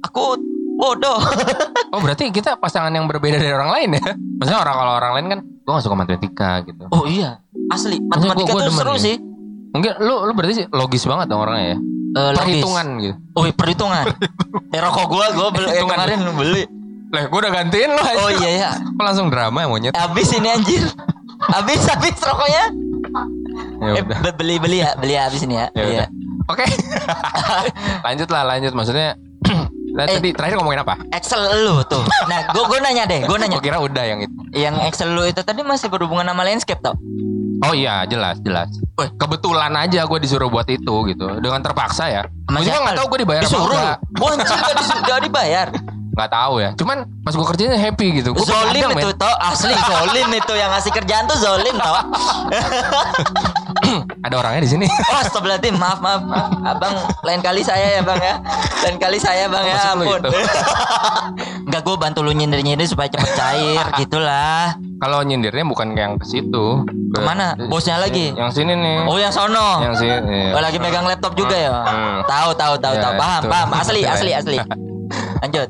aku 0.00 0.38
bodoh. 0.76 1.18
Oh 1.94 2.02
berarti 2.02 2.26
kita 2.28 2.58
pasangan 2.58 2.90
yang 2.90 3.06
berbeda 3.06 3.38
dari 3.38 3.54
orang 3.54 3.70
lain 3.70 3.88
ya? 3.94 4.18
Maksudnya 4.18 4.58
orang 4.58 4.74
kalau 4.74 4.92
orang 4.98 5.12
lain 5.14 5.26
kan 5.28 5.38
gue 5.46 5.70
gak 5.70 5.84
suka 5.86 5.94
matematika 5.94 6.50
gitu. 6.66 6.84
oh 6.90 7.06
iya, 7.06 7.38
asli 7.70 8.02
matematika 8.02 8.50
gua- 8.50 8.58
gua 8.58 8.66
tuh 8.66 8.74
seru 8.74 8.94
ya. 8.94 8.98
sih. 8.98 9.16
Mungkin 9.70 10.02
lu 10.02 10.26
lu 10.26 10.32
berarti 10.34 10.54
sih 10.56 10.66
logis 10.68 11.06
banget 11.06 11.30
dong 11.30 11.38
orangnya 11.38 11.66
ya? 11.70 11.78
Eh, 11.78 12.30
logis. 12.34 12.38
Perhitungan 12.42 12.86
gitu. 12.98 13.16
Oh, 13.30 13.42
perhitungan. 13.46 14.04
eh 14.74 14.80
rokok 14.82 15.06
gua 15.06 15.26
gua 15.30 15.48
beli 15.50 15.70
eh, 15.70 15.82
kemarin 15.86 16.18
beli. 16.34 16.62
Lah 17.14 17.22
gue 17.24 17.38
udah 17.38 17.52
gantiin 17.54 17.90
lo 17.94 18.02
Oh 18.02 18.30
iya 18.34 18.50
ya. 18.50 18.70
Kok 18.74 19.04
langsung 19.06 19.26
drama 19.30 19.58
ya 19.62 19.68
monyet? 19.70 19.94
Habis 19.94 20.34
ini 20.34 20.48
anjir. 20.50 20.82
Habis 21.50 21.80
habis 21.84 22.16
rokoknya. 22.16 22.64
Ya 23.80 24.00
Eh, 24.00 24.32
beli 24.32 24.56
beli 24.56 24.78
ya, 24.80 24.96
beli 24.96 25.14
ya 25.14 25.28
habis 25.28 25.42
ini 25.42 25.54
ya. 25.54 25.66
Ya 25.72 25.84
udah. 25.84 26.08
Oke. 26.46 26.64
lanjut 28.06 28.28
lah 28.28 28.42
lanjut 28.46 28.72
maksudnya. 28.72 29.14
Nah, 29.94 30.10
Eh. 30.10 30.18
tadi 30.18 30.34
terakhir 30.34 30.58
ngomongin 30.58 30.82
apa? 30.82 30.98
Excel 31.14 31.38
lu 31.62 31.78
tuh. 31.86 32.02
Nah, 32.26 32.50
gua 32.50 32.66
gua 32.66 32.82
nanya 32.82 33.06
deh, 33.06 33.22
gua 33.22 33.38
nanya. 33.38 33.62
Gue 33.62 33.70
kira 33.70 33.78
udah 33.78 34.02
yang 34.02 34.26
itu. 34.26 34.34
Yang 34.50 34.90
Excel 34.90 35.14
lu 35.14 35.22
itu 35.22 35.38
tadi 35.38 35.62
masih 35.62 35.86
berhubungan 35.86 36.26
sama 36.26 36.42
landscape 36.42 36.82
tau? 36.82 36.98
Oh 37.62 37.70
iya 37.70 38.02
jelas 38.02 38.42
jelas. 38.42 38.74
Wih. 38.98 39.06
Kebetulan 39.14 39.70
aja 39.70 40.02
gue 40.02 40.18
disuruh 40.18 40.50
buat 40.50 40.66
itu 40.66 40.94
gitu 41.06 41.38
dengan 41.38 41.62
terpaksa 41.62 42.10
ya. 42.10 42.26
Maksudnya 42.50 42.82
nggak 42.82 42.96
tahu 42.98 43.06
gue 43.06 43.18
dibayar 43.22 43.40
apa 43.40 43.46
Disuruh 43.46 43.70
lu. 43.70 43.74
enggak. 43.78 43.96
Gak 44.42 44.74
disuruh 44.82 45.02
gak 45.06 45.20
dibayar. 45.22 45.66
Nggak 46.14 46.30
tahu 46.30 46.54
ya. 46.56 46.70
Cuman 46.74 46.96
pas 47.20 47.32
gue 47.32 47.46
kerjanya 47.46 47.74
happy 47.76 48.06
gitu. 48.16 48.30
Gue 48.32 48.44
Zolim 48.44 48.86
itu 48.88 49.08
men. 49.08 49.18
tau 49.18 49.34
asli 49.42 49.74
Zolim 49.74 50.28
itu 50.30 50.52
yang 50.54 50.70
ngasih 50.70 50.92
kerjaan 50.92 51.26
tuh 51.26 51.36
Zolim 51.36 51.74
tau 51.76 51.94
Ada 54.22 54.34
orangnya 54.34 54.62
di 54.62 54.70
sini. 54.70 54.86
Oh 55.10 55.18
astagfirullahaladzim 55.18 55.74
maaf, 55.74 55.98
maaf 55.98 56.22
maaf 56.24 56.50
Abang 56.64 56.94
lain 57.20 57.40
kali 57.40 57.60
saya 57.60 57.98
ya 57.98 58.02
bang 58.02 58.16
ya 58.18 58.34
Lain 58.80 58.96
kali 58.96 59.18
saya 59.18 59.44
bang 59.46 59.64
ya 59.64 59.76
ampun 59.90 60.06
gitu? 60.16 60.30
Enggak 61.66 61.82
gue 61.82 61.96
bantu 61.96 62.18
lu 62.20 62.32
nyindir-nyindir 62.32 62.86
supaya 62.86 63.06
cepet 63.06 63.30
cair 63.34 63.84
gitulah 64.00 64.78
Kalau 64.96 65.20
nyindirnya 65.20 65.64
bukan 65.64 65.92
yang 65.92 66.16
ke 66.16 66.24
situ. 66.24 66.80
Ke- 66.86 66.94
Ke 67.14 67.20
mana? 67.20 67.52
Bosnya 67.66 67.98
lagi? 67.98 68.32
Yang 68.32 68.50
sini 68.56 68.72
nih. 68.72 68.96
Oh 69.04 69.18
yang 69.18 69.30
sono 69.30 69.82
Yang 69.82 69.94
sini. 70.00 70.40
Oh 70.50 70.60
lagi 70.60 70.78
megang 70.78 71.04
laptop 71.04 71.34
juga 71.34 71.54
ya 71.54 71.72
Hmm. 71.74 72.22
Tahu 72.24 72.50
tahu 72.54 72.74
tahu 72.76 72.94
Ya, 72.94 73.02
tahu 73.02 73.12
paham 73.16 73.40
itu. 73.40 73.50
paham 73.50 73.68
asli 73.74 74.00
asli 74.02 74.30
asli 74.32 74.56
Lanjut 75.40 75.68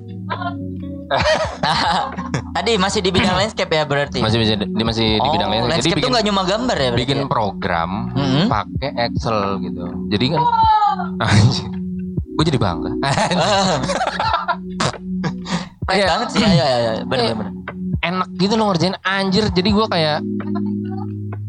Tadi 2.56 2.72
masih 2.78 3.00
di 3.00 3.10
bidang 3.10 3.36
landscape 3.36 3.70
ya 3.70 3.84
berarti 3.84 4.18
Masih 4.18 4.38
bisa 4.40 4.54
di, 4.56 4.82
masih 4.82 5.20
di 5.20 5.28
bidang 5.30 5.48
oh, 5.50 5.52
landscape. 5.52 5.68
Jadi 5.68 5.72
landscape 5.74 5.96
bikin 5.96 6.06
tuh 6.06 6.16
gak 6.16 6.26
cuma 6.26 6.42
gambar 6.44 6.76
ya 6.76 6.88
berarti 6.90 7.02
bikin 7.04 7.18
ya? 7.18 7.26
program 7.28 7.90
Mhm. 8.14 8.46
pakai 8.48 8.90
Excel 9.04 9.38
gitu. 9.60 9.84
Jadi 10.08 10.24
kan. 10.32 10.42
Gue 12.34 12.44
jadi 12.44 12.58
bangga. 12.58 12.90
Keren 15.84 15.94
Iya. 15.94 16.06
banget 16.08 16.28
sih 16.32 16.40
ya 16.40 16.50
ya 16.50 16.66
ya 16.66 16.92
bener 17.04 17.24
Iya. 17.24 17.34
bener 17.36 17.52
enak 18.00 18.28
gitu 18.36 18.54
loh 18.56 18.66
ngerjain 18.68 18.96
anjir. 19.00 19.44
Jadi 19.50 19.68
gue 19.70 19.86
kayak 19.86 20.18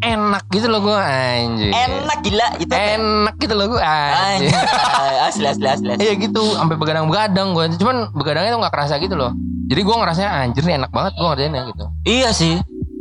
enak 0.01 0.43
gitu 0.49 0.67
loh 0.67 0.79
gue 0.79 0.97
anjir. 0.97 1.71
Enak 1.71 2.19
gila 2.21 2.47
itu 2.58 2.71
Enak 2.71 3.36
gitu 3.38 3.53
loh 3.53 3.65
gue 3.69 3.81
anjir. 3.81 4.51
Anjir. 4.51 5.21
asli 5.23 5.45
asli 5.45 5.67
asli. 5.67 5.89
Iya 5.97 6.13
gitu, 6.15 6.41
sampai 6.55 6.75
begadang-begadang 6.75 7.51
gue. 7.51 7.65
Cuman 7.77 8.12
begadangnya 8.12 8.51
tuh 8.51 8.60
nggak 8.62 8.73
kerasa 8.73 8.95
gitu 8.97 9.15
loh. 9.15 9.31
Jadi 9.65 9.81
gue 9.81 9.95
ngerasanya 9.95 10.29
anjir 10.41 10.63
nih 10.63 10.75
enak 10.77 10.91
banget 10.93 11.13
gue 11.15 11.25
ngerjainnya 11.25 11.62
gitu. 11.69 11.86
Iya 12.03 12.29
sih. 12.31 12.55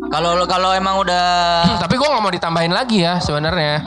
Kalau 0.08 0.36
kalau 0.44 0.70
emang 0.72 1.00
udah 1.00 1.24
Tapi 1.82 1.94
gue 1.96 2.08
nggak 2.08 2.22
mau 2.22 2.32
ditambahin 2.32 2.72
lagi 2.72 3.02
ya 3.02 3.18
sebenarnya. 3.18 3.84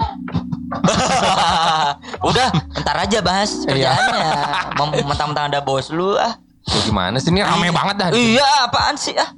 udah 2.30 2.48
ntar 2.84 2.98
aja 3.00 3.20
bahas 3.22 3.64
Iya. 3.64 3.94
kerjaannya. 3.94 4.30
Mentang-mentang 5.10 5.46
ada 5.50 5.60
bos 5.64 5.90
lu 5.90 6.16
ah. 6.16 6.36
Ya, 6.68 6.80
gimana 6.84 7.16
sih 7.16 7.32
ini 7.32 7.40
rame 7.40 7.72
banget 7.72 7.96
dah. 7.96 8.08
Iya, 8.12 8.68
apaan 8.68 9.00
sih 9.00 9.16
ah? 9.16 9.32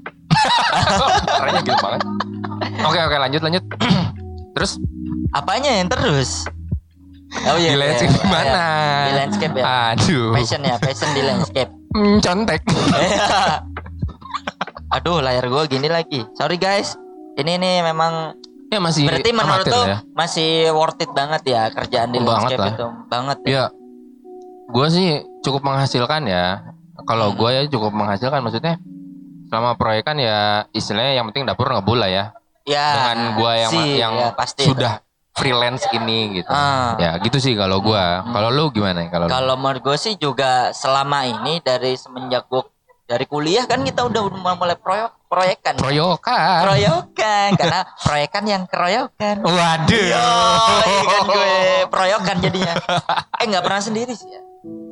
Caranya 1.30 1.62
gitu 1.62 1.78
banget. 1.78 2.02
Oke 2.82 3.00
oke 3.00 3.16
lanjut 3.18 3.42
lanjut. 3.42 3.64
Terus 4.56 4.72
Apanya 5.30 5.70
yang 5.72 5.86
terus? 5.86 6.50
Oh 7.46 7.54
di 7.54 7.70
iya. 7.70 7.78
landscape 7.78 8.10
iya, 8.10 8.18
gimana? 8.20 8.50
iya. 8.50 8.66
Di 9.06 9.14
landscape 9.14 9.54
ya. 9.54 9.64
Aduh. 9.94 10.28
Passion 10.34 10.62
ya, 10.66 10.76
passion 10.82 11.10
di 11.14 11.22
landscape. 11.22 11.72
Hmm, 11.90 12.18
contek. 12.18 12.62
Aduh, 14.92 15.22
layar 15.22 15.46
gua 15.46 15.66
gini 15.66 15.86
lagi. 15.86 16.22
Sorry 16.34 16.58
guys. 16.58 16.94
Ini 17.34 17.58
nih 17.58 17.82
memang 17.82 18.38
ya 18.70 18.78
masih 18.78 19.06
berarti 19.06 19.32
menurut 19.32 19.66
tuh 19.66 19.86
ya. 19.88 19.98
masih 20.14 20.70
worth 20.70 20.98
it 20.98 21.10
banget 21.12 21.42
ya 21.48 21.70
kerjaan 21.70 22.10
di 22.10 22.18
Banget 22.20 22.30
landscape 22.30 22.60
lah. 22.60 22.70
itu. 22.70 22.88
Banget 23.06 23.38
ya. 23.40 23.50
Ya, 23.50 23.64
gue 24.68 24.88
sih 24.88 25.08
cukup 25.42 25.62
menghasilkan 25.64 26.26
ya. 26.26 26.62
Kalau 27.02 27.32
Hmm. 27.32 27.38
gue 27.38 27.50
ya 27.50 27.62
cukup 27.70 27.90
menghasilkan 27.92 28.38
maksudnya 28.40 28.78
selama 29.50 29.74
proyek 29.76 30.06
kan 30.06 30.18
ya 30.22 30.70
istilahnya 30.72 31.18
yang 31.18 31.26
penting 31.34 31.50
dapur 31.50 31.68
ngebul 31.74 31.98
lah 31.98 32.08
ya. 32.08 32.26
Ya. 32.70 32.86
Dengan 32.94 33.20
gue 33.34 33.54
yang 33.58 33.72
sih, 33.74 33.90
yang 33.98 34.14
ya, 34.14 34.30
pasti 34.38 34.70
sudah 34.70 35.02
freelance 35.34 35.90
ini 35.90 36.38
gitu. 36.38 36.54
Ah. 36.54 36.94
Ya 37.02 37.18
gitu 37.18 37.42
sih 37.42 37.58
kalau 37.58 37.82
gue. 37.82 38.04
Kalau 38.30 38.50
lu 38.54 38.70
gimana? 38.70 39.10
Kalau 39.10 39.26
lu? 39.26 39.34
Kalau 39.34 39.56
menurut 39.58 39.82
gue 39.82 39.98
sih 39.98 40.14
juga 40.22 40.70
selama 40.70 41.26
ini 41.26 41.66
dari 41.66 41.98
semenjak 41.98 42.46
gue 42.46 42.62
dari 43.10 43.26
kuliah 43.26 43.66
kan 43.66 43.82
kita 43.82 44.06
udah 44.06 44.22
udah 44.22 44.54
mulai 44.54 44.78
proyek 44.78 45.10
proyekan. 45.26 45.82
proyokan. 45.82 46.62
Proyokan 46.62 47.50
karena 47.58 47.82
proyekan 48.06 48.44
yang 48.46 48.64
keroyokan. 48.70 49.36
Waduh. 49.42 50.06
Yo, 50.14 50.30
kan 51.10 51.24
gue 51.26 51.54
proyokan 51.90 52.38
jadinya. 52.38 52.74
Eh 53.42 53.46
nggak 53.50 53.66
pernah 53.66 53.82
sendiri 53.82 54.14
sih 54.14 54.30
ya. 54.30 54.49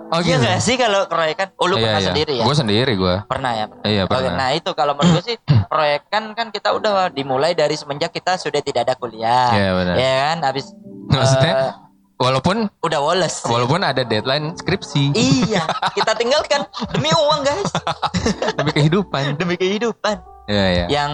Oh 0.08 0.20
Iya 0.20 0.28
gitu. 0.34 0.41
nggak 0.41 0.60
sih 0.60 0.76
kalau 0.76 1.04
proyekan? 1.06 1.52
Oh 1.56 1.67
lu 1.67 1.76
pernah 1.76 2.00
sendiri 2.02 2.34
ya? 2.34 2.43
Gue 2.43 2.56
sendiri 2.56 2.93
gue. 2.93 3.15
Pernah 3.26 3.52
ya? 3.54 3.65
Pernah. 3.67 3.86
Iya, 3.86 4.02
Oke, 4.04 4.12
pernah. 4.13 4.34
nah 4.34 4.50
itu 4.52 4.70
kalau 4.72 4.93
menurut 4.93 5.13
gue 5.13 5.24
sih 5.26 5.38
proyekan 5.67 6.24
kan 6.32 6.48
kita 6.48 6.72
udah 6.72 7.10
dimulai 7.10 7.52
dari 7.52 7.74
semenjak 7.74 8.10
kita 8.10 8.36
sudah 8.36 8.60
tidak 8.60 8.84
ada 8.84 8.96
kuliah. 8.96 9.52
Iya, 9.52 9.70
benar. 9.74 9.93
Ya 9.96 10.13
kan 10.26 10.38
habis 10.43 10.65
Maksudnya 11.08 11.54
eh, 11.54 11.72
walaupun 12.17 12.72
udah 12.82 13.00
woles. 13.00 13.36
walaupun 13.43 13.80
ada 13.80 14.02
deadline 14.02 14.56
skripsi 14.56 15.12
Iya, 15.12 15.63
kita 15.98 16.12
tinggalkan 16.13 16.63
demi 16.89 17.08
uang 17.10 17.41
guys, 17.43 17.72
tapi 18.58 18.72
kehidupan. 18.72 19.36
demi 19.36 19.56
kehidupan. 19.56 20.20
Iya 20.48 20.65
iya. 20.70 20.86
Yang 20.89 21.12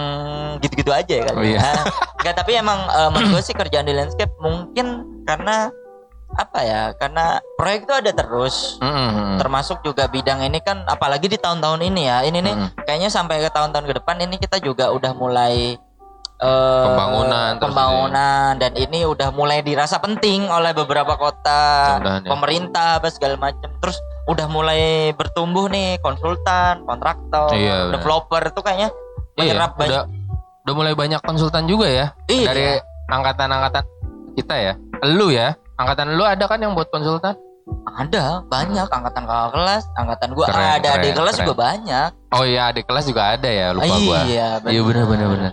gitu-gitu 0.62 0.90
aja 0.90 1.14
kan. 1.26 1.34
Oh, 1.34 1.42
iya. 1.42 1.58
Nah, 1.58 1.82
Nggak, 2.22 2.34
tapi 2.36 2.52
emang 2.54 2.78
eh, 2.86 3.08
menurut 3.10 3.28
gue 3.34 3.42
sih 3.42 3.52
kerjaan 3.52 3.84
di 3.84 3.92
landscape 3.92 4.30
mungkin 4.38 4.86
karena 5.22 5.68
apa 6.34 6.58
ya? 6.60 6.82
Karena 6.94 7.38
proyek 7.54 7.86
itu 7.86 7.94
ada 7.94 8.10
terus. 8.10 8.76
Mm-mm. 8.78 9.38
Termasuk 9.38 9.80
juga 9.80 10.06
bidang 10.06 10.42
ini 10.42 10.58
kan 10.58 10.82
apalagi 10.84 11.26
di 11.26 11.38
tahun-tahun 11.38 11.80
ini 11.82 12.02
ya. 12.04 12.22
Ini 12.22 12.38
nih 12.40 12.54
Mm. 12.54 12.68
kayaknya 12.82 13.08
sampai 13.08 13.38
ke 13.38 13.50
tahun-tahun 13.50 13.86
ke 13.86 13.94
depan 13.98 14.16
ini 14.20 14.36
kita 14.36 14.58
juga 14.58 14.90
udah 14.90 15.12
mulai 15.12 15.78
eh, 16.34 16.84
Pembangunan 16.84 17.56
pembangunan 17.56 18.58
dan 18.58 18.74
ini 18.74 19.06
udah 19.06 19.30
mulai 19.30 19.62
dirasa 19.62 20.02
penting 20.02 20.50
oleh 20.50 20.74
beberapa 20.74 21.14
kota 21.14 21.62
ya. 22.02 22.26
pemerintah 22.26 22.98
apa 22.98 23.06
segala 23.06 23.38
macam 23.38 23.70
terus 23.78 23.94
udah 24.26 24.50
mulai 24.50 25.14
bertumbuh 25.14 25.70
nih 25.70 26.02
konsultan 26.02 26.82
kontraktor 26.82 27.54
Iya, 27.54 27.94
developer 27.94 28.50
itu 28.50 28.60
kayaknya 28.60 28.90
Iya, 28.90 29.54
menyerap 29.54 29.72
banyak 29.78 29.94
udah 29.94 30.04
udah 30.66 30.74
mulai 30.74 30.94
banyak 30.98 31.20
konsultan 31.22 31.70
juga 31.70 31.86
ya 31.86 32.06
Iya. 32.26 32.46
dari 32.50 32.64
angkatan-angkatan 33.06 33.84
kita 34.34 34.54
ya. 34.58 34.74
Lu 35.06 35.30
ya, 35.30 35.54
angkatan 35.76 36.14
lu 36.14 36.22
ada 36.22 36.44
kan 36.44 36.58
yang 36.58 36.72
buat 36.72 36.88
konsultan? 36.88 37.34
Ada 37.86 38.44
banyak 38.44 38.86
angkatan 38.86 39.24
kakak 39.24 39.50
kelas, 39.50 39.82
angkatan 39.94 40.28
gua 40.32 40.46
Keren, 40.46 40.68
ada 40.74 40.88
adik 40.94 41.00
keren, 41.06 41.16
kelas 41.16 41.34
keren. 41.34 41.42
juga 41.42 41.54
banyak. 41.56 42.08
Oh 42.30 42.44
iya, 42.44 42.62
adik 42.68 42.84
kelas 42.84 43.04
juga 43.06 43.22
ada 43.32 43.48
ya, 43.48 43.66
lupa 43.72 43.94
gua. 43.96 44.18
Iya, 44.22 44.46
Iya 44.62 44.80
bener 44.82 45.04
bener 45.06 45.26
bener. 45.28 45.52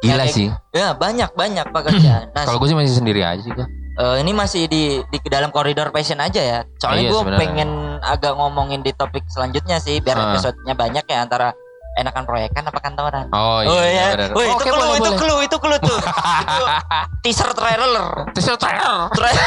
Gila 0.00 0.20
Ya, 0.20 0.26
sih. 0.26 0.48
Ya 0.70 0.88
banyak 0.92 1.30
banyak 1.32 1.66
pekerjaan. 1.68 2.32
Nah, 2.32 2.42
Kalau 2.48 2.56
gue 2.56 2.68
sih 2.68 2.76
masih 2.76 2.94
sendiri 2.94 3.20
aja 3.20 3.40
sih 3.40 3.50
gua. 3.50 3.68
eh, 3.94 4.16
ini 4.18 4.32
masih 4.32 4.66
di 4.66 4.82
di 5.04 5.18
dalam 5.24 5.48
koridor 5.48 5.88
passion 5.90 6.18
aja 6.18 6.40
ya. 6.40 6.58
Soalnya 6.76 7.02
Iya, 7.02 7.10
gue 7.10 7.20
sebenarnya. 7.20 7.40
pengen 7.40 7.70
agak 8.00 8.32
ngomongin 8.34 8.80
di 8.80 8.90
topik 8.90 9.22
selanjutnya 9.28 9.78
sih, 9.78 10.00
biar 10.00 10.16
Ah. 10.16 10.24
episodenya 10.30 10.74
banyak 10.74 11.04
ya 11.04 11.18
antara 11.20 11.52
enakan 11.94 12.22
proyekan 12.24 12.62
apa 12.62 12.78
kantoran. 12.78 13.26
Oh 13.30 13.58
iya. 13.58 13.68
Oh 13.68 13.82
iya, 13.82 14.06
bener. 14.12 14.30
Woi, 14.32 14.44
itu 14.44 14.54
Oke, 14.54 14.64
clue, 14.66 14.76
boleh, 14.76 14.92
itu 14.92 15.02
boleh. 15.04 15.18
clue, 15.18 15.38
itu 15.40 15.56
clue 15.58 15.78
tuh. 15.80 15.98
itu 15.98 16.64
teaser 17.22 17.50
trailer. 17.50 18.06
Terus 18.32 18.46
teror. 18.54 19.08
Tra- 19.10 19.38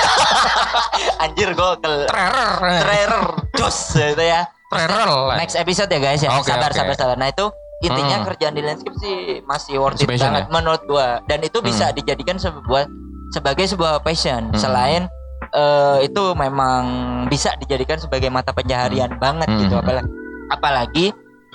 Anjir 1.23 1.49
gue 1.51 1.71
ke 1.77 1.93
Teror. 2.05 2.51
trailer 2.79 3.23
jos 3.53 3.77
gitu 3.93 4.23
ya. 4.23 4.41
Teror. 4.67 5.35
Next 5.35 5.55
episode 5.55 5.87
ya 5.87 5.99
guys 5.99 6.19
ya. 6.19 6.31
Oke, 6.33 6.47
sabar 6.47 6.69
oke. 6.69 6.77
sabar 6.77 6.95
sabar. 6.95 7.15
Nah 7.15 7.29
itu 7.29 7.45
intinya 7.79 8.17
Hmm. 8.17 8.25
kerjaan 8.25 8.53
di 8.53 8.61
landscape 8.61 8.97
sih 8.97 9.15
masih 9.43 9.77
worth 9.77 10.01
it 10.01 10.09
Passion 10.09 10.33
banget 10.33 10.43
ya? 10.43 10.51
menurut 10.51 10.81
gua 10.83 11.21
dan 11.23 11.39
itu 11.39 11.61
bisa 11.61 11.85
Hmm. 11.85 11.95
dijadikan 11.95 12.35
sebuah 12.35 12.89
sebagai 13.29 13.65
sebuah 13.65 14.01
passion 14.01 14.49
Hmm. 14.49 14.57
selain 14.57 15.01
eh, 15.47 15.97
itu 16.01 16.23
memang 16.33 16.83
bisa 17.29 17.53
dijadikan 17.55 17.95
sebagai 17.95 18.27
mata 18.27 18.49
pencaharian 18.49 19.13
banget 19.15 19.45
Hmm. 19.45 19.61
gitu 19.61 19.75
apalagi 19.77 20.09
apalagi 20.49 21.05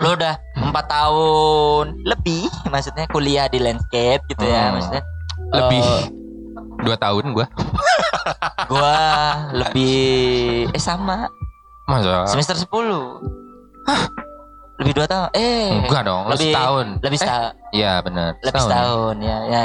lo 0.03 0.09
udah 0.13 0.35
empat 0.61 0.85
tahun 0.85 1.87
lebih 2.03 2.43
maksudnya 2.67 3.07
kuliah 3.07 3.47
di 3.47 3.59
landscape 3.59 4.21
gitu 4.27 4.43
ya 4.43 4.69
Hmm. 4.69 4.73
maksudnya 4.77 5.03
Lebih. 5.53 5.81
eh, 5.81 6.05
Dua 6.83 6.97
tahun 6.97 7.25
gua. 7.31 7.47
gua 8.73 8.95
lebih 9.53 10.67
eh 10.69 10.83
sama 10.83 11.31
Masa? 11.85 12.27
semester 12.27 12.57
10 12.57 12.67
lebih 14.79 14.93
dua 14.93 15.07
tahun 15.07 15.29
eh 15.33 15.79
Enggak 15.81 16.03
dong, 16.03 16.23
lebih 16.27 16.51
setahun. 16.51 16.87
lebih 16.99 17.15
Eh, 17.15 17.23
setahun 17.23 17.53
Iya 17.71 17.93
benar. 18.03 18.31
lebih 18.41 18.61
setahun 18.61 19.15
ya 19.21 19.37
ya 19.47 19.63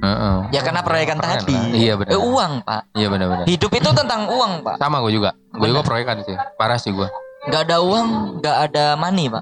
Heeh. 0.00 0.36
ya 0.48 0.60
karena 0.62 0.80
proyekan 0.80 1.18
tadi 1.18 1.52
lah. 1.52 1.74
Iya 1.74 1.92
benar. 1.94 2.10
Eh, 2.10 2.20
uang 2.22 2.52
pak 2.62 2.82
Iya 2.94 3.06
benar 3.08 3.26
benar. 3.28 3.44
hidup 3.44 3.70
itu 3.70 3.90
tentang 3.90 4.20
uang 4.28 4.52
pak 4.62 4.76
Sama 4.76 4.96
gue 5.00 5.12
juga. 5.12 5.30
Gue 5.50 5.66
juga 5.66 5.82
proyekan 5.82 6.22
sih. 6.22 6.36
Parah 6.54 6.78
sih 6.78 6.90
gue. 6.90 7.08
nggak 7.42 7.62
ada 7.66 7.76
uang 7.80 8.08
nggak 8.38 8.56
ada 8.62 8.84
money 8.94 9.26
pak 9.26 9.40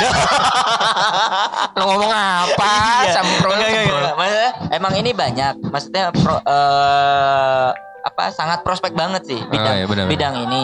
Lo 1.76 1.82
ngomong 1.86 2.12
apa? 2.12 2.72
Iya. 3.04 3.20
Nggak. 3.22 4.14
Maksudnya, 4.16 4.50
emang 4.70 4.92
ini 4.94 5.10
banyak 5.10 5.54
maksudnya 5.64 6.04
pro, 6.12 6.36
eh, 6.38 7.68
apa 8.00 8.32
sangat 8.32 8.64
prospek 8.64 8.92
banget 8.92 9.22
sih 9.26 9.40
bidang 9.44 9.66
Oh, 9.66 9.76
iya, 9.76 9.86
benar, 9.86 10.04
benar. 10.04 10.10
bidang 10.10 10.34
ini 10.40 10.62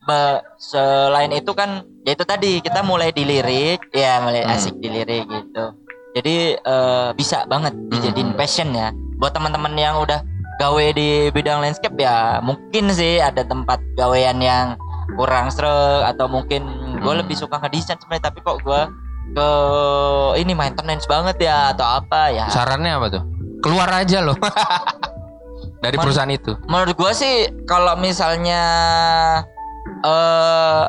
Be- 0.00 0.40
selain 0.56 1.32
itu 1.32 1.52
kan 1.52 1.84
ya 2.02 2.12
itu 2.12 2.24
tadi 2.24 2.60
kita 2.60 2.80
mulai 2.80 3.08
dilirik 3.08 3.88
ya 3.90 4.20
mulai 4.20 4.40
Hmm. 4.40 4.52
asik 4.52 4.76
dilirik 4.76 5.24
gitu 5.24 5.64
jadi 6.12 6.36
eh, 6.56 7.08
bisa 7.12 7.44
banget 7.44 7.72
dijadiin 7.88 8.32
Hmm. 8.32 8.38
passion 8.38 8.68
ya 8.72 8.88
buat 9.16 9.32
teman-teman 9.32 9.72
yang 9.74 9.96
udah 9.98 10.20
gawe 10.56 10.86
di 10.90 11.28
bidang 11.28 11.60
landscape 11.60 11.94
ya 11.94 12.40
mungkin 12.40 12.90
sih 12.90 13.16
ada 13.16 13.44
tempat 13.44 13.80
gawean 13.94 14.40
yang 14.40 14.76
kurang 15.14 15.48
seru 15.48 15.68
atau 16.04 16.24
mungkin 16.26 16.64
gue 16.98 17.08
Hmm. 17.08 17.20
lebih 17.20 17.34
suka 17.34 17.56
ngedesain 17.58 17.96
sebenarnya 17.96 18.24
tapi 18.24 18.38
kok 18.40 18.58
gue 18.58 18.80
ke 19.30 19.48
ini 20.36 20.52
maintenance 20.52 21.04
banget 21.04 21.36
ya 21.40 21.70
atau 21.70 21.84
apa 21.96 22.28
ya 22.28 22.46
Sarannya 22.48 22.92
apa 22.92 23.06
tuh? 23.10 23.22
Keluar 23.58 23.90
aja 23.92 24.18
lo. 24.20 24.32
Dari 25.78 25.94
Man- 25.94 26.04
perusahaan 26.04 26.26
itu. 26.28 26.58
menurut 26.64 26.92
gue 26.92 27.12
sih 27.12 27.34
kalau 27.62 27.94
misalnya 27.94 28.62
eh 30.00 30.82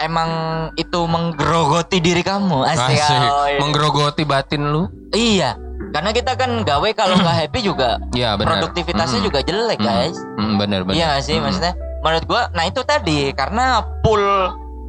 emang 0.00 0.30
itu 0.74 1.00
menggerogoti 1.04 1.98
diri 1.98 2.20
kamu 2.20 2.66
asik, 2.66 2.98
Asik. 2.98 3.14
oh, 3.20 3.46
iya. 3.46 3.58
Menggerogoti 3.58 4.22
batin 4.24 4.62
lu. 4.66 4.90
iya 5.12 5.54
karena 5.90 6.10
kita 6.10 6.34
kan 6.34 6.50
gawe 6.60 6.90
kalau 6.92 7.14
nggak 7.16 7.36
happy 7.38 7.60
juga 7.62 8.02
Iya 8.12 8.34
benar. 8.34 8.58
produktivitasnya 8.58 9.20
Mm. 9.20 9.24
juga 9.24 9.38
jelek 9.40 9.78
Mm. 9.78 9.86
guys 9.86 10.16
Mm, 10.34 10.54
benar 10.56 10.80
benar. 10.82 10.94
iya 10.94 11.04
nggak 11.08 11.22
sih 11.22 11.36
Mm. 11.36 11.42
maksudnya 11.44 11.72
menurut 12.00 12.24
gua 12.26 12.42
nah 12.50 12.64
itu 12.64 12.80
tadi 12.82 13.30
karena 13.30 13.64
pool 14.02 14.18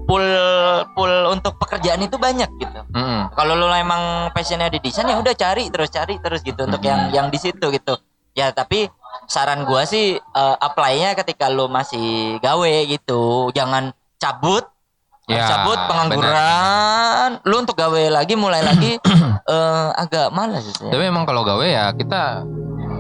pool 0.06 0.26
pool 0.94 1.14
untuk 1.28 1.58
pekerjaan 1.58 2.00
itu 2.00 2.16
banyak 2.16 2.50
gitu. 2.56 2.80
Mm-mm. 2.92 3.34
kalau 3.34 3.54
lu 3.54 3.68
emang 3.68 4.30
passionnya 4.32 4.68
di 4.68 4.80
desain 4.80 5.06
ya 5.06 5.18
udah 5.18 5.34
cari 5.34 5.68
terus 5.68 5.90
cari 5.90 6.18
terus 6.18 6.42
gitu 6.42 6.62
untuk 6.62 6.80
Mhm. 6.80 6.88
yang 6.88 7.02
yang 7.12 7.28
di 7.28 7.38
situ 7.38 7.66
gitu. 7.70 7.98
Ya 8.32 8.52
tapi 8.52 8.86
saran 9.26 9.64
gua 9.64 9.84
sih 9.84 10.16
eh, 10.16 10.56
apply-nya 10.60 11.16
ketika 11.16 11.48
lu 11.48 11.66
masih 11.68 12.38
gawe 12.40 12.74
gitu 12.86 13.50
jangan 13.52 13.90
cabut. 14.16 14.68
Ya, 15.26 15.42
cabut 15.44 15.80
pengangguran. 15.90 17.42
Lu 17.44 17.58
untuk 17.58 17.74
gawe 17.74 18.04
lagi 18.14 18.38
mulai 18.38 18.62
lagi 18.62 19.02
eh, 19.50 19.90
agak 19.96 20.30
malas 20.30 20.70
sih. 20.70 20.86
Tapi 20.86 21.02
emang 21.02 21.26
kalau 21.26 21.42
gawe 21.42 21.66
ya 21.66 21.90
kita 21.92 22.46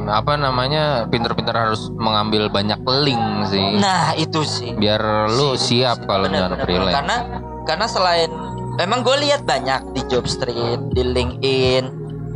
apa 0.07 0.33
namanya 0.33 0.83
pinter-pinter 1.05 1.51
harus 1.51 1.89
mengambil 1.91 2.45
banyak 2.47 2.77
link 2.97 3.19
sih. 3.45 3.75
nah 3.75 4.13
itu 4.13 4.41
sih 4.41 4.71
Biar 4.73 5.01
lu 5.27 5.53
Si- 5.55 5.77
siap 5.77 5.99
si- 5.99 6.05
kalau 6.05 6.25
bener, 6.25 6.53
freelance. 6.59 6.93
karena 6.93 7.17
karena 7.63 7.85
selain 7.85 8.29
emang 8.77 9.01
gue 9.01 9.15
lihat 9.19 9.41
banyak 9.43 9.81
di 9.91 10.01
job 10.05 10.25
street 10.25 10.77
di 10.91 11.01
LinkedIn 11.01 11.83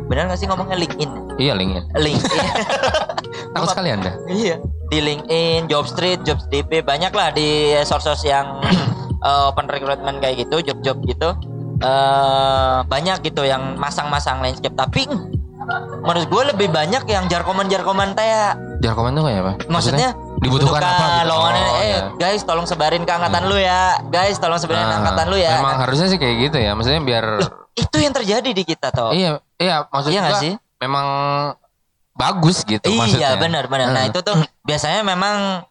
benar 0.06 0.26
gak 0.26 0.38
sih 0.38 0.46
ngomongnya 0.46 0.74
LinkedIn 0.76 1.10
Iya 1.36 1.54
LinkedIn. 1.54 1.84
LinkedIn 1.94 2.44
Takut 3.54 3.68
sekali 3.68 3.90
anda. 3.90 4.14
Iya. 4.26 4.62
Di 4.86 4.98
LinkedIn, 4.98 5.66
Jobstreet, 5.66 6.22
Jobs 6.22 6.46
DP 6.46 6.82
banyak 6.82 7.10
lah 7.10 7.30
di 7.30 7.48
source-source 7.80 8.22
yang 8.24 8.58
eh, 9.22 9.42
open 9.44 9.66
recruitment 9.66 10.18
kayak 10.18 10.44
gitu, 10.44 10.60
job-job 10.62 10.98
gitu. 11.04 11.30
eh 11.80 12.78
banyak 12.84 13.24
gitu 13.24 13.40
yang 13.40 13.74
masang-masang 13.74 14.38
landscape 14.38 14.76
tapi 14.76 15.08
menurut 16.00 16.26
gue 16.26 16.42
lebih 16.50 16.68
banyak 16.68 17.02
yang 17.04 17.24
jarkoman-jarkoman 17.26 18.12
kayak 18.12 18.56
Jarkoman 18.80 19.12
tuh 19.12 19.24
kayak 19.24 19.40
apa? 19.40 19.52
maksudnya 19.68 20.08
dibutuhkan 20.38 20.80
apa 20.80 21.04
gitu? 21.20 21.28
lowongan 21.28 21.52
Oh, 21.54 21.76
eh 21.76 21.84
iya. 21.86 22.00
guys 22.16 22.42
tolong 22.42 22.64
sebarin 22.64 23.02
ke 23.02 23.12
angkatan 23.12 23.44
lu 23.44 23.56
ya 23.56 24.00
guys 24.08 24.36
tolong 24.36 24.56
sebarin 24.56 24.80
ke 24.80 24.88
Nah, 24.88 24.98
angkatan 24.98 25.26
lu 25.28 25.36
ya 25.36 25.60
Memang 25.60 25.76
harusnya 25.78 26.06
sih 26.06 26.16
kayak 26.16 26.36
gitu 26.42 26.56
ya. 26.56 26.72
Maksudnya 26.72 27.00
biar 27.00 27.24
itu 27.72 27.96
yang 27.96 28.10
terjadi 28.10 28.50
di 28.50 28.62
kita 28.62 28.88
toh 28.88 29.12
iya 29.12 29.36
iya 29.54 29.84
maksud 29.86 30.10
Iya 30.10 30.22
gua 30.26 30.38
sih? 30.38 30.52
memang 30.78 31.06
bagus 32.12 32.64
gitu 32.64 32.84
iya 32.84 32.98
maksudnya. 32.98 33.36
benar 33.36 33.64
benar 33.66 33.86
nah 33.90 34.02
Heeh. 34.02 34.10
itu 34.10 34.20
tuh 34.20 34.36
biasanya 34.68 35.00
memang 35.02 35.64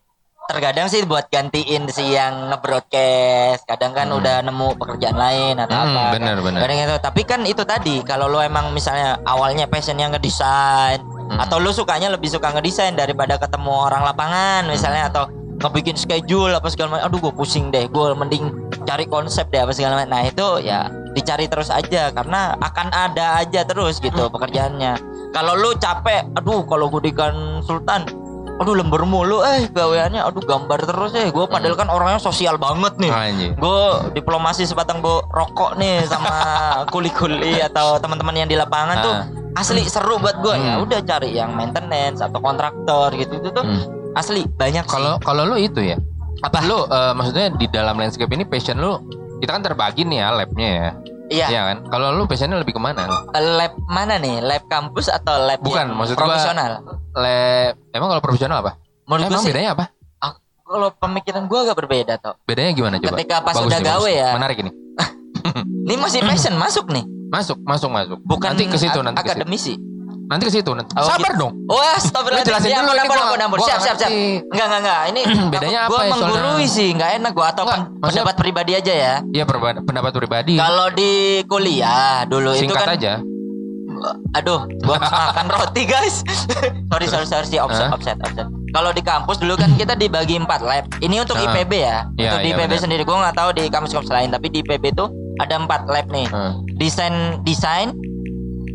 terkadang 0.49 0.89
sih 0.89 1.05
buat 1.05 1.29
gantiin 1.29 1.85
si 1.87 2.09
yang 2.09 2.49
nge-broadcast 2.49 3.63
kadang 3.63 3.93
kan 3.93 4.09
Hmm. 4.09 4.17
udah 4.17 4.41
nemu 4.41 4.67
pekerjaan 4.75 5.13
lain 5.13 5.55
atau 5.55 5.77
Hmm, 5.77 5.93
apa 5.93 6.17
benar, 6.17 6.35
kan. 6.41 6.57
kadang 6.57 6.79
itu 6.79 6.95
tapi 6.97 7.21
kan 7.21 7.41
itu 7.45 7.61
tadi 7.63 7.95
kalau 8.01 8.25
lo 8.25 8.41
emang 8.41 8.73
misalnya 8.73 9.21
awalnya 9.23 9.69
passionnya 9.69 10.09
ngedesain 10.09 11.05
Hmm. 11.29 11.37
atau 11.37 11.61
lo 11.61 11.69
sukanya 11.69 12.09
lebih 12.09 12.27
suka 12.27 12.49
ngedesain 12.49 12.93
daripada 12.93 13.37
ketemu 13.37 13.69
orang 13.69 14.01
lapangan 14.01 14.65
misalnya 14.65 15.07
atau 15.07 15.29
ngebikin 15.59 15.93
schedule 15.93 16.49
apa 16.49 16.65
segala 16.67 16.97
macam 16.97 17.05
aduh 17.05 17.19
gue 17.21 17.33
pusing 17.35 17.69
deh 17.69 17.85
gue 17.85 18.05
mending 18.15 18.49
cari 18.83 19.05
konsep 19.05 19.45
deh 19.47 19.59
apa 19.59 19.69
segala 19.69 20.01
macam 20.01 20.09
nah 20.09 20.23
itu 20.23 20.47
ya 20.63 20.87
dicari 21.11 21.45
terus 21.45 21.69
aja 21.69 22.09
karena 22.09 22.57
akan 22.57 22.87
ada 22.89 23.37
aja 23.37 23.61
terus 23.61 24.01
gitu 24.01 24.23
Hmm. 24.23 24.33
pekerjaannya 24.33 24.93
kalau 25.29 25.53
lu 25.53 25.77
capek 25.77 26.25
aduh 26.33 26.65
kalau 26.65 26.89
gue 26.89 27.05
di 27.05 27.13
konsultan 27.13 28.07
aduh 28.59 28.75
lembur 28.75 29.03
mulu 29.03 29.39
eh 29.41 29.65
gaweannya 29.67 30.19
aduh 30.19 30.43
gambar 30.43 30.79
terus 30.83 31.15
eh 31.15 31.27
gue 31.27 31.45
padahal 31.45 31.73
kan 31.73 31.87
orangnya 31.87 32.19
sosial 32.19 32.55
banget 32.55 32.93
nih 32.97 33.11
gue 33.55 33.81
diplomasi 34.13 34.63
sebatang 34.63 34.99
bo 34.99 35.23
rokok 35.25 35.75
nih 35.75 36.03
sama 36.03 36.31
kuli-kuli 36.93 37.63
atau 37.63 37.95
teman-teman 37.97 38.35
yang 38.35 38.47
di 38.47 38.55
lapangan 38.55 38.95
tuh 38.99 39.15
Ah. 39.15 39.25
asli 39.57 39.81
seru 39.81 40.15
buat 40.17 40.39
gue 40.39 40.55
ya 40.55 40.75
Hmm. 40.75 40.83
udah 40.83 40.99
cari 41.01 41.31
yang 41.31 41.51
maintenance 41.51 42.19
atau 42.19 42.37
kontraktor 42.37 43.09
gitu 43.13 43.37
itu 43.37 43.49
tuh 43.49 43.63
Hmm. 43.63 44.13
asli 44.13 44.43
banyak. 44.45 44.85
Kalau 44.85 45.17
kalau 45.19 45.43
lu 45.45 45.55
itu 45.55 45.79
ya. 45.81 45.97
Apa? 46.39 46.63
Lu 46.63 46.83
eh, 46.83 47.13
maksudnya 47.13 47.51
di 47.51 47.65
dalam 47.65 47.95
landscape 47.95 48.29
ini 48.29 48.43
passion 48.43 48.77
lu 48.77 48.99
kita 49.37 49.55
kan 49.55 49.63
terbagi 49.63 50.03
nih 50.03 50.19
ya 50.19 50.27
labnya 50.31 50.69
ya. 50.69 50.89
Iya 51.29 51.47
Iya 51.47 51.61
kan? 51.63 51.77
Kalau 51.87 52.11
lu 52.11 52.25
passionnya 52.25 52.57
lebih 52.57 52.73
ke 52.73 52.81
mana? 52.81 53.05
lab 53.31 53.73
mana 53.85 54.17
nih 54.17 54.37
lab 54.39 54.65
kampus 54.65 55.07
atau 55.07 55.37
lab 55.39 55.57
Bukan, 55.59 55.89
maksud 55.89 56.13
gua- 56.13 56.25
profesional 56.27 56.71
Lab 57.11 57.73
emang 57.89 58.07
kalau 58.09 58.21
profesional 58.21 58.57
apa? 58.59 58.75
menurut 59.05 59.25
emang 59.27 59.41
sih 59.41 59.49
bedanya 59.49 59.73
apa? 59.73 59.85
kalau 60.63 60.93
pemikiran 60.93 61.45
gue 61.45 61.59
agak 61.59 61.73
berbeda 61.75 62.13
toh 62.17 62.37
Bedanya 62.43 62.71
gimana 62.71 62.95
coba? 62.97 63.17
Ketika 63.17 63.41
pas 63.41 63.53
Bagus 63.53 63.67
udah 63.67 63.79
nih, 63.79 63.87
gawe 63.87 63.97
bagus. 64.05 64.19
ya. 64.21 64.29
Menarik 64.37 64.57
ini. 64.59 64.71
ini 65.85 65.95
masih 65.97 66.19
passion 66.21 66.53
masuk 66.53 66.85
nih 66.89 67.05
Masuk, 67.27 67.57
masuk, 67.59 67.89
masuk. 67.89 68.17
bukan 68.21 68.53
nanti 68.53 68.65
ke 68.65 68.77
situ, 68.77 68.99
nanti 68.99 69.17
akademisi 69.19 69.73
Nanti 70.29 70.43
ke 70.45 70.51
situ. 70.53 70.71
nanti. 70.71 70.93
Oh, 70.93 71.03
Sabar 71.03 71.33
gitu. 71.33 71.41
dong. 71.41 71.53
Wah, 71.65 71.73
Lu 71.73 71.97
astagfirullahaladzim. 71.97 72.53
jelasin 72.53 72.69
Ya, 72.69 72.77
dulu 72.77 72.91
ampun, 72.91 73.01
ampun, 73.01 73.17
gua- 73.17 73.41
ampun, 73.41 73.57
gua 73.57 73.65
Siap, 73.65 73.79
siap, 73.81 73.95
siap. 73.97 74.11
Enggak, 74.45 74.65
enggak, 74.69 74.79
enggak. 74.79 75.01
Ini 75.09 75.21
Bedanya 75.53 75.79
gua 75.81 75.89
apa 75.89 76.03
ya, 76.03 76.11
menggurui 76.11 76.37
soalnya? 76.39 76.67
sih, 76.69 76.87
enggak 76.91 77.09
enak 77.15 77.31
gua 77.33 77.45
atau 77.47 77.63
Enggak, 77.63 77.73
pen- 77.75 77.87
maksudnya- 77.89 78.05
pendapat 78.21 78.35
pribadi 78.37 78.71
aja 78.75 78.93
ya. 78.93 79.13
Iya 79.27 79.43
pendapat 79.81 80.11
pribadi. 80.13 80.53
Kalau 80.55 80.87
di 80.91 81.11
kuliah 81.43 82.23
dulu 82.23 82.49
itu 82.51 82.61
Singkat 82.63 82.77
kan 82.79 82.89
aja. 82.93 83.13
aduh, 84.31 84.63
gua 84.79 84.95
habis 84.95 85.11
makan 85.27 85.47
roti 85.49 85.83
guys. 85.83 86.21
sorry 86.89 87.05
sorry 87.05 87.25
sorry 87.25 87.45
sih 87.45 87.57
offset 87.57 87.89
Hah? 87.89 87.91
offset 87.91 88.17
offset. 88.21 88.47
Kalau 88.69 88.93
di 88.93 89.01
kampus 89.01 89.37
dulu 89.37 89.57
kan 89.57 89.73
kita 89.73 89.93
dibagi 89.93 90.37
empat 90.37 90.61
lab. 90.61 90.85
Ini 90.99 91.19
untuk 91.19 91.35
Ah. 91.35 91.49
IPB 91.49 91.73
ya. 91.75 92.05
Iya, 92.15 92.27
untuk 92.29 92.39
di 92.39 92.47
iya, 92.47 92.55
IPB 92.55 92.69
benar. 92.69 92.79
sendiri 92.79 93.01
gua 93.01 93.17
nggak 93.23 93.35
tahu 93.35 93.49
di 93.51 93.63
kampus-kampus 93.67 94.07
lain, 94.07 94.29
tapi 94.29 94.47
di 94.47 94.61
IPB 94.61 94.93
tuh 94.93 95.09
ada 95.37 95.57
empat 95.57 95.81
lab 95.85 96.05
nih. 96.07 96.27
Desain 96.75 97.13
desain 97.41 97.91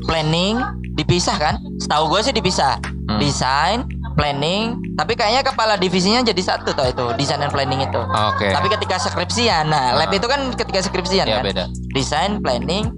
planning 0.04 0.60
dipisah 0.94 1.36
kan? 1.36 1.54
Setahu 1.76 2.12
gue 2.12 2.20
sih 2.22 2.34
dipisah. 2.34 2.78
Hmm. 3.04 3.20
Desain, 3.20 3.78
planning, 4.14 4.78
tapi 4.94 5.18
kayaknya 5.18 5.42
kepala 5.42 5.74
divisinya 5.74 6.22
jadi 6.22 6.38
satu 6.38 6.70
toh 6.72 6.86
itu, 6.86 7.04
desain 7.18 7.42
dan 7.42 7.50
planning 7.50 7.82
itu. 7.82 8.00
Oke. 8.00 8.48
Tapi 8.48 8.66
ketika 8.70 8.96
skripsian, 8.96 9.68
nah 9.68 9.98
lab 9.98 10.08
Ah. 10.08 10.16
itu 10.16 10.26
kan 10.30 10.40
ketika 10.54 10.80
skripsian 10.86 11.26
ya 11.26 11.42
kan. 11.42 11.44
beda. 11.44 11.64
Desain, 11.92 12.38
planning, 12.40 12.88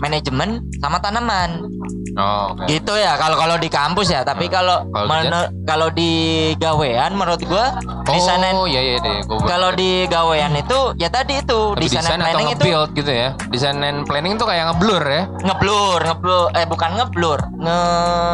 manajemen 0.00 0.50
sama 0.76 0.98
tanaman. 0.98 1.64
Oh, 2.12 2.50
oke. 2.50 2.66
Gitu 2.66 2.92
ya 2.92 3.14
kalau 3.14 3.38
kalau 3.38 3.56
di 3.56 3.68
kampus 3.68 4.10
ya, 4.10 4.20
tapi 4.22 4.44
Hmm. 4.44 4.52
kalau 4.52 4.76
Kalau 4.82 5.06
di 5.06 5.28
menu- 5.28 5.50
kalau 5.62 5.88
di 5.90 6.10
gawean 6.56 7.12
menurut 7.14 7.38
gua 7.44 7.76
desain 8.04 8.42
Oh, 8.50 8.66
iya 8.66 8.80
iya 8.82 8.96
deh. 8.98 9.22
Gua 9.22 9.46
kalau 9.46 9.70
di 9.70 10.04
gawean 10.06 10.52
itu 10.52 10.78
ya 10.96 11.06
tadi 11.06 11.38
itu 11.38 11.58
Tapi 11.70 11.80
desain 11.80 12.02
desain 12.02 12.18
atau 12.18 12.26
planning 12.26 12.48
itu 12.50 12.68
gitu 12.96 13.12
ya. 13.12 13.28
Desain 13.48 13.76
and 13.78 14.02
planning 14.04 14.34
tuh 14.34 14.44
kayak 14.44 14.68
ngeblur 14.68 15.02
ya. 15.02 15.22
ngeblur, 15.40 16.00
ngeblur 16.02 16.44
eh 16.52 16.66
bukan 16.66 16.90
ngeblur, 16.96 17.38
nge 17.56 17.78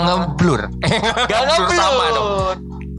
Ngeblur. 0.06 0.60
Gak 1.30 1.40
Ngeblur 1.44 1.68
sama 1.70 2.04
dong. 2.10 2.28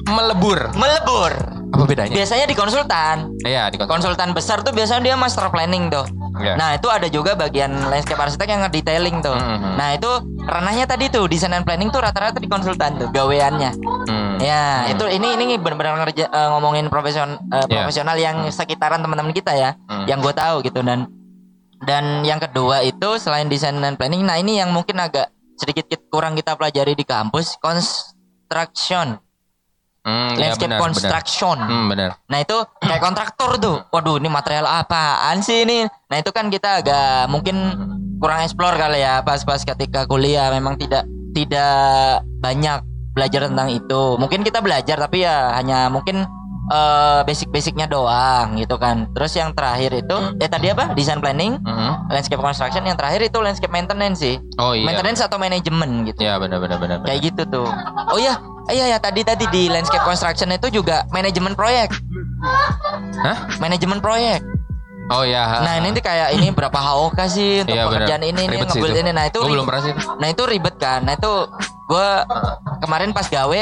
Melebur. 0.08 0.72
Melebur. 0.74 1.32
Apa 1.68 1.84
bedanya? 1.84 2.16
Biasanya 2.16 2.48
di 2.48 2.56
konsultan. 2.56 3.36
Iya, 3.44 3.68
di 3.68 3.76
konten. 3.76 4.00
Konsultan 4.00 4.32
besar 4.32 4.64
tuh 4.64 4.72
biasanya 4.72 5.04
dia 5.04 5.16
master 5.20 5.52
planning 5.52 5.92
tuh. 5.92 6.08
Iya. 6.40 6.56
Nah 6.56 6.70
itu 6.74 6.88
ada 6.88 7.12
juga 7.12 7.36
bagian 7.36 7.76
landscape 7.92 8.16
arsitek 8.16 8.48
yang 8.48 8.62
ngedetailing 8.64 9.20
tuh. 9.20 9.36
Mhm. 9.36 9.76
Nah 9.76 9.90
itu 9.92 10.08
ranahnya 10.48 10.88
tadi 10.88 11.12
tuh 11.12 11.28
desain 11.28 11.52
dan 11.52 11.68
planning 11.68 11.92
tuh 11.92 12.00
rata-rata 12.00 12.40
di 12.40 12.48
konsultan 12.48 12.96
tuh 12.96 13.12
gaweannya. 13.12 13.72
Hmm. 14.08 14.38
Ya 14.40 14.88
itu 14.88 15.02
ini 15.10 15.34
ini 15.34 15.60
benar-benar 15.60 16.08
ngerja, 16.08 16.30
eh, 16.30 16.50
ngomongin 16.56 16.88
profesion 16.88 17.36
eh, 17.52 17.66
Iya. 17.68 17.84
profesional 17.84 18.16
yang 18.16 18.48
sekitaran 18.48 19.02
teman-teman 19.02 19.34
kita 19.34 19.52
ya, 19.52 19.76
Hmm. 19.90 20.06
yang 20.08 20.24
gue 20.24 20.32
tahu 20.32 20.62
gitu 20.62 20.80
dan 20.80 21.10
dan 21.84 22.24
yang 22.24 22.40
kedua 22.40 22.82
itu 22.82 23.18
selain 23.18 23.46
desain 23.46 23.76
dan 23.76 23.94
planning, 23.94 24.24
nah 24.24 24.34
ini 24.34 24.58
yang 24.58 24.70
mungkin 24.72 24.98
agak 24.98 25.30
sedikit 25.58 25.86
kit- 25.86 26.06
kurang 26.08 26.34
kita 26.34 26.54
pelajari 26.54 26.94
di 26.94 27.02
kampus 27.02 27.58
construction, 27.58 29.18
Hmm, 30.08 30.40
iya, 30.40 30.56
landscape 30.56 30.72
benar, 30.72 30.80
benar. 30.80 30.86
construction. 30.88 31.58
Hmm, 31.60 31.86
benar. 31.92 32.10
Nah 32.26 32.40
itu 32.40 32.58
kayak 32.80 33.02
kontraktor 33.04 33.52
tuh. 33.60 33.78
Waduh 33.92 34.16
ini 34.18 34.32
material 34.32 34.64
apaan 34.64 35.44
sih 35.44 35.68
ini? 35.68 35.84
Nah 35.84 36.18
itu 36.18 36.32
kan 36.32 36.48
kita 36.48 36.80
agak 36.80 37.28
mungkin 37.28 37.60
kurang 38.18 38.40
explore 38.40 38.80
kali 38.80 39.04
ya 39.04 39.20
pas-pas 39.20 39.62
ketika 39.62 40.08
kuliah 40.08 40.48
memang 40.48 40.80
tidak 40.80 41.04
tidak 41.36 42.24
banyak 42.40 42.80
belajar 43.12 43.52
tentang 43.52 43.68
itu. 43.68 44.16
Mungkin 44.16 44.42
kita 44.42 44.64
belajar 44.64 44.96
tapi 44.96 45.28
ya 45.28 45.52
hanya 45.54 45.92
mungkin 45.92 46.24
eh, 46.68 47.20
basic-basicnya 47.24 47.88
doang 47.88 48.56
gitu 48.56 48.76
kan. 48.76 49.08
Terus 49.12 49.36
yang 49.36 49.56
terakhir 49.56 49.92
itu 49.92 50.16
eh 50.36 50.48
tadi 50.48 50.68
apa? 50.68 50.92
Design 50.94 51.20
planning, 51.20 51.60
Mhm. 51.60 52.12
landscape 52.12 52.40
construction. 52.40 52.84
Yang 52.84 52.98
terakhir 53.00 53.22
itu 53.24 53.38
landscape 53.40 53.72
maintenance 53.72 54.20
sih. 54.20 54.36
Oh 54.56 54.72
iya. 54.72 54.84
Maintenance 54.84 55.24
atau 55.24 55.36
manajemen 55.36 56.08
gitu. 56.08 56.24
Iya, 56.24 56.36
benar 56.40 56.60
benar 56.60 56.80
benar. 56.80 56.98
benar. 57.00 57.08
Kayak 57.08 57.22
gitu 57.32 57.42
tuh. 57.48 57.68
Oh 58.12 58.20
iya, 58.20 58.36
iya 58.70 58.86
ya 58.92 58.98
tadi 59.00 59.24
tadi 59.24 59.46
di 59.48 59.72
landscape 59.72 60.04
construction 60.04 60.52
itu 60.52 60.68
juga 60.70 61.08
manajemen 61.10 61.54
proyek. 61.54 61.92
Hah? 63.24 63.38
Manajemen 63.58 64.00
proyek. 64.00 64.42
Oh 65.08 65.24
iya. 65.24 65.44
ha. 65.48 65.58
Nah 65.64 65.74
ini 65.80 65.96
kayak 66.04 66.36
ini 66.36 66.52
berapa 66.52 66.76
HOK 66.76 67.20
sih 67.32 67.64
untuk 67.64 67.76
Iya, 67.80 67.88
pekerjaan 67.88 68.22
benar. 68.22 68.32
ini 68.36 68.42
ini 68.44 68.56
ngebuild 68.60 68.98
ini. 69.00 69.12
Nah 69.16 69.26
itu 69.32 69.40
Gua 69.40 69.52
belum 69.56 69.66
pernah 69.66 69.82
sih. 69.88 69.94
Nah 70.20 70.28
itu 70.28 70.44
ribet 70.44 70.76
kan. 70.76 71.00
Nah 71.08 71.16
itu 71.16 71.32
gue 71.88 72.10
kemarin 72.84 73.16
pas 73.16 73.24
gawe 73.32 73.62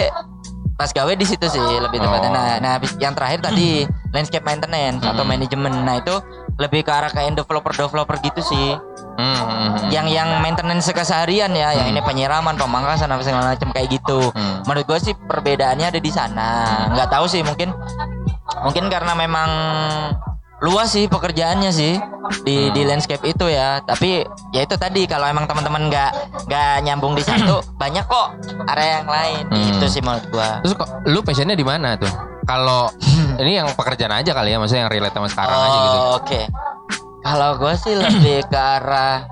pas 0.75 0.91
gawe 0.91 1.11
di 1.15 1.23
situ 1.23 1.47
sih 1.47 1.63
lebih 1.79 2.03
tepatnya. 2.03 2.29
Oh. 2.29 2.35
Nah, 2.35 2.55
nah 2.59 2.71
habis 2.75 2.91
yang 2.99 3.15
terakhir 3.15 3.39
tadi 3.39 3.87
landscape 4.15 4.43
maintenance 4.43 5.03
atau 5.03 5.23
Hmm. 5.23 5.31
manajemen. 5.31 5.73
Nah 5.87 5.95
itu 6.03 6.15
lebih 6.55 6.87
ke 6.87 6.91
arah 6.91 7.11
kayak 7.11 7.35
developer-developer 7.35 8.15
gitu 8.23 8.41
sih. 8.43 8.69
Hmm, 9.15 9.35
hmm, 9.35 9.47
hmm. 9.47 9.87
Yang 9.91 10.07
yang 10.11 10.29
maintenance 10.43 10.91
keseharian 10.91 11.51
ya, 11.55 11.71
yang 11.71 11.87
ini 11.91 12.03
penyiraman, 12.03 12.59
pemangkasan 12.59 13.07
apa 13.07 13.23
segala 13.23 13.55
macam 13.55 13.71
kayak 13.71 13.87
gitu. 13.91 14.31
Hmm. 14.35 14.63
Menurut 14.67 14.83
gue 14.87 14.99
sih 14.99 15.13
perbedaannya 15.15 15.87
ada 15.87 15.99
di 15.99 16.11
sana. 16.11 16.47
Nggak 16.91 17.09
tahu 17.11 17.25
sih 17.31 17.39
mungkin 17.43 17.71
mungkin 18.63 18.91
karena 18.91 19.15
memang 19.15 19.49
luas 20.63 20.95
sih 20.95 21.11
pekerjaannya 21.11 21.71
sih 21.73 21.99
di 22.47 22.71
di 22.71 22.81
landscape 22.87 23.23
itu 23.27 23.45
ya. 23.51 23.83
Tapi 23.83 24.23
ya 24.55 24.61
itu 24.63 24.75
tadi 24.79 25.03
kalau 25.09 25.27
emang 25.27 25.49
teman-teman 25.49 25.91
nggak 25.91 26.11
nggak 26.47 26.73
nyambung 26.87 27.13
di 27.17 27.23
satu 27.25 27.59
banyak 27.75 28.05
kok 28.07 28.39
area 28.71 29.03
yang 29.03 29.09
lain. 29.09 29.43
Hmm. 29.51 29.69
Itu 29.75 29.85
sih 29.91 29.99
menurut 29.99 30.25
gua. 30.31 30.63
Terus 30.63 30.73
kok 30.79 30.89
lu 31.09 31.19
passionnya 31.25 31.57
di 31.59 31.65
mana 31.67 31.99
tuh? 31.99 32.11
Kalau 32.45 32.87
ini 33.41 33.59
yang 33.59 33.67
pekerjaan 33.73 34.13
aja 34.15 34.31
kali 34.31 34.53
ya, 34.53 34.57
maksudnya 34.61 34.87
yang 34.87 34.93
relate 34.93 35.15
sama 35.17 35.27
sekarang 35.27 35.57
aja 35.59 35.77
gitu. 35.81 35.97
Oh, 35.99 36.13
Oke. 36.21 36.41
Kalau 37.25 37.49
gua 37.57 37.73
sih 37.73 37.93
lebih 37.97 38.45
ke 38.45 38.59
arah 38.59 39.25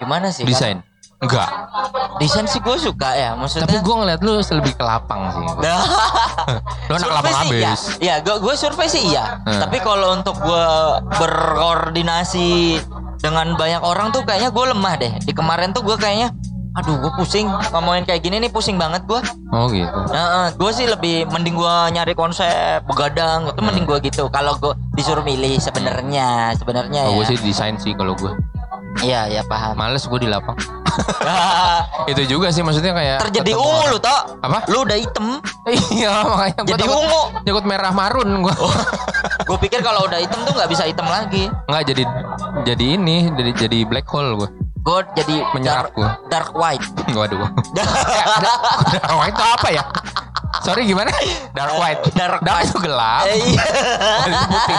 gimana 0.00 0.32
sih? 0.32 0.42
Desain? 0.48 0.87
Enggak. 1.18 1.50
Desain 2.22 2.46
sih 2.46 2.62
gue 2.62 2.76
suka 2.78 3.10
ya. 3.18 3.34
Maksudnya 3.34 3.66
Tapi 3.66 3.82
gue 3.82 3.94
ngeliat 3.94 4.20
lu 4.22 4.38
lebih 4.38 4.72
ke 4.78 4.84
lapang 4.86 5.34
sih. 5.34 5.42
Lu 6.88 6.92
anak 6.94 7.10
lapang 7.10 7.34
sih 7.44 7.58
iya. 7.58 7.74
abis. 7.74 7.80
Ya, 7.98 8.14
gue 8.22 8.36
gue 8.38 8.54
survei 8.54 8.86
sih 8.86 9.02
iya. 9.10 9.42
Hmm. 9.42 9.60
Tapi 9.66 9.82
kalau 9.82 10.14
untuk 10.14 10.38
gue 10.38 10.66
berkoordinasi 11.18 12.78
dengan 13.18 13.58
banyak 13.58 13.82
orang 13.82 14.14
tuh 14.14 14.22
kayaknya 14.22 14.54
gue 14.54 14.64
lemah 14.70 14.94
deh. 14.94 15.12
Di 15.26 15.34
kemarin 15.34 15.74
tuh 15.74 15.82
gue 15.82 15.98
kayaknya, 15.98 16.30
aduh 16.78 17.02
gue 17.02 17.12
pusing 17.18 17.50
ngomongin 17.74 18.06
kayak 18.06 18.22
gini 18.22 18.38
nih 18.38 18.50
pusing 18.54 18.78
banget 18.78 19.02
gue. 19.10 19.18
Oh 19.50 19.66
gitu. 19.74 19.98
Nah, 20.14 20.54
gue 20.54 20.70
sih 20.70 20.86
lebih 20.86 21.26
mending 21.34 21.58
gue 21.58 21.76
nyari 21.98 22.14
konsep 22.14 22.86
begadang 22.86 23.50
itu 23.50 23.58
mending 23.58 23.90
gue 23.90 23.98
gitu. 24.06 24.30
Kalau 24.30 24.54
gue 24.62 24.70
disuruh 24.94 25.26
milih 25.26 25.58
sebenarnya, 25.58 26.54
sebenarnya 26.54 27.10
Oh, 27.10 27.18
ya. 27.18 27.26
gue 27.26 27.34
sih 27.34 27.38
desain 27.42 27.74
sih 27.82 27.90
kalau 27.98 28.14
gue. 28.14 28.30
Iya, 29.02 29.30
ya 29.30 29.42
paham. 29.46 29.78
Males 29.78 30.06
gue 30.06 30.18
di 30.22 30.30
lapang. 30.30 30.58
Itu 32.12 32.22
juga 32.24 32.48
sih 32.48 32.62
maksudnya 32.64 32.92
kayak 32.96 33.18
Terjadi 33.28 33.52
ungu 33.54 33.84
lu 33.92 33.98
toh. 34.00 34.20
Apa? 34.40 34.64
Lu 34.72 34.84
udah 34.84 34.96
hitam. 34.96 35.38
iya 35.96 36.24
makanya 36.24 36.62
Jadi 36.64 36.84
ungu. 36.88 37.22
Nyekut 37.44 37.64
merah 37.64 37.92
marun 37.92 38.42
gue. 38.44 38.54
Gue 39.48 39.58
pikir 39.64 39.80
kalau 39.80 40.04
udah 40.04 40.20
hitam 40.20 40.44
tuh 40.44 40.52
nggak 40.52 40.68
bisa 40.68 40.84
hitam 40.84 41.08
lagi. 41.08 41.48
Nggak 41.72 41.82
jadi 41.88 42.02
jadi 42.68 42.84
ini 43.00 43.32
jadi 43.32 43.50
jadi 43.56 43.78
black 43.88 44.04
hole 44.08 44.36
gue. 44.44 44.48
Gue 44.84 45.00
jadi 45.16 45.44
Menyerap 45.52 45.90
dark, 45.90 45.96
gua. 45.96 46.08
dark 46.28 46.50
white. 46.56 46.84
Waduh. 47.12 47.48
Dark 47.74 49.12
white 49.16 49.36
itu 49.36 49.44
apa 49.44 49.68
ya? 49.72 49.82
Sorry 50.58 50.82
gimana? 50.84 51.12
Dark 51.52 51.76
white. 51.80 52.00
Dark 52.12 52.40
Dark 52.40 52.56
white. 52.58 52.68
itu 52.68 52.78
gelap. 52.80 53.24
Eh, 53.24 53.36
iya. 53.46 53.62
Itu 54.24 54.40
putih. 54.46 54.76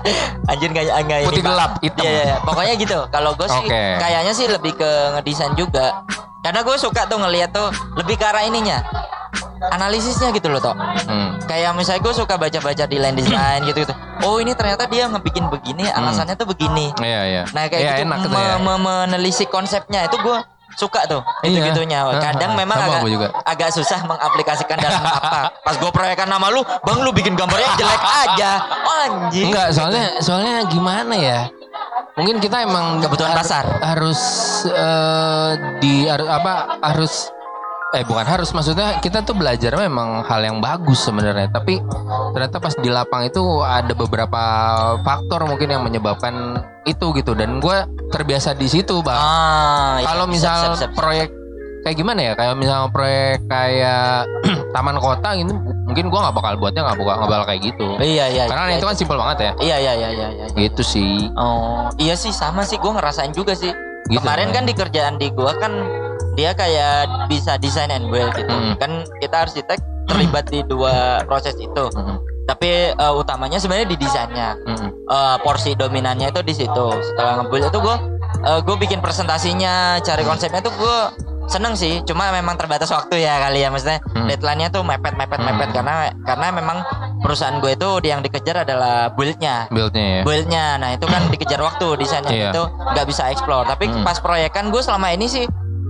Anjir 0.50 0.68
nggak 0.70 0.84
nggak 1.00 1.18
ini. 1.20 1.28
Putih 1.28 1.42
gelap, 1.42 1.70
hitam. 1.80 2.02
Iya, 2.02 2.10
iya, 2.10 2.22
iya. 2.24 2.36
Pokoknya 2.40 2.74
gitu. 2.74 2.98
Kalau 3.08 3.30
gue 3.32 3.48
sih 3.48 3.64
kayaknya 3.98 4.32
sih 4.32 4.46
lebih 4.46 4.72
ke 4.74 4.90
ngedesain 5.12 5.52
juga. 5.54 6.06
Karena 6.38 6.62
gue 6.62 6.76
suka 6.76 7.04
tuh 7.04 7.18
ngeliat 7.18 7.50
tuh 7.50 7.68
lebih 7.94 8.14
ke 8.14 8.24
arah 8.24 8.42
ininya. 8.42 8.78
Analisisnya 9.68 10.30
gitu 10.30 10.48
loh 10.48 10.62
toh. 10.62 10.72
Hmm. 11.04 11.34
Kayak 11.44 11.74
misalnya 11.74 12.00
gue 12.00 12.14
suka 12.14 12.38
baca-baca 12.38 12.84
di 12.84 12.96
land 12.96 13.18
design 13.18 13.66
gitu 13.66 13.82
gitu. 13.82 13.94
Oh 14.22 14.38
ini 14.38 14.54
ternyata 14.54 14.86
dia 14.86 15.06
ngebikin 15.06 15.46
begini, 15.48 15.82
alasannya 15.84 16.34
tuh 16.34 16.46
begini. 16.46 16.94
Iya 16.96 17.20
iya. 17.26 17.42
Nah 17.50 17.66
kayak 17.66 17.80
Iya, 17.80 17.90
gitu 17.92 18.02
enak 18.06 18.18
me- 18.24 18.38
ya. 18.38 18.56
me- 18.56 18.80
menelisik 18.80 19.48
konsepnya 19.48 20.06
itu 20.06 20.14
gue 20.16 20.38
suka 20.78 21.02
tuh 21.04 21.20
Iya. 21.42 21.50
itu 21.50 21.58
gitunya. 21.68 22.06
Kadang 22.16 22.54
Heeh, 22.54 22.60
memang 22.62 22.78
sama 22.78 22.94
agak 22.94 23.10
juga. 23.10 23.28
agak 23.42 23.70
susah 23.74 24.00
mengaplikasikan 24.02 24.78
dalam 24.78 25.02
apa. 25.02 25.50
Pas 25.60 25.74
gue 25.74 25.90
proyekkan 25.90 26.24
nama 26.24 26.46
lu, 26.48 26.62
bang 26.62 26.98
lu 27.02 27.10
bikin 27.10 27.34
gambarnya 27.34 27.74
jelek 27.74 27.98
aja. 28.00 28.50
Anjing. 29.04 29.50
Enggak, 29.50 29.68
soalnya 29.72 30.04
soalnya 30.20 30.62
gimana 30.64 31.14
ya? 31.14 31.40
Mungkin 32.14 32.38
kita 32.38 32.62
emang 32.62 32.98
Kebutuhan 32.98 33.30
har- 33.30 33.38
pasar. 33.38 33.64
harus 33.80 34.20
eh, 34.64 35.50
di 35.78 36.06
harus 36.06 36.26
apa 36.26 36.52
harus 36.80 37.30
eh 37.88 38.04
bukan 38.04 38.20
harus 38.20 38.52
maksudnya 38.52 39.00
kita 39.00 39.24
tuh 39.24 39.32
belajar 39.32 39.72
memang 39.72 40.20
hal 40.20 40.44
yang 40.44 40.60
bagus 40.60 41.08
sebenarnya 41.08 41.48
tapi 41.48 41.80
ternyata 42.36 42.60
pas 42.60 42.76
di 42.76 42.92
lapang 42.92 43.24
itu 43.24 43.40
ada 43.64 43.96
beberapa 43.96 44.42
faktor 45.00 45.48
mungkin 45.48 45.72
yang 45.72 45.80
menyebabkan 45.80 46.60
itu 46.84 47.16
gitu 47.16 47.32
dan 47.32 47.56
gue 47.58 47.76
terbiasa 48.12 48.52
di 48.52 48.68
situ 48.68 49.00
bang 49.00 49.16
Ah, 49.16 49.96
iya. 49.96 50.04
kalau 50.04 50.28
Siap, 50.28 50.34
misal 50.36 50.52
siap, 50.52 50.68
siap, 50.68 50.80
siap. 50.84 50.92
proyek 50.94 51.28
kayak 51.80 51.96
gimana 51.96 52.20
ya 52.20 52.32
kayak 52.36 52.54
misal 52.60 52.92
proyek 52.92 53.40
kayak 53.48 54.28
taman 54.76 55.00
kota 55.00 55.28
gitu 55.40 55.56
mungkin 55.88 56.04
gue 56.12 56.20
nggak 56.20 56.36
bakal 56.36 56.52
buatnya 56.60 56.82
nggak 56.84 56.98
bakal 57.00 57.14
nggak 57.16 57.30
bakal 57.32 57.46
kayak 57.48 57.62
gitu 57.64 57.88
Iya 57.96 58.24
iya. 58.28 58.44
karena 58.44 58.62
iya, 58.68 58.76
itu 58.76 58.84
kan 58.84 58.96
simpel 59.00 59.16
banget 59.16 59.38
ya 59.40 59.52
Iya 59.64 59.76
iya 59.80 59.92
iya 59.96 60.08
iya. 60.12 60.28
iya. 60.36 60.46
gitu 60.52 60.84
sih 60.84 61.32
Oh 61.40 61.88
iya 61.96 62.12
sih 62.12 62.36
sama 62.36 62.68
sih 62.68 62.76
gue 62.76 62.92
ngerasain 62.92 63.32
juga 63.32 63.56
sih. 63.56 63.72
Gitu, 64.08 64.18
Kemarin 64.18 64.48
kan. 64.50 64.54
kan 64.56 64.64
di 64.64 64.74
kerjaan 64.74 65.14
di 65.16 65.28
gua 65.30 65.52
kan 65.56 65.72
dia 66.32 66.54
kayak 66.54 67.28
bisa 67.28 67.58
desain 67.58 67.90
and 67.90 68.08
build 68.08 68.32
gitu. 68.32 68.48
Hmm. 68.48 68.74
Kan 68.80 69.04
kita 69.20 69.44
arsitek 69.44 69.78
terlibat 70.08 70.48
di 70.48 70.64
dua 70.64 71.20
proses 71.28 71.52
itu. 71.60 71.84
Mm-mm. 71.92 72.16
Tapi 72.48 72.96
eh, 72.96 73.12
utamanya 73.12 73.60
sebenarnya 73.60 73.88
di 73.92 73.98
desainnya. 74.00 74.56
Mm-mm. 74.64 74.88
Eh, 75.04 75.36
porsi 75.44 75.76
dominannya 75.76 76.32
itu 76.32 76.40
di 76.40 76.54
situ. 76.56 76.86
Setelah 77.04 77.44
ngebuild 77.44 77.68
itu 77.68 77.80
gue 77.80 77.96
gue 78.38 78.76
bikin 78.78 79.02
presentasinya, 79.02 79.98
cari 79.98 80.22
konsepnya 80.22 80.62
tuh 80.62 80.70
gue 80.78 80.98
seneng 81.50 81.74
sih. 81.74 82.00
Cuma 82.06 82.30
memang 82.30 82.54
terbatas 82.54 82.86
waktu 82.88 83.24
ya 83.24 83.40
kali 83.42 83.66
ya, 83.66 83.68
maksudnya 83.68 83.98
Hmm. 84.14 84.30
deadline-nya 84.30 84.68
tuh 84.70 84.86
mepet, 84.86 85.16
mepet, 85.18 85.40
mepet 85.42 85.68
Hmm. 85.68 85.76
karena 85.82 85.94
karena 86.22 86.46
memang 86.54 86.78
perusahaan 87.18 87.58
gue 87.58 87.72
itu 87.72 87.88
yang 88.04 88.20
dikejar 88.20 88.62
adalah 88.62 89.10
build-nya. 89.10 89.66
Buildnya 89.68 90.04
ya. 90.04 90.22
Build-nya, 90.22 90.64
nah 90.76 90.90
itu 90.90 91.04
kan 91.04 91.26
dikejar 91.28 91.58
waktu 91.58 91.86
desainnya 91.96 92.30
Iya. 92.30 92.50
itu 92.50 92.62
nggak 92.64 93.06
bisa 93.06 93.28
explore. 93.28 93.64
Tapi 93.64 93.84
Hmm. 93.86 94.02
pas 94.02 94.16
proyekan 94.16 94.68
gue 94.68 94.78
selama 94.78 95.10
ini 95.10 95.26
sih 95.26 95.44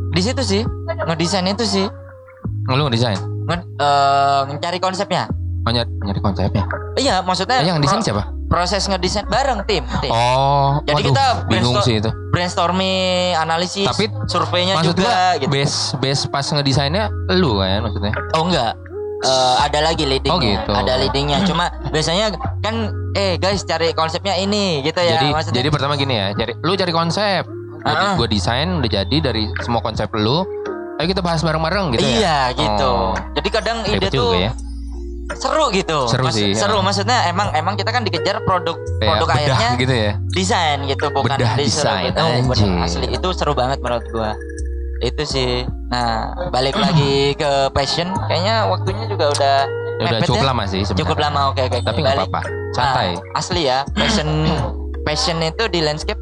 di 0.09 0.20
situ 0.20 0.41
sih 0.41 0.62
ngedesain 1.05 1.45
itu 1.45 1.64
sih, 1.64 1.87
Lu 2.66 2.89
desain? 2.89 3.16
nge, 3.45 3.57
eh, 3.76 4.41
mencari 4.47 4.79
konsepnya. 4.79 5.29
Oh, 5.61 5.70
nyari, 5.70 5.91
nyari 6.01 6.20
konsepnya. 6.22 6.64
Iya, 6.97 7.20
maksudnya 7.20 7.61
Eh, 7.61 7.68
yang 7.68 7.76
desain 7.79 8.01
siapa? 8.01 8.33
proses 8.49 8.89
ngedesain 8.89 9.29
bareng 9.29 9.61
tim, 9.64 9.85
tim. 10.01 10.09
Oh, 10.09 10.81
Jadi 10.83 10.97
waduh, 10.97 11.09
kita 11.12 11.24
bingung 11.47 11.76
sih 11.85 12.01
itu. 12.01 12.09
brainstorming, 12.33 13.37
analisis, 13.37 13.85
Tapi 13.85 14.09
surveinya 14.24 14.81
juga 14.81 15.37
gitu. 15.37 15.53
base 15.53 15.93
base 15.99 16.22
pas 16.26 16.47
ngedesainnya 16.47 17.12
lu 17.31 17.61
kan 17.61 17.85
maksudnya. 17.85 18.12
Oh 18.33 18.49
enggak. 18.49 18.72
Eh, 19.19 19.57
ada 19.59 19.83
lagi 19.83 20.07
leadingnya, 20.07 20.31
Oh, 20.31 20.39
gitu. 20.39 20.71
ada 20.71 20.95
leadingnya. 20.95 21.43
Cuma 21.43 21.66
biasanya 21.91 22.31
kan, 22.62 22.95
eh 23.12 23.35
guys 23.35 23.66
cari 23.66 23.91
konsepnya 23.91 24.39
ini, 24.39 24.79
gitu 24.81 24.95
ya. 24.95 25.19
jadi 25.19 25.35
maksudnya. 25.35 25.59
jadi 25.59 25.69
pertama 25.75 25.99
gini 25.99 26.14
ya, 26.14 26.27
cari 26.33 26.55
lu 26.55 26.73
cari 26.73 26.93
konsep. 26.95 27.43
Gua, 27.79 27.95
Ah. 27.95 28.14
gua 28.14 28.27
desain 28.27 28.79
udah 28.79 28.91
jadi 28.93 29.16
dari 29.19 29.51
semua 29.59 29.83
konsep 29.83 30.07
lu. 30.14 30.47
Ayo 30.99 31.07
kita 31.09 31.19
bahas 31.19 31.43
bareng-bareng 31.43 31.95
gitu 31.95 32.03
ya. 32.03 32.11
iya 32.14 32.39
gitu. 32.55 32.91
Oh. 32.91 33.14
Jadi 33.35 33.49
kadang 33.51 33.83
ide 33.87 34.03
Hebat 34.03 34.11
tuh 34.11 34.35
ya. 34.35 34.51
seru 35.35 35.66
gitu. 35.71 35.99
Seru 36.07 36.27
sih, 36.31 36.55
Seru 36.55 36.79
ya. 36.79 36.83
maksudnya 36.83 37.19
emang 37.27 37.55
emang 37.55 37.75
kita 37.75 37.91
kan 37.91 38.03
dikejar 38.03 38.43
produk 38.43 38.75
Kayak 38.99 39.09
produk 39.14 39.29
akhirnya 39.31 39.71
gitu 39.77 39.95
ya. 39.95 40.12
desain 40.33 40.79
gitu 40.87 41.07
bukan 41.11 41.39
Bedah 41.39 41.55
desain, 41.55 42.11
gitu. 42.11 42.23
Oh, 42.23 42.83
asli 42.83 43.07
itu 43.12 43.29
seru 43.31 43.53
banget 43.53 43.79
menurut 43.79 44.07
gua 44.09 44.35
itu 44.99 45.22
sih 45.24 45.51
nah 45.88 46.34
balik 46.51 46.74
lagi 46.76 47.32
ke 47.38 47.70
passion 47.72 48.11
kayaknya 48.26 48.66
waktunya 48.66 49.05
juga 49.07 49.30
udah 49.32 49.57
udah 49.99 50.20
cukup 50.22 50.42
ya? 50.42 50.49
lama 50.55 50.62
sih 50.66 50.80
sebenarnya. 50.86 51.01
cukup 51.03 51.18
lama 51.18 51.40
oke 51.51 51.61
oke 51.66 51.76
oke. 51.82 51.86
Tapi 51.90 51.99
nggak 52.07 52.16
apa-apa. 52.18 52.40
Santai. 52.70 53.09
Nah, 53.18 53.38
asli 53.40 53.62
ya 53.66 53.78
passion 53.99 54.28
passion 55.07 55.38
itu 55.42 55.64
di 55.70 55.80
landscape 55.82 56.20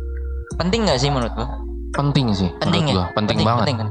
penting 0.57 0.89
nggak 0.89 0.99
sih 1.01 1.11
menurut 1.13 1.33
gua 1.37 1.49
penting 1.93 2.33
sih 2.33 2.49
penting 2.61 2.89
ya 2.89 2.95
gua. 2.97 3.07
Penting, 3.13 3.37
banget. 3.45 3.61
penting 3.65 3.77
kan? 3.77 3.89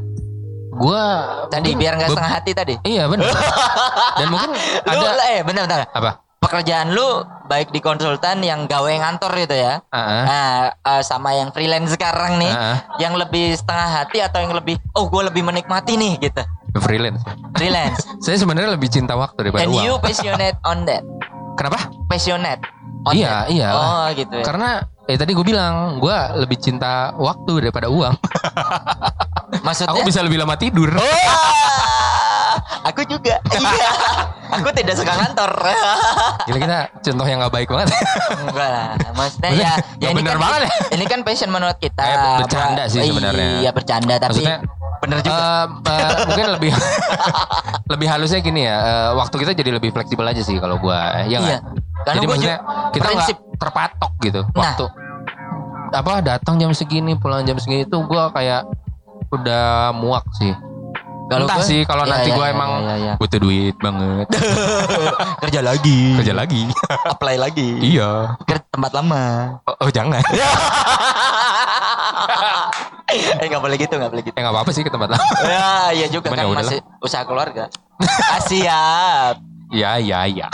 Gua 0.75 1.03
tadi 1.47 1.71
mungkin 1.71 1.81
biar 1.85 1.93
nggak 2.01 2.09
setengah 2.11 2.33
hati 2.35 2.51
tadi 2.51 2.73
Iya 2.83 3.03
benar. 3.07 3.29
Dan 4.19 4.27
mungkin 4.33 4.51
ada 4.83 5.23
eh 5.29 5.39
bentar 5.45 5.63
bentar 5.69 5.79
apa? 5.93 6.24
Pekerjaan 6.37 6.91
lu 6.91 7.21
baik 7.45 7.69
di 7.69 7.79
konsultan 7.79 8.39
yang 8.39 8.65
gawe 8.65 8.87
ngantor 8.87 9.33
gitu 9.35 9.55
ya 9.55 9.81
ah, 9.89 10.23
Nah, 10.23 10.47
eh, 10.75 11.01
sama 11.01 11.33
yang 11.33 11.49
freelance 11.49 11.91
sekarang 11.91 12.37
nih, 12.37 12.49
ah. 12.49 12.77
yang 12.97 13.13
lebih 13.13 13.53
setengah 13.53 13.89
hati 13.95 14.19
atau 14.19 14.39
yang 14.39 14.53
lebih, 14.53 14.77
oh 14.93 15.05
gue 15.05 15.21
lebih 15.23 15.41
menikmati 15.41 15.93
nih 15.93 16.17
gitu, 16.19 16.41
freelance. 16.77 17.21
freelance. 17.53 18.01
Saya 18.23 18.37
sebenarnya 18.37 18.73
lebih 18.73 18.87
cinta 18.87 19.13
waktu 19.13 19.49
daripada 19.49 19.63
And 19.63 19.73
uang. 19.73 19.83
you 19.83 19.93
passionate 19.97 20.57
on 20.61 20.85
that, 20.85 21.01
Kenapa? 21.55 21.89
passionate. 22.05 22.61
On 23.05 23.13
Iya, 23.13 23.45
that. 23.45 23.45
iya. 23.49 23.69
Oh 23.69 24.05
gitu 24.11 24.33
ya. 24.33 24.45
Karena 24.45 24.69
eh 25.05 25.13
tadi 25.13 25.37
gue 25.37 25.45
bilang 25.45 26.01
gue 26.01 26.17
lebih 26.35 26.57
cinta 26.57 27.13
waktu 27.15 27.61
daripada 27.61 27.85
uang. 27.87 28.17
Maksudnya? 29.65 29.93
Aku 29.93 30.01
bisa 30.01 30.25
lebih 30.25 30.41
lama 30.41 30.57
tidur. 30.57 30.89
Wah, 30.89 31.05
aku 32.83 33.01
juga. 33.05 33.39
Iya. 33.45 33.89
aku 34.51 34.69
tidak 34.71 34.95
suka 34.95 35.13
kantor. 35.13 35.51
Gila 36.45 36.57
kita 36.59 36.77
contoh 37.01 37.25
yang 37.25 37.39
gak 37.39 37.53
baik 37.53 37.67
banget. 37.67 37.87
Enggak 38.37 38.69
lah. 38.69 38.87
Maksudnya 39.11 39.49
ya, 39.51 39.71
ya 39.97 40.09
ini 40.09 40.19
bener 40.19 40.35
kan 40.35 40.41
banget 40.41 40.59
ya. 40.61 40.69
ini 40.91 41.05
kan 41.05 41.19
passion 41.21 41.49
menurut 41.49 41.77
kita. 41.77 42.03
Eh, 42.03 42.37
bercanda 42.39 42.83
sih 42.85 42.99
Iya, 42.99 43.09
sebenarnya. 43.09 43.47
Iya 43.59 43.71
bercanda 43.71 44.13
tapi 44.15 44.31
Maksudnya, 44.35 44.57
bener 44.99 45.17
juga. 45.19 45.41
Eh, 45.41 45.65
eh, 45.89 46.11
mungkin 46.25 46.45
lebih 46.51 46.71
lebih 47.93 48.07
halusnya 48.07 48.39
gini 48.39 48.61
ya. 48.63 48.77
eh, 48.77 49.09
waktu 49.13 49.35
kita 49.37 49.51
jadi 49.53 49.71
lebih 49.73 49.89
fleksibel 49.91 50.25
aja 50.25 50.41
sih 50.41 50.55
kalau 50.57 50.77
gue. 50.77 50.99
Ya? 51.25 51.39
Iya. 51.41 51.57
Karena 52.03 52.13
Jadi 52.13 52.25
gua 52.25 52.31
maksudnya 52.31 52.57
kita 52.91 53.07
nggak 53.07 53.29
terpatok 53.55 54.11
gitu 54.21 54.41
Nah. 54.45 54.59
waktu. 54.61 54.85
Apa 55.91 56.19
datang 56.19 56.55
jam 56.55 56.69
segini, 56.69 57.15
pulang 57.15 57.43
jam 57.43 57.55
segini 57.55 57.83
itu 57.83 57.97
gue 57.97 58.23
kayak 58.29 58.67
udah 59.31 59.65
muak 59.91 60.25
sih. 60.33 60.51
Kalau 61.25 61.49
Entah 61.49 61.57
gua- 61.57 61.65
sih 61.65 61.79
kalau 61.83 62.03
Iya, 62.03 62.11
nanti 62.11 62.29
iya, 62.29 62.37
gue 62.37 62.45
iya, 62.45 62.53
emang 62.53 62.69
butuh 63.17 63.39
duit 63.39 63.75
banget. 63.77 64.27
kerja 65.41 65.59
lagi. 65.59 65.99
Kerja 66.15 66.33
lagi. 66.33 66.61
Apply 67.13 67.35
lagi. 67.35 67.69
iya. 67.81 68.37
Ke 68.43 68.61
tempat 68.67 68.93
lama. 68.93 69.57
Oh, 69.65 69.75
oh, 69.79 69.89
jangan. 69.89 70.21
eh 73.35 73.47
nggak 73.47 73.57
boleh 73.59 73.75
gitu, 73.75 73.93
nggak 73.95 74.11
boleh 74.11 74.23
gitu. 74.23 74.33
ya 74.33 74.41
nggak 74.41 74.53
apa-apa 74.53 74.71
sih 74.71 74.81
ke 74.81 74.91
tempat 74.91 75.09
lain. 75.11 75.21
Ya, 75.43 75.69
iya 75.93 76.07
juga 76.07 76.27
Cuman 76.27 76.37
kan 76.37 76.45
ya 76.45 76.57
masih 76.57 76.79
usaha 76.99 77.23
keluarga. 77.23 77.69
ah, 78.27 78.39
siap. 78.39 79.35
Iya, 79.71 79.97
iya, 79.97 80.19
iya. 80.25 80.47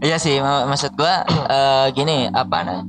Iya. 0.00 0.16
Sih, 0.16 0.38
mak- 0.38 0.66
maksud 0.66 0.94
gua 0.94 1.22
eh, 1.26 1.86
gini, 1.92 2.26
apa 2.26 2.58
nah? 2.60 2.80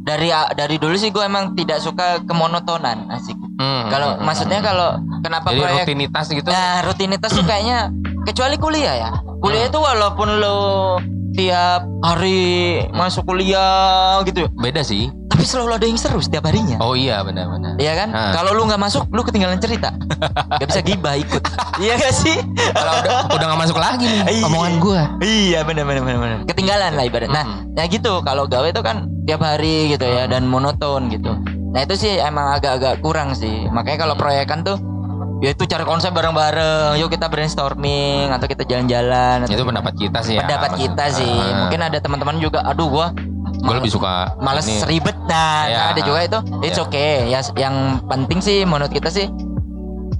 Dari 0.00 0.28
dari 0.54 0.76
dulu 0.76 0.94
sih 0.94 1.10
gua 1.10 1.26
emang 1.26 1.52
tidak 1.52 1.78
suka 1.78 2.22
kemonotonan, 2.24 3.10
asik. 3.10 3.36
Hmm, 3.60 3.82
Kalau 3.86 4.08
hmm, 4.10 4.24
maksudnya 4.24 4.58
hmm. 4.58 4.66
kalau 4.66 4.88
kenapa 5.20 5.52
Jadi 5.52 5.60
proyek 5.60 5.84
rutinitas 5.84 6.26
gitu. 6.30 6.48
Nah, 6.48 6.80
rutinitas 6.80 7.30
tuh 7.30 7.44
kayaknya 7.44 7.92
kecuali 8.24 8.56
kuliah 8.56 8.94
ya. 8.96 9.10
Kuliah 9.38 9.62
Hmm. 9.62 9.70
itu 9.70 9.78
walaupun 9.78 10.28
lo 10.36 10.58
tiap 11.30 11.84
hari 12.00 12.40
masuk 12.90 13.22
kuliah 13.24 14.18
gitu, 14.24 14.48
Beda 14.56 14.80
sih. 14.80 15.12
tapi 15.30 15.46
selalu 15.46 15.72
ada 15.72 15.86
yang 15.86 15.96
seru 15.96 16.18
setiap 16.18 16.44
harinya. 16.44 16.76
Oh 16.78 16.92
iya, 16.92 17.20
benar-benar. 17.20 17.76
Iya 17.76 17.92
kan? 17.94 18.08
Ah. 18.10 18.32
Kalau 18.34 18.52
lu 18.52 18.64
nggak 18.64 18.76
masuk, 18.78 19.08
lu 19.08 19.22
ketinggalan 19.22 19.56
cerita. 19.56 19.94
gak 20.50 20.68
bisa 20.68 20.80
gibah 20.80 21.14
ikut. 21.14 21.40
iya 21.80 21.96
gak 21.96 22.12
sih? 22.12 22.36
Kalau 22.74 22.92
udah 22.98 23.12
udah 23.30 23.46
nggak 23.46 23.60
masuk 23.62 23.78
lagi 23.78 24.04
nih 24.04 24.20
Iya. 24.26 24.44
omongan 24.44 24.74
gua. 24.76 25.02
Iya 25.18 25.60
benar 25.62 25.84
benar. 25.86 26.44
Ketinggalan 26.44 26.92
lah 26.92 27.04
ibarat. 27.04 27.30
Nah, 27.30 27.44
Mm-mm. 27.46 27.72
ya 27.72 27.84
gitu. 27.86 28.20
Kalau 28.20 28.44
gawe 28.44 28.68
itu 28.68 28.82
kan 28.82 29.08
tiap 29.24 29.40
hari 29.40 29.88
gitu 29.88 30.04
ya 30.04 30.26
dan 30.26 30.44
monoton 30.44 31.08
gitu. 31.08 31.32
Nah 31.70 31.80
itu 31.80 31.94
sih 31.96 32.16
emang 32.16 32.52
agak-agak 32.52 32.98
kurang 32.98 33.32
sih. 33.32 33.66
Makanya 33.66 33.98
kalau 34.00 34.14
proyekan 34.14 34.60
tuh 34.60 34.76
ya 35.38 35.50
itu 35.50 35.64
cari 35.64 35.82
konsep 35.82 36.10
bareng-bareng. 36.10 36.96
Yuk 36.96 37.08
kita 37.08 37.26
brainstorming 37.26 38.28
atau 38.28 38.44
kita 38.44 38.62
jalan-jalan. 38.62 39.46
Itu 39.46 39.62
pendapat 39.62 39.94
kita 39.94 40.18
sih 40.20 40.34
ya. 40.34 40.42
pendapat 40.42 40.70
maksud- 40.70 40.82
kita 40.84 41.04
sih. 41.12 41.30
Ah. 41.32 41.58
Mungkin 41.62 41.80
ada 41.80 41.98
teman-teman 41.98 42.36
juga. 42.36 42.62
Aduh 42.64 42.88
gua 42.88 43.08
Gue 43.52 43.76
lebih 43.76 43.92
suka 43.92 44.32
males 44.38 44.64
ini. 44.64 44.80
ribet 44.88 45.12
nah 45.26 45.68
Ya. 45.68 45.92
ada 45.92 46.00
juga 46.00 46.24
itu 46.24 46.38
it's 46.60 46.74
Ya. 46.74 46.82
okay 46.82 47.28
ya 47.28 47.44
yang 47.54 48.00
penting 48.02 48.40
sih 48.40 48.64
menurut 48.64 48.88
kita 48.88 49.12
sih 49.12 49.28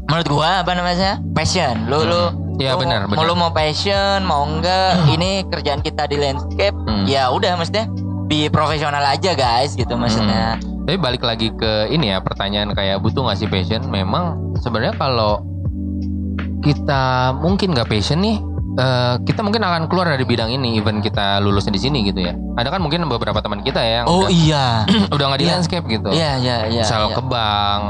menurut 0.04 0.28
gua 0.28 0.60
apa 0.60 0.72
namanya 0.72 1.16
passion 1.30 1.88
lu 1.88 2.04
lu 2.04 2.22
Iya, 2.58 2.76
lu 2.76 2.84
benar, 2.84 3.08
mau 3.08 3.24
lu 3.24 3.32
mau 3.32 3.48
passion 3.48 4.20
mau 4.22 4.44
enggak 4.44 5.08
ini 5.08 5.48
kerjaan 5.48 5.80
kita 5.80 6.04
di 6.04 6.20
landscape 6.20 6.76
Hmm. 6.76 7.08
ya 7.08 7.32
udah 7.32 7.56
maksudnya 7.56 7.88
be 8.26 8.46
profesional 8.46 9.00
aja 9.00 9.32
guys 9.32 9.72
gitu 9.72 9.96
maksudnya 9.96 10.60
Tapi 10.80 10.96
balik 10.96 11.20
lagi 11.20 11.52
ke 11.52 11.86
ini 11.88 12.10
ya 12.10 12.18
pertanyaan 12.18 12.72
kayak 12.72 12.98
butuh 12.98 13.22
nggak 13.22 13.36
sih 13.36 13.46
passion? 13.46 13.86
Memang 13.86 14.36
sebenarnya 14.56 14.94
kalau 14.94 15.44
kita 16.60 17.02
mungkin 17.36 17.72
nggak 17.72 17.86
passion 17.86 18.20
nih, 18.20 18.36
eh, 18.76 19.14
kita 19.22 19.40
mungkin 19.40 19.62
akan 19.62 19.86
keluar 19.86 20.08
dari 20.08 20.22
bidang 20.22 20.50
ini, 20.50 20.76
even 20.76 21.00
kita 21.00 21.38
lulusnya 21.38 21.72
di 21.72 21.80
sini 21.80 22.04
gitu 22.04 22.20
ya. 22.20 22.36
Ada 22.54 22.68
kan 22.70 22.80
mungkin 22.80 23.06
beberapa 23.06 23.38
teman 23.38 23.60
kita 23.60 23.80
ya 23.80 23.92
yang 24.02 24.06
oh 24.06 24.24
udah, 24.24 24.30
iya 24.30 24.66
udah 25.14 25.24
nggak 25.26 25.40
di 25.40 25.46
Iya. 25.46 25.52
landscape 25.54 25.86
gitu. 25.86 26.08
iya 26.10 26.36
iya 26.36 26.56
iya 26.68 26.82
Misal 26.84 27.08
iya. 27.08 27.16
ke 27.16 27.22
bank, 27.24 27.84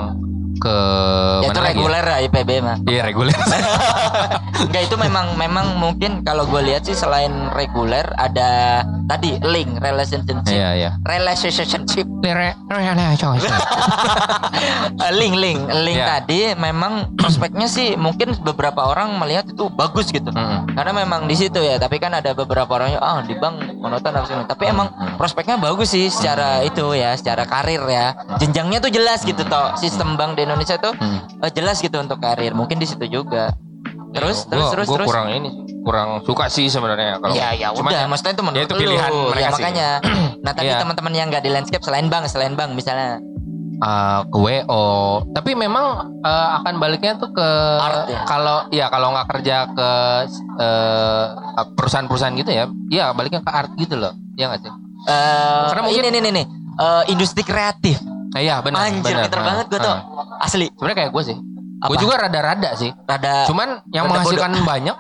ke 0.61 0.77
ya, 1.41 1.41
itu 1.43 1.51
mana 1.51 1.59
lagi? 1.59 1.65
ya? 1.65 1.69
reguler 1.73 2.05
lah 2.05 2.19
IPB 2.23 2.51
mah 2.61 2.77
Iya 2.85 3.03
reguler. 3.03 3.35
enggak 4.61 4.83
itu 4.85 4.97
memang 4.97 5.27
memang 5.35 5.67
mungkin 5.75 6.21
kalau 6.21 6.45
gue 6.45 6.61
lihat 6.63 6.85
sih 6.85 6.93
selain 6.93 7.33
reguler 7.51 8.05
ada 8.15 8.83
tadi 9.07 9.41
link 9.43 9.81
relationship 9.81 10.37
Iya 10.47 10.69
iya. 10.77 10.91
relationship 11.11 12.05
link 15.11 15.35
link 15.35 15.61
link 15.75 15.97
Iya. 15.97 16.07
tadi 16.19 16.41
memang 16.55 16.93
prospeknya 17.15 17.67
sih 17.67 17.97
mungkin 17.97 18.37
beberapa 18.39 18.87
orang 18.87 19.17
melihat 19.17 19.49
itu 19.49 19.67
bagus 19.69 20.09
gitu 20.09 20.31
Mm-mm. 20.31 20.71
karena 20.71 20.93
memang 20.95 21.25
di 21.25 21.35
situ 21.35 21.59
ya 21.59 21.77
tapi 21.77 21.97
kan 21.97 22.13
ada 22.13 22.33
beberapa 22.33 22.71
orangnya 22.71 23.01
ah 23.01 23.21
di 23.21 23.35
bank 23.35 23.77
monoton 23.77 24.13
sih 24.23 24.37
tapi 24.47 24.69
emang 24.69 24.89
Hmm. 24.91 25.17
prospeknya 25.17 25.57
bagus 25.57 25.91
sih 25.91 26.11
secara 26.11 26.61
itu 26.61 26.93
ya 26.93 27.15
secara 27.15 27.45
karir 27.45 27.81
ya 27.83 28.13
jenjangnya 28.37 28.81
tuh 28.81 28.91
jelas 28.91 29.23
gitu 29.23 29.41
toh 29.43 29.73
sistem 29.75 30.13
bank 30.15 30.35
di 30.35 30.45
Indonesia 30.53 30.77
tuh 30.77 30.93
Hmm. 30.93 31.19
eh, 31.39 31.51
jelas 31.51 31.79
gitu 31.79 31.97
untuk 31.97 32.19
karir 32.19 32.53
mungkin 32.53 32.77
di 32.77 32.85
situ 32.85 33.07
juga 33.07 33.55
terus 34.11 34.43
Iya, 34.43 34.49
terus 34.49 34.61
gua- 34.61 34.73
terus 34.73 34.87
gua 34.87 34.97
terus 34.97 35.09
kurang 35.09 35.27
ini 35.31 35.51
kurang 35.81 36.09
suka 36.23 36.45
sih 36.47 36.67
sebenarnya 36.67 37.17
kalau 37.17 37.33
Ya 37.33 37.51
ya 37.53 37.71
Cuman 37.71 37.89
udah, 37.89 38.05
maksudnya 38.07 38.33
itu 38.33 38.43
menurut 38.43 38.61
itu 38.61 38.75
lu. 38.75 38.81
pilihan 38.83 39.09
ya, 39.09 39.23
mereka 39.25 39.49
sih. 39.49 39.55
makanya. 39.57 39.89
Nah 40.41 40.53
tadi 40.53 40.67
Iya. 40.67 40.79
teman-teman 40.79 41.13
yang 41.13 41.27
nggak 41.29 41.41
di 41.41 41.51
landscape 41.51 41.81
selain 41.81 42.07
bank, 42.07 42.25
selain 42.27 42.53
bank 42.53 42.73
misalnya 42.73 43.21
uh, 43.79 44.21
ke 44.25 44.37
WO. 44.37 44.85
Tapi 45.31 45.51
memang 45.55 45.87
uh, 46.21 46.49
akan 46.59 46.75
baliknya 46.77 47.15
tuh 47.15 47.31
ke 47.31 47.49
Art 47.77 48.09
ya? 48.09 48.21
kalau 48.25 48.57
ya 48.71 48.87
kalau 48.89 49.09
nggak 49.11 49.29
kerja 49.31 49.57
ke 49.71 49.91
uh, 50.59 51.25
perusahaan-perusahaan 51.71 52.35
gitu 52.37 52.51
ya, 52.51 52.65
ya 52.89 53.05
baliknya 53.11 53.41
ke 53.41 53.51
art 53.51 53.71
gitu 53.77 53.95
loh. 53.95 54.13
Ya 54.35 54.49
nggak 54.49 54.61
sih? 54.61 54.73
eh 55.03 55.65
Karena 55.67 55.83
mungkin- 55.83 56.03
ini 56.03 56.09
nih 56.11 56.21
nih 56.21 56.33
nih 56.35 56.47
eh, 56.79 57.03
industri 57.09 57.43
kreatif. 57.43 58.01
Eh, 58.39 58.47
iya 58.47 58.63
benar. 58.63 58.87
Anjir, 58.87 59.03
benar. 59.03 59.27
pinter 59.27 59.43
banget 59.43 59.67
gue 59.67 59.81
tuh. 59.83 59.91
ah. 59.91 60.45
Asli. 60.45 60.67
Sebenarnya 60.71 60.99
kayak 61.03 61.11
gue 61.11 61.25
sih. 61.27 61.37
Gue 61.81 61.97
juga 61.97 62.15
rada-rada 62.21 62.71
sih. 62.77 62.93
Rada 63.09 63.49
Cuman 63.49 63.81
yang 63.89 64.05
rada 64.05 64.21
menghasilkan 64.21 64.53
banyak, 64.63 64.97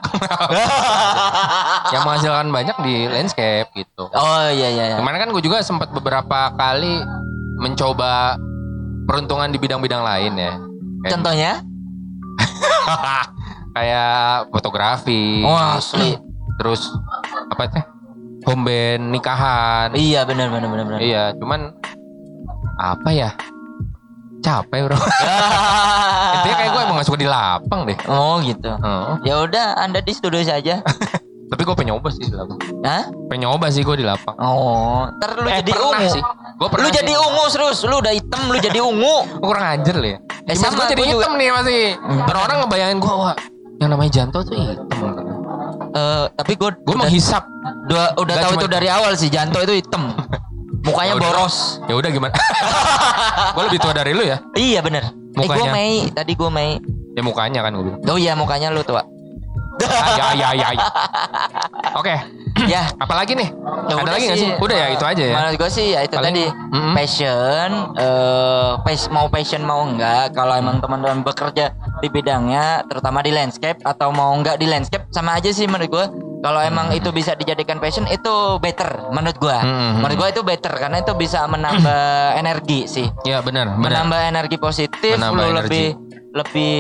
yang 1.95 2.03
menghasilkan 2.09 2.49
banyak 2.49 2.77
di 2.81 2.95
landscape 3.05 3.69
gitu. 3.77 4.09
Oh 4.11 4.41
iya 4.49 4.69
iya 4.73 4.85
iya. 4.89 4.97
Kemarin 4.97 5.19
kan 5.21 5.29
gue 5.31 5.43
juga 5.45 5.61
sempat 5.61 5.93
beberapa 5.93 6.57
kali 6.57 7.05
mencoba 7.61 8.41
peruntungan 9.05 9.53
di 9.53 9.61
bidang-bidang 9.61 10.01
lain 10.01 10.33
ya. 10.41 10.53
Kayak, 11.05 11.13
Contohnya? 11.21 11.53
kayak 13.77 14.49
fotografi. 14.49 15.45
Wah, 15.45 15.77
asli. 15.77 16.17
Terus 16.57 16.89
apa 17.53 17.69
teh? 17.69 17.85
Home 18.49 18.65
band, 18.65 19.13
nikahan. 19.13 19.93
Iya 19.93 20.25
benar 20.25 20.49
benar 20.49 20.69
benar 20.73 20.85
benar. 20.89 21.01
Iya, 21.05 21.25
cuman 21.37 21.77
apa 22.81 23.09
ya? 23.11 23.31
Capek 24.41 24.89
bro. 24.89 24.97
Intinya 26.35 26.57
kayak 26.57 26.71
gue 26.71 26.83
emang 26.83 26.97
gak 26.97 27.07
suka 27.07 27.19
di 27.19 27.29
lapang 27.29 27.81
deh. 27.85 27.97
Oh 28.07 28.41
gitu. 28.41 28.73
Heeh. 28.73 29.13
Ya 29.23 29.35
udah, 29.39 29.77
Anda 29.77 30.01
di 30.01 30.11
studio 30.11 30.41
saja. 30.41 30.81
Tapi 31.51 31.61
gue 31.61 31.75
pengen 31.75 31.93
nyoba 31.93 32.09
sih 32.09 32.23
di 32.23 32.33
lapang. 32.33 32.57
Hah? 32.81 33.05
Pengen 33.27 33.41
nyoba 33.45 33.67
sih 33.69 33.83
gue 33.83 33.97
di 33.97 34.07
lapang. 34.07 34.33
Oh, 34.39 35.11
ntar 35.13 35.35
lu 35.35 35.45
Eh, 35.45 35.61
jadi 35.61 35.73
ungu. 35.75 36.09
sih. 36.09 36.23
Gua 36.57 36.69
lu 36.71 36.87
sih. 36.87 36.95
jadi 36.95 37.13
ungu 37.13 37.45
terus, 37.51 37.79
lu 37.83 37.99
udah 37.99 38.13
hitam, 38.13 38.43
lu 38.47 38.57
jadi 38.57 38.79
ungu. 38.79 39.17
Kurang 39.45 39.67
ajar 39.75 39.95
lu 39.95 40.09
ya. 40.09 40.19
Eh, 40.47 40.55
sama, 40.55 40.79
gue 40.79 40.95
jadi 40.95 41.03
juga. 41.05 41.27
hitam 41.27 41.33
nih 41.35 41.49
masih. 41.51 41.83
Hmm. 41.99 42.23
Orang-orang 42.25 42.57
ngebayangin 42.65 42.99
gue 42.99 43.13
wah 43.13 43.37
yang 43.77 43.91
namanya 43.91 44.11
Janto 44.15 44.39
tuh 44.41 44.55
hitam. 44.55 44.99
Eh, 45.91 46.25
tapi 46.33 46.53
gue 46.55 46.71
Gue 46.81 46.97
menghisap. 46.97 47.43
udah 47.91 48.15
udah 48.15 48.31
Nggak 48.31 48.45
tahu 48.47 48.53
itu 48.57 48.69
dari 48.71 48.89
awal 48.89 49.13
sih 49.19 49.27
Janto 49.27 49.59
itu 49.59 49.75
hitam. 49.75 50.15
Mukanya 50.83 51.13
Ya 51.13 51.17
udah. 51.17 51.29
boros. 51.29 51.57
Ya 51.85 51.95
udah 51.95 52.11
gimana? 52.11 52.33
gue 53.55 53.63
lebih 53.67 53.79
tua 53.79 53.93
dari 53.93 54.13
lu 54.13 54.23
ya. 54.23 54.41
Iya 54.53 54.81
bener. 54.81 55.05
Eh 55.07 55.13
gue 55.37 55.45
Mukanya. 55.47 55.71
Mei, 55.71 56.09
tadi 56.09 56.33
gue 56.33 56.51
Mei. 56.51 56.71
Ya 57.11 57.23
mukanya 57.23 57.61
kan 57.61 57.71
gue 57.73 57.85
bilang. 57.87 58.01
Oh 58.05 58.17
iya 58.17 58.33
mukanya 58.33 58.69
lu 58.69 58.81
tua. 58.81 59.03
Ah, 59.81 60.13
ya 60.13 60.27
ya 60.37 60.49
ya. 60.53 60.69
ya. 60.71 60.87
Oke. 61.95 62.13
ya. 62.67 62.83
Apalagi 63.03 63.33
nih? 63.33 63.49
Ya 63.87 63.95
Ada 63.95 63.95
udah 63.99 64.13
lagi 64.13 64.25
nggak 64.27 64.39
sih? 64.39 64.51
Udah 64.55 64.77
ya 64.77 64.87
itu 64.91 65.05
aja 65.05 65.23
ya. 65.23 65.35
Menurut 65.35 65.57
gue 65.57 65.71
sih 65.71 65.87
ya 65.91 66.01
itu 66.01 66.15
Paling- 66.15 66.27
tadi 66.29 66.45
Mm-mm. 66.71 66.93
passion, 66.93 67.71
eh 67.97 68.71
pas- 68.79 69.11
mau 69.11 69.27
passion 69.27 69.63
mau 69.63 69.81
enggak. 69.83 70.33
Kalau 70.33 70.55
emang 70.55 70.79
teman-teman 70.79 71.21
bekerja 71.23 71.73
di 71.99 72.09
bidangnya, 72.09 72.85
terutama 72.87 73.21
di 73.21 73.33
landscape 73.33 73.81
atau 73.81 74.09
mau 74.11 74.33
enggak 74.33 74.57
di 74.57 74.67
landscape 74.67 75.09
sama 75.09 75.35
aja 75.35 75.49
sih 75.49 75.65
menurut 75.65 75.89
gue. 75.89 76.07
Kalau 76.41 76.61
emang 76.65 76.89
itu 76.97 77.13
bisa 77.13 77.37
dijadikan 77.37 77.77
passion 77.77 78.09
itu 78.09 78.57
better 78.65 79.13
menurut 79.13 79.37
gue. 79.37 79.59
Mm-mm. 79.61 80.01
Menurut 80.01 80.17
gue 80.17 80.29
itu 80.41 80.43
better 80.43 80.73
karena 80.73 81.05
itu 81.05 81.13
bisa 81.13 81.45
menambah 81.45 82.01
energi 82.41 82.89
sih. 82.89 83.07
Ya 83.29 83.45
benar. 83.45 83.77
Menambah 83.77 84.21
energi 84.25 84.57
positif, 84.57 85.21
Menambah 85.21 85.37
lu 85.37 85.45
energi. 85.53 85.61
lebih 85.61 85.87
lebih 86.31 86.77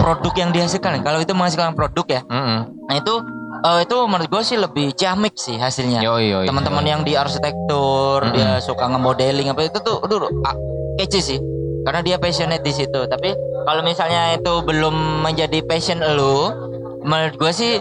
produk 0.00 0.34
yang 0.34 0.50
dihasilkan. 0.50 1.06
Kalau 1.06 1.22
itu 1.22 1.30
menghasilkan 1.30 1.78
produk 1.78 2.06
ya, 2.10 2.20
Mm-mm. 2.26 2.58
Nah 2.90 2.94
itu 2.98 3.14
eh, 3.62 3.80
itu 3.86 3.96
menurut 4.10 4.28
gue 4.34 4.42
sih 4.42 4.58
lebih 4.58 4.90
ciamik 4.98 5.38
sih 5.38 5.54
hasilnya. 5.62 6.02
Teman-teman 6.42 6.82
yang 6.82 7.00
di 7.06 7.14
arsitektur 7.14 8.26
Mm-mm. 8.26 8.34
dia 8.34 8.58
suka 8.58 8.90
nge-modeling 8.90 9.54
apa 9.54 9.62
itu 9.62 9.78
tuh 9.78 10.02
aduh 10.02 10.26
ah, 10.42 10.56
kece 10.98 11.22
sih. 11.22 11.38
Karena 11.86 12.02
dia 12.02 12.16
passionate 12.18 12.66
di 12.66 12.74
situ. 12.74 13.00
Tapi 13.06 13.30
kalau 13.62 13.86
misalnya 13.86 14.34
itu 14.34 14.58
belum 14.66 15.22
menjadi 15.22 15.62
passion 15.62 16.02
lu, 16.02 16.50
menurut 17.06 17.38
gue 17.38 17.52
sih 17.54 17.78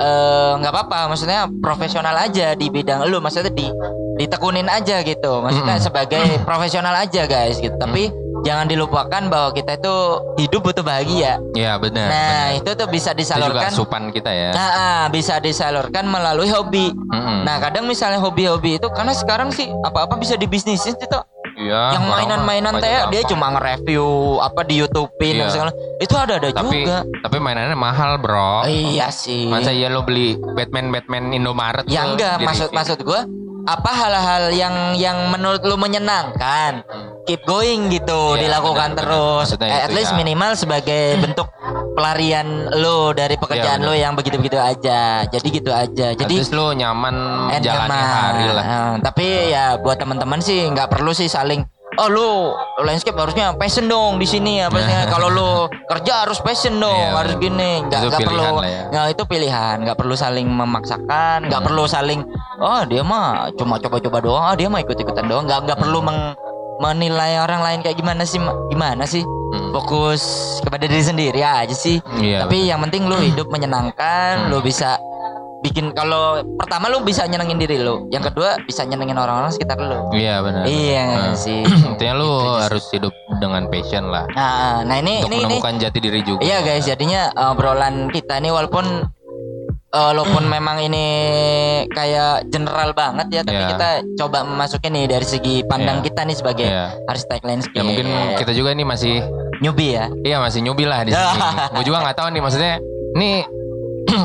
eh, 0.00 0.52
nggak 0.58 0.72
apa-apa. 0.72 1.12
Maksudnya 1.12 1.46
profesional 1.60 2.16
aja 2.16 2.56
di 2.56 2.66
bidang 2.72 3.04
lu. 3.06 3.20
Maksudnya 3.20 3.52
di 3.52 3.68
ditekunin 4.16 4.68
aja 4.68 5.00
gitu. 5.04 5.40
Maksudnya 5.40 5.76
Mm-mm. 5.76 5.86
sebagai 5.86 6.24
profesional 6.48 6.92
aja 6.96 7.24
guys 7.24 7.60
gitu. 7.60 7.72
Tapi 7.76 8.12
jangan 8.40 8.64
dilupakan 8.68 9.22
bahwa 9.28 9.52
kita 9.52 9.76
itu 9.76 9.94
hidup 10.40 10.60
butuh 10.64 10.84
bahagia. 10.84 11.36
Ya 11.52 11.76
benar. 11.76 12.08
Nah, 12.08 12.16
benar. 12.52 12.58
itu 12.60 12.70
tuh 12.72 12.88
bisa 12.88 13.12
Itu 13.12 13.20
juga 13.20 13.36
disalurkan. 13.36 13.68
asupan 13.72 14.02
kita 14.12 14.32
ya. 14.32 14.50
Nah, 14.56 14.68
ah, 14.72 15.04
bisa 15.12 15.36
disalurkan 15.40 16.04
melalui 16.08 16.48
hobi. 16.48 16.92
Mm-mm. 16.92 17.44
Nah, 17.44 17.56
kadang 17.60 17.84
misalnya 17.84 18.20
hobi-hobi 18.20 18.80
itu 18.80 18.88
karena 18.92 19.12
sekarang 19.12 19.52
sih 19.52 19.68
apa-apa 19.84 20.16
bisa 20.16 20.36
dibisnisin 20.36 20.96
gitu. 20.96 21.16
Iya. 21.60 21.92
yang 21.92 22.04
mainan-mainan 22.08 22.72
teh 22.80 22.88
dia 23.10 23.22
cuma 23.28 23.52
nge-review 23.52 24.04
apa 24.40 24.64
di 24.64 24.80
YouTube-in 24.80 25.34
Iya. 25.36 25.40
dan 25.42 25.48
segala. 25.50 25.70
Itu 26.00 26.14
ada-ada 26.16 26.48
tapi 26.50 26.80
juga. 26.80 27.04
tapi 27.20 27.36
mainannya 27.36 27.76
mahal, 27.76 28.16
Bro. 28.16 28.64
Iya 28.64 29.12
sih. 29.12 29.44
Masa 29.44 29.68
iya 29.68 29.86
lo 29.86 30.00
beli 30.00 30.34
Batman 30.56 30.88
Batman 30.88 31.30
Indomaret 31.30 31.84
Ya 31.84 32.08
enggak, 32.08 32.40
maksud 32.40 32.72
maksud 32.72 33.04
gua 33.04 33.28
apa 33.62 33.90
hal-hal 33.90 34.44
yang 34.50 34.74
yang 34.94 35.28
menurut 35.28 35.60
lu 35.60 35.76
menyenangkan 35.76 36.80
keep 37.24 37.42
going 37.44 37.88
gitu 37.88 38.34
Iya, 38.34 38.48
dilakukan 38.48 38.92
benar. 38.92 39.00
terus 39.04 39.46
Eh, 39.56 39.68
at 39.68 39.88
itu 39.88 39.94
least 39.94 40.12
ya. 40.12 40.16
minimal 40.16 40.52
sebagai 40.54 41.02
bentuk 41.22 41.48
pelarian 41.92 42.46
lu 42.72 43.12
dari 43.12 43.34
pekerjaan 43.34 43.78
Iya, 43.78 43.86
lu 43.86 43.92
yang 43.92 44.12
begitu-begitu 44.14 44.56
aja 44.56 45.24
jadi 45.24 45.48
gitu 45.50 45.70
aja 45.70 46.06
At 46.08 46.18
jadi 46.18 46.34
least 46.34 46.50
lo 46.50 46.72
nyaman 46.72 47.14
And 47.50 47.60
jalani 47.60 47.90
nyaman. 47.90 48.00
hari 48.16 48.46
lah. 48.50 48.64
Nah, 48.64 48.94
tapi 49.02 49.26
ya 49.50 49.76
buat 49.76 49.96
teman-teman 49.96 50.38
sih 50.38 50.64
nggak 50.66 50.88
perlu 50.88 51.10
sih 51.10 51.26
saling 51.26 51.60
Oh 52.00 52.08
lu 52.08 52.28
landscape 52.80 53.12
harusnya 53.12 53.52
passion 53.52 53.84
dong 53.84 54.16
di 54.16 54.24
sini 54.24 54.56
ya 54.56 54.72
kalau 55.12 55.28
lu 55.28 55.50
kerja 55.86 56.24
harus 56.24 56.40
passion 56.40 56.76
dong 56.76 56.96
Iya, 56.96 57.12
harus 57.14 57.34
gini. 57.36 57.84
Nggak 57.84 58.00
nggak 58.08 58.20
perlu 58.24 58.44
ya. 58.62 58.80
nggak 58.88 59.06
itu 59.10 59.22
pilihan. 59.26 59.76
Nggak 59.78 59.96
perlu 59.96 60.14
saling 60.14 60.48
memaksakan 60.48 61.38
nggak 61.44 61.60
Hmm. 61.60 61.68
perlu 61.68 61.84
saling 61.84 62.20
oh 62.58 62.82
dia 62.84 63.02
mah 63.02 63.26
cuma 63.52 63.76
coba-coba 63.76 64.18
doang. 64.18 64.40
Ah 64.42 64.54
dia 64.54 64.66
mah 64.66 64.80
ikut-ikutan 64.80 65.24
doang. 65.24 65.44
Nggak 65.44 65.58
nggak 65.62 65.78
perlu 65.78 66.00
meng- 66.00 66.32
menilai 66.78 67.36
orang 67.38 67.60
lain 67.60 67.78
kayak 67.80 67.92
gimana 67.94 68.24
sih 68.24 68.40
Ma- 68.40 68.56
gimana 68.66 69.04
sih? 69.04 69.20
Hmm. 69.50 69.74
fokus 69.74 70.22
kepada 70.62 70.86
diri 70.86 71.02
sendiri 71.02 71.42
aja 71.42 71.74
sih. 71.74 71.98
Iya, 72.16 72.46
tapi 72.46 72.64
yang 72.64 72.80
penting 72.80 73.04
lu 73.04 73.18
hidup 73.18 73.50
menyenangkan 73.50 74.40
Hmm. 74.40 74.48
lu 74.48 74.62
bisa 74.62 74.94
bikin 75.60 75.92
kalau 75.92 76.24
pertama 76.56 76.88
lu 76.88 77.00
bisa 77.00 77.24
nyenengin 77.24 77.56
diri 77.56 77.76
lu 77.76 78.08
yang 78.08 78.20
kedua 78.20 78.56
bisa 78.62 78.80
nyenengin 78.82 79.14
orang-orang 79.14 79.48
sekitar 79.48 79.76
lu 79.76 80.08
Iya 80.10 80.40
benar. 80.40 80.64
iya 80.64 81.04
Nah, 81.22 81.34
sih 81.34 81.60
Intinya 81.90 82.14
lu 82.16 82.24
Gitu 82.24 82.40
aja 82.40 82.48
sih. 82.50 82.62
harus 82.62 82.84
hidup 82.90 83.12
dengan 83.36 83.62
passion 83.66 84.04
lah. 84.06 84.24
nah 84.30 84.80
nah 84.82 84.96
ini 84.96 85.20
Untuk 85.20 85.28
ini 85.28 85.36
ini 85.36 85.44
menemukan 85.52 85.74
jati 85.78 85.98
diri 85.98 86.20
juga. 86.22 86.40
iya 86.40 86.60
guys 86.60 86.84
jadinya 86.84 87.28
uh, 87.30 87.52
obrolan 87.52 88.08
kita 88.08 88.36
ini 88.36 88.48
walaupun 88.48 88.84
uh, 89.90 90.06
walaupun 90.10 90.44
memang 90.54 90.80
ini 90.80 91.06
kayak 91.88 92.48
general 92.48 92.90
banget 92.92 93.26
ya 93.30 93.40
tapi 93.42 93.58
Iya. 93.58 93.68
kita 93.70 93.88
coba 94.16 94.38
memasukin 94.42 94.92
nih 94.94 95.06
dari 95.08 95.26
segi 95.26 95.54
pandang 95.62 96.00
Iya. 96.00 96.04
kita 96.06 96.20
nih 96.22 96.36
sebagai 96.36 96.66
Iya. 96.66 96.86
arsitek 97.04 97.40
landscape 97.42 97.76
Ya 97.76 97.84
mungkin 97.84 98.06
kita 98.38 98.52
juga 98.52 98.72
nih 98.72 98.86
masih 98.86 99.14
newbie 99.60 99.92
ya 99.92 100.08
iya 100.24 100.36
masih 100.38 100.64
nyubi 100.64 100.84
lah 100.84 101.04
di 101.04 101.12
sini. 101.12 101.36
Gue 101.74 101.84
juga 101.84 102.00
nggak 102.00 102.16
tahu 102.16 102.28
nih 102.30 102.40
maksudnya 102.40 102.74
nih 103.12 103.44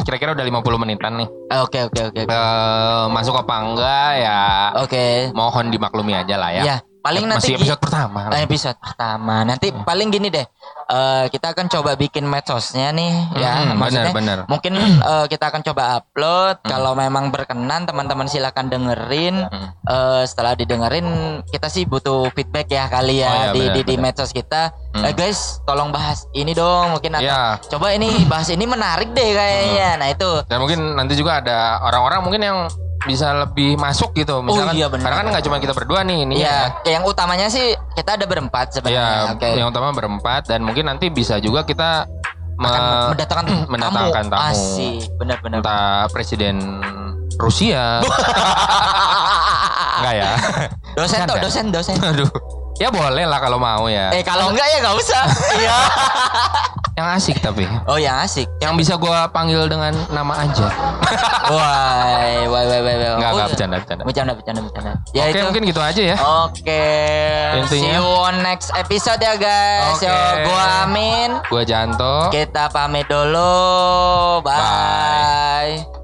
kira-kira 0.05 0.37
udah 0.37 0.45
50 0.45 0.81
menitan 0.85 1.13
nih. 1.17 1.29
oke 1.65 1.79
oke 1.89 2.01
oke 2.13 2.19
oke. 2.23 2.31
Eh, 2.31 3.05
masuk 3.09 3.35
apa 3.41 3.55
enggak 3.59 4.11
ya 4.21 4.43
oke 4.77 5.05
mohon 5.33 5.73
dimaklumi 5.73 6.13
aja 6.13 6.37
lah 6.37 6.49
ya. 6.53 6.63
ya 6.63 6.77
paling 7.05 7.23
nanti 7.23 7.53
Masih 7.53 7.61
episode 7.61 7.77
pertama. 7.79 8.19
Eh, 8.33 8.41
episode 8.41 8.77
pertama 8.77 9.45
nanti 9.45 9.69
paling 9.69 10.09
gini 10.09 10.27
deh 10.27 10.41
eh, 10.87 11.25
kita 11.29 11.53
akan 11.53 11.69
coba 11.69 11.93
bikin 11.93 12.25
medsosnya 12.25 12.89
nih 12.89 13.13
ya 13.35 13.51
Hmm, 13.61 13.77
maksudnya 13.77 14.09
benar, 14.09 14.37
benar. 14.41 14.49
mungkin 14.49 14.73
eh, 15.13 15.25
kita 15.29 15.45
akan 15.47 15.61
coba 15.63 15.83
upload 15.95 16.55
kalau 16.63 16.91
memang 16.93 17.29
berkenan 17.29 17.85
teman-teman 17.85 18.25
silakan 18.25 18.67
dengerin 18.67 19.37
Hmm. 19.45 19.69
Eh, 19.85 20.23
setelah 20.25 20.57
didengerin 20.57 21.05
kita 21.45 21.67
sih 21.67 21.85
butuh 21.85 22.33
feedback 22.33 22.65
ya 22.67 22.89
kali 22.89 23.21
ya 23.21 23.29
Oh, 23.29 23.35
iya, 23.35 23.51
di, 23.51 23.61
benar, 23.61 23.75
di 23.75 23.81
di 23.85 23.95
medsos 23.95 24.33
kita 24.33 24.73
Hmm. 24.91 25.03
Eh, 25.03 25.13
guys 25.13 25.59
tolong 25.61 25.91
bahas 25.91 26.25
ini 26.31 26.51
dong 26.51 26.95
mungkin 26.95 27.13
atau 27.13 27.27
Ya. 27.27 27.59
coba 27.61 27.91
ini 27.91 28.09
bahas 28.25 28.47
ini 28.47 28.65
menarik 28.65 29.11
deh 29.11 29.29
kayaknya 29.29 29.89
Hmm. 29.91 29.99
nah 29.99 30.07
itu 30.09 30.31
Dan 30.47 30.57
mungkin 30.57 30.79
nanti 30.95 31.13
juga 31.13 31.37
ada 31.37 31.57
orang-orang 31.81 32.19
mungkin 32.19 32.41
yang 32.41 32.57
bisa 33.05 33.45
lebih 33.45 33.77
masuk 33.77 34.11
gitu. 34.13 34.41
Misalkan, 34.41 34.73
iya, 34.73 34.89
benar. 34.89 35.05
karena 35.05 35.17
kan 35.21 35.27
nggak 35.31 35.45
cuma 35.45 35.57
kita 35.57 35.73
berdua 35.73 36.01
nih 36.01 36.25
ini 36.25 36.41
ya 36.41 36.73
yang 36.83 37.05
utamanya 37.05 37.47
sih 37.47 37.73
kita 37.93 38.17
ada 38.17 38.25
berempat 38.25 38.69
Ya, 38.69 38.73
sebenarnya 38.81 39.37
oke 39.37 39.49
yang 39.55 39.67
utama 39.69 39.89
berempat 39.93 40.49
dan 40.49 40.65
mungkin 40.65 40.89
nanti 40.89 41.07
bisa 41.09 41.37
juga 41.37 41.63
kita 41.63 42.09
me- 42.57 43.09
mendatangkan 43.13 43.45
mendatangkan 43.73 44.23
tamu. 44.27 44.49
Asik, 44.49 45.05
benar-benar. 45.15 45.61
entah 45.61 46.09
presiden 46.09 46.81
Rusia. 47.35 47.99
Enggak 49.99 50.13
ya? 50.13 50.31
dosen 50.95 51.19
tuh, 51.23 51.37
dosen, 51.39 51.65
dosen. 51.71 51.95
Aduh. 51.99 52.29
Ya 52.75 52.89
boleh 52.89 53.23
lah 53.23 53.39
kalau 53.39 53.55
mau 53.55 53.87
ya. 53.87 54.11
Eh 54.11 54.19
kalau 54.19 54.51
enggak 54.51 54.67
ya 54.67 54.77
nggak 54.79 54.95
usah. 54.95 55.23
Iya. 55.55 55.77
Yang 56.95 57.07
asik 57.19 57.37
tapi. 57.39 57.67
oh 57.87 57.99
yang 57.99 58.15
asik. 58.19 58.47
Yang 58.57 58.73
bisa 58.79 58.93
gua 58.95 59.27
panggil 59.27 59.67
dengan 59.67 59.91
nama 60.09 60.47
aja. 60.47 60.67
Wah, 61.45 62.23
wah, 62.47 62.63
wah, 62.63 62.79
wah, 62.79 62.79
wah. 62.79 63.15
Enggak, 63.19 63.29
Oh, 63.29 63.35
enggak 63.35 63.47
bercanda, 63.51 63.75
bercanda. 63.77 64.03
Bercanda, 64.03 64.31
bercanda, 64.33 64.59
bercanda. 64.63 64.91
Ya 65.11 65.27
Oke, 65.27 65.31
itu. 65.33 65.43
mungkin 65.43 65.63
gitu 65.67 65.81
aja 65.81 66.01
ya. 66.01 66.17
Oke. 66.47 66.83
Intinya- 67.59 67.67
See 67.67 67.91
you 67.91 67.99
on 68.01 68.39
next 68.39 68.71
episode 68.73 69.19
ya 69.19 69.35
guys. 69.35 69.91
Oke. 69.93 70.07
Yo, 70.07 70.15
gua 70.47 70.63
Amin. 70.87 71.29
Gua 71.47 71.63
Janto. 71.63 72.31
Kita 72.31 72.71
pamit 72.71 73.11
dulu. 73.11 74.39
Bye. 74.39 75.94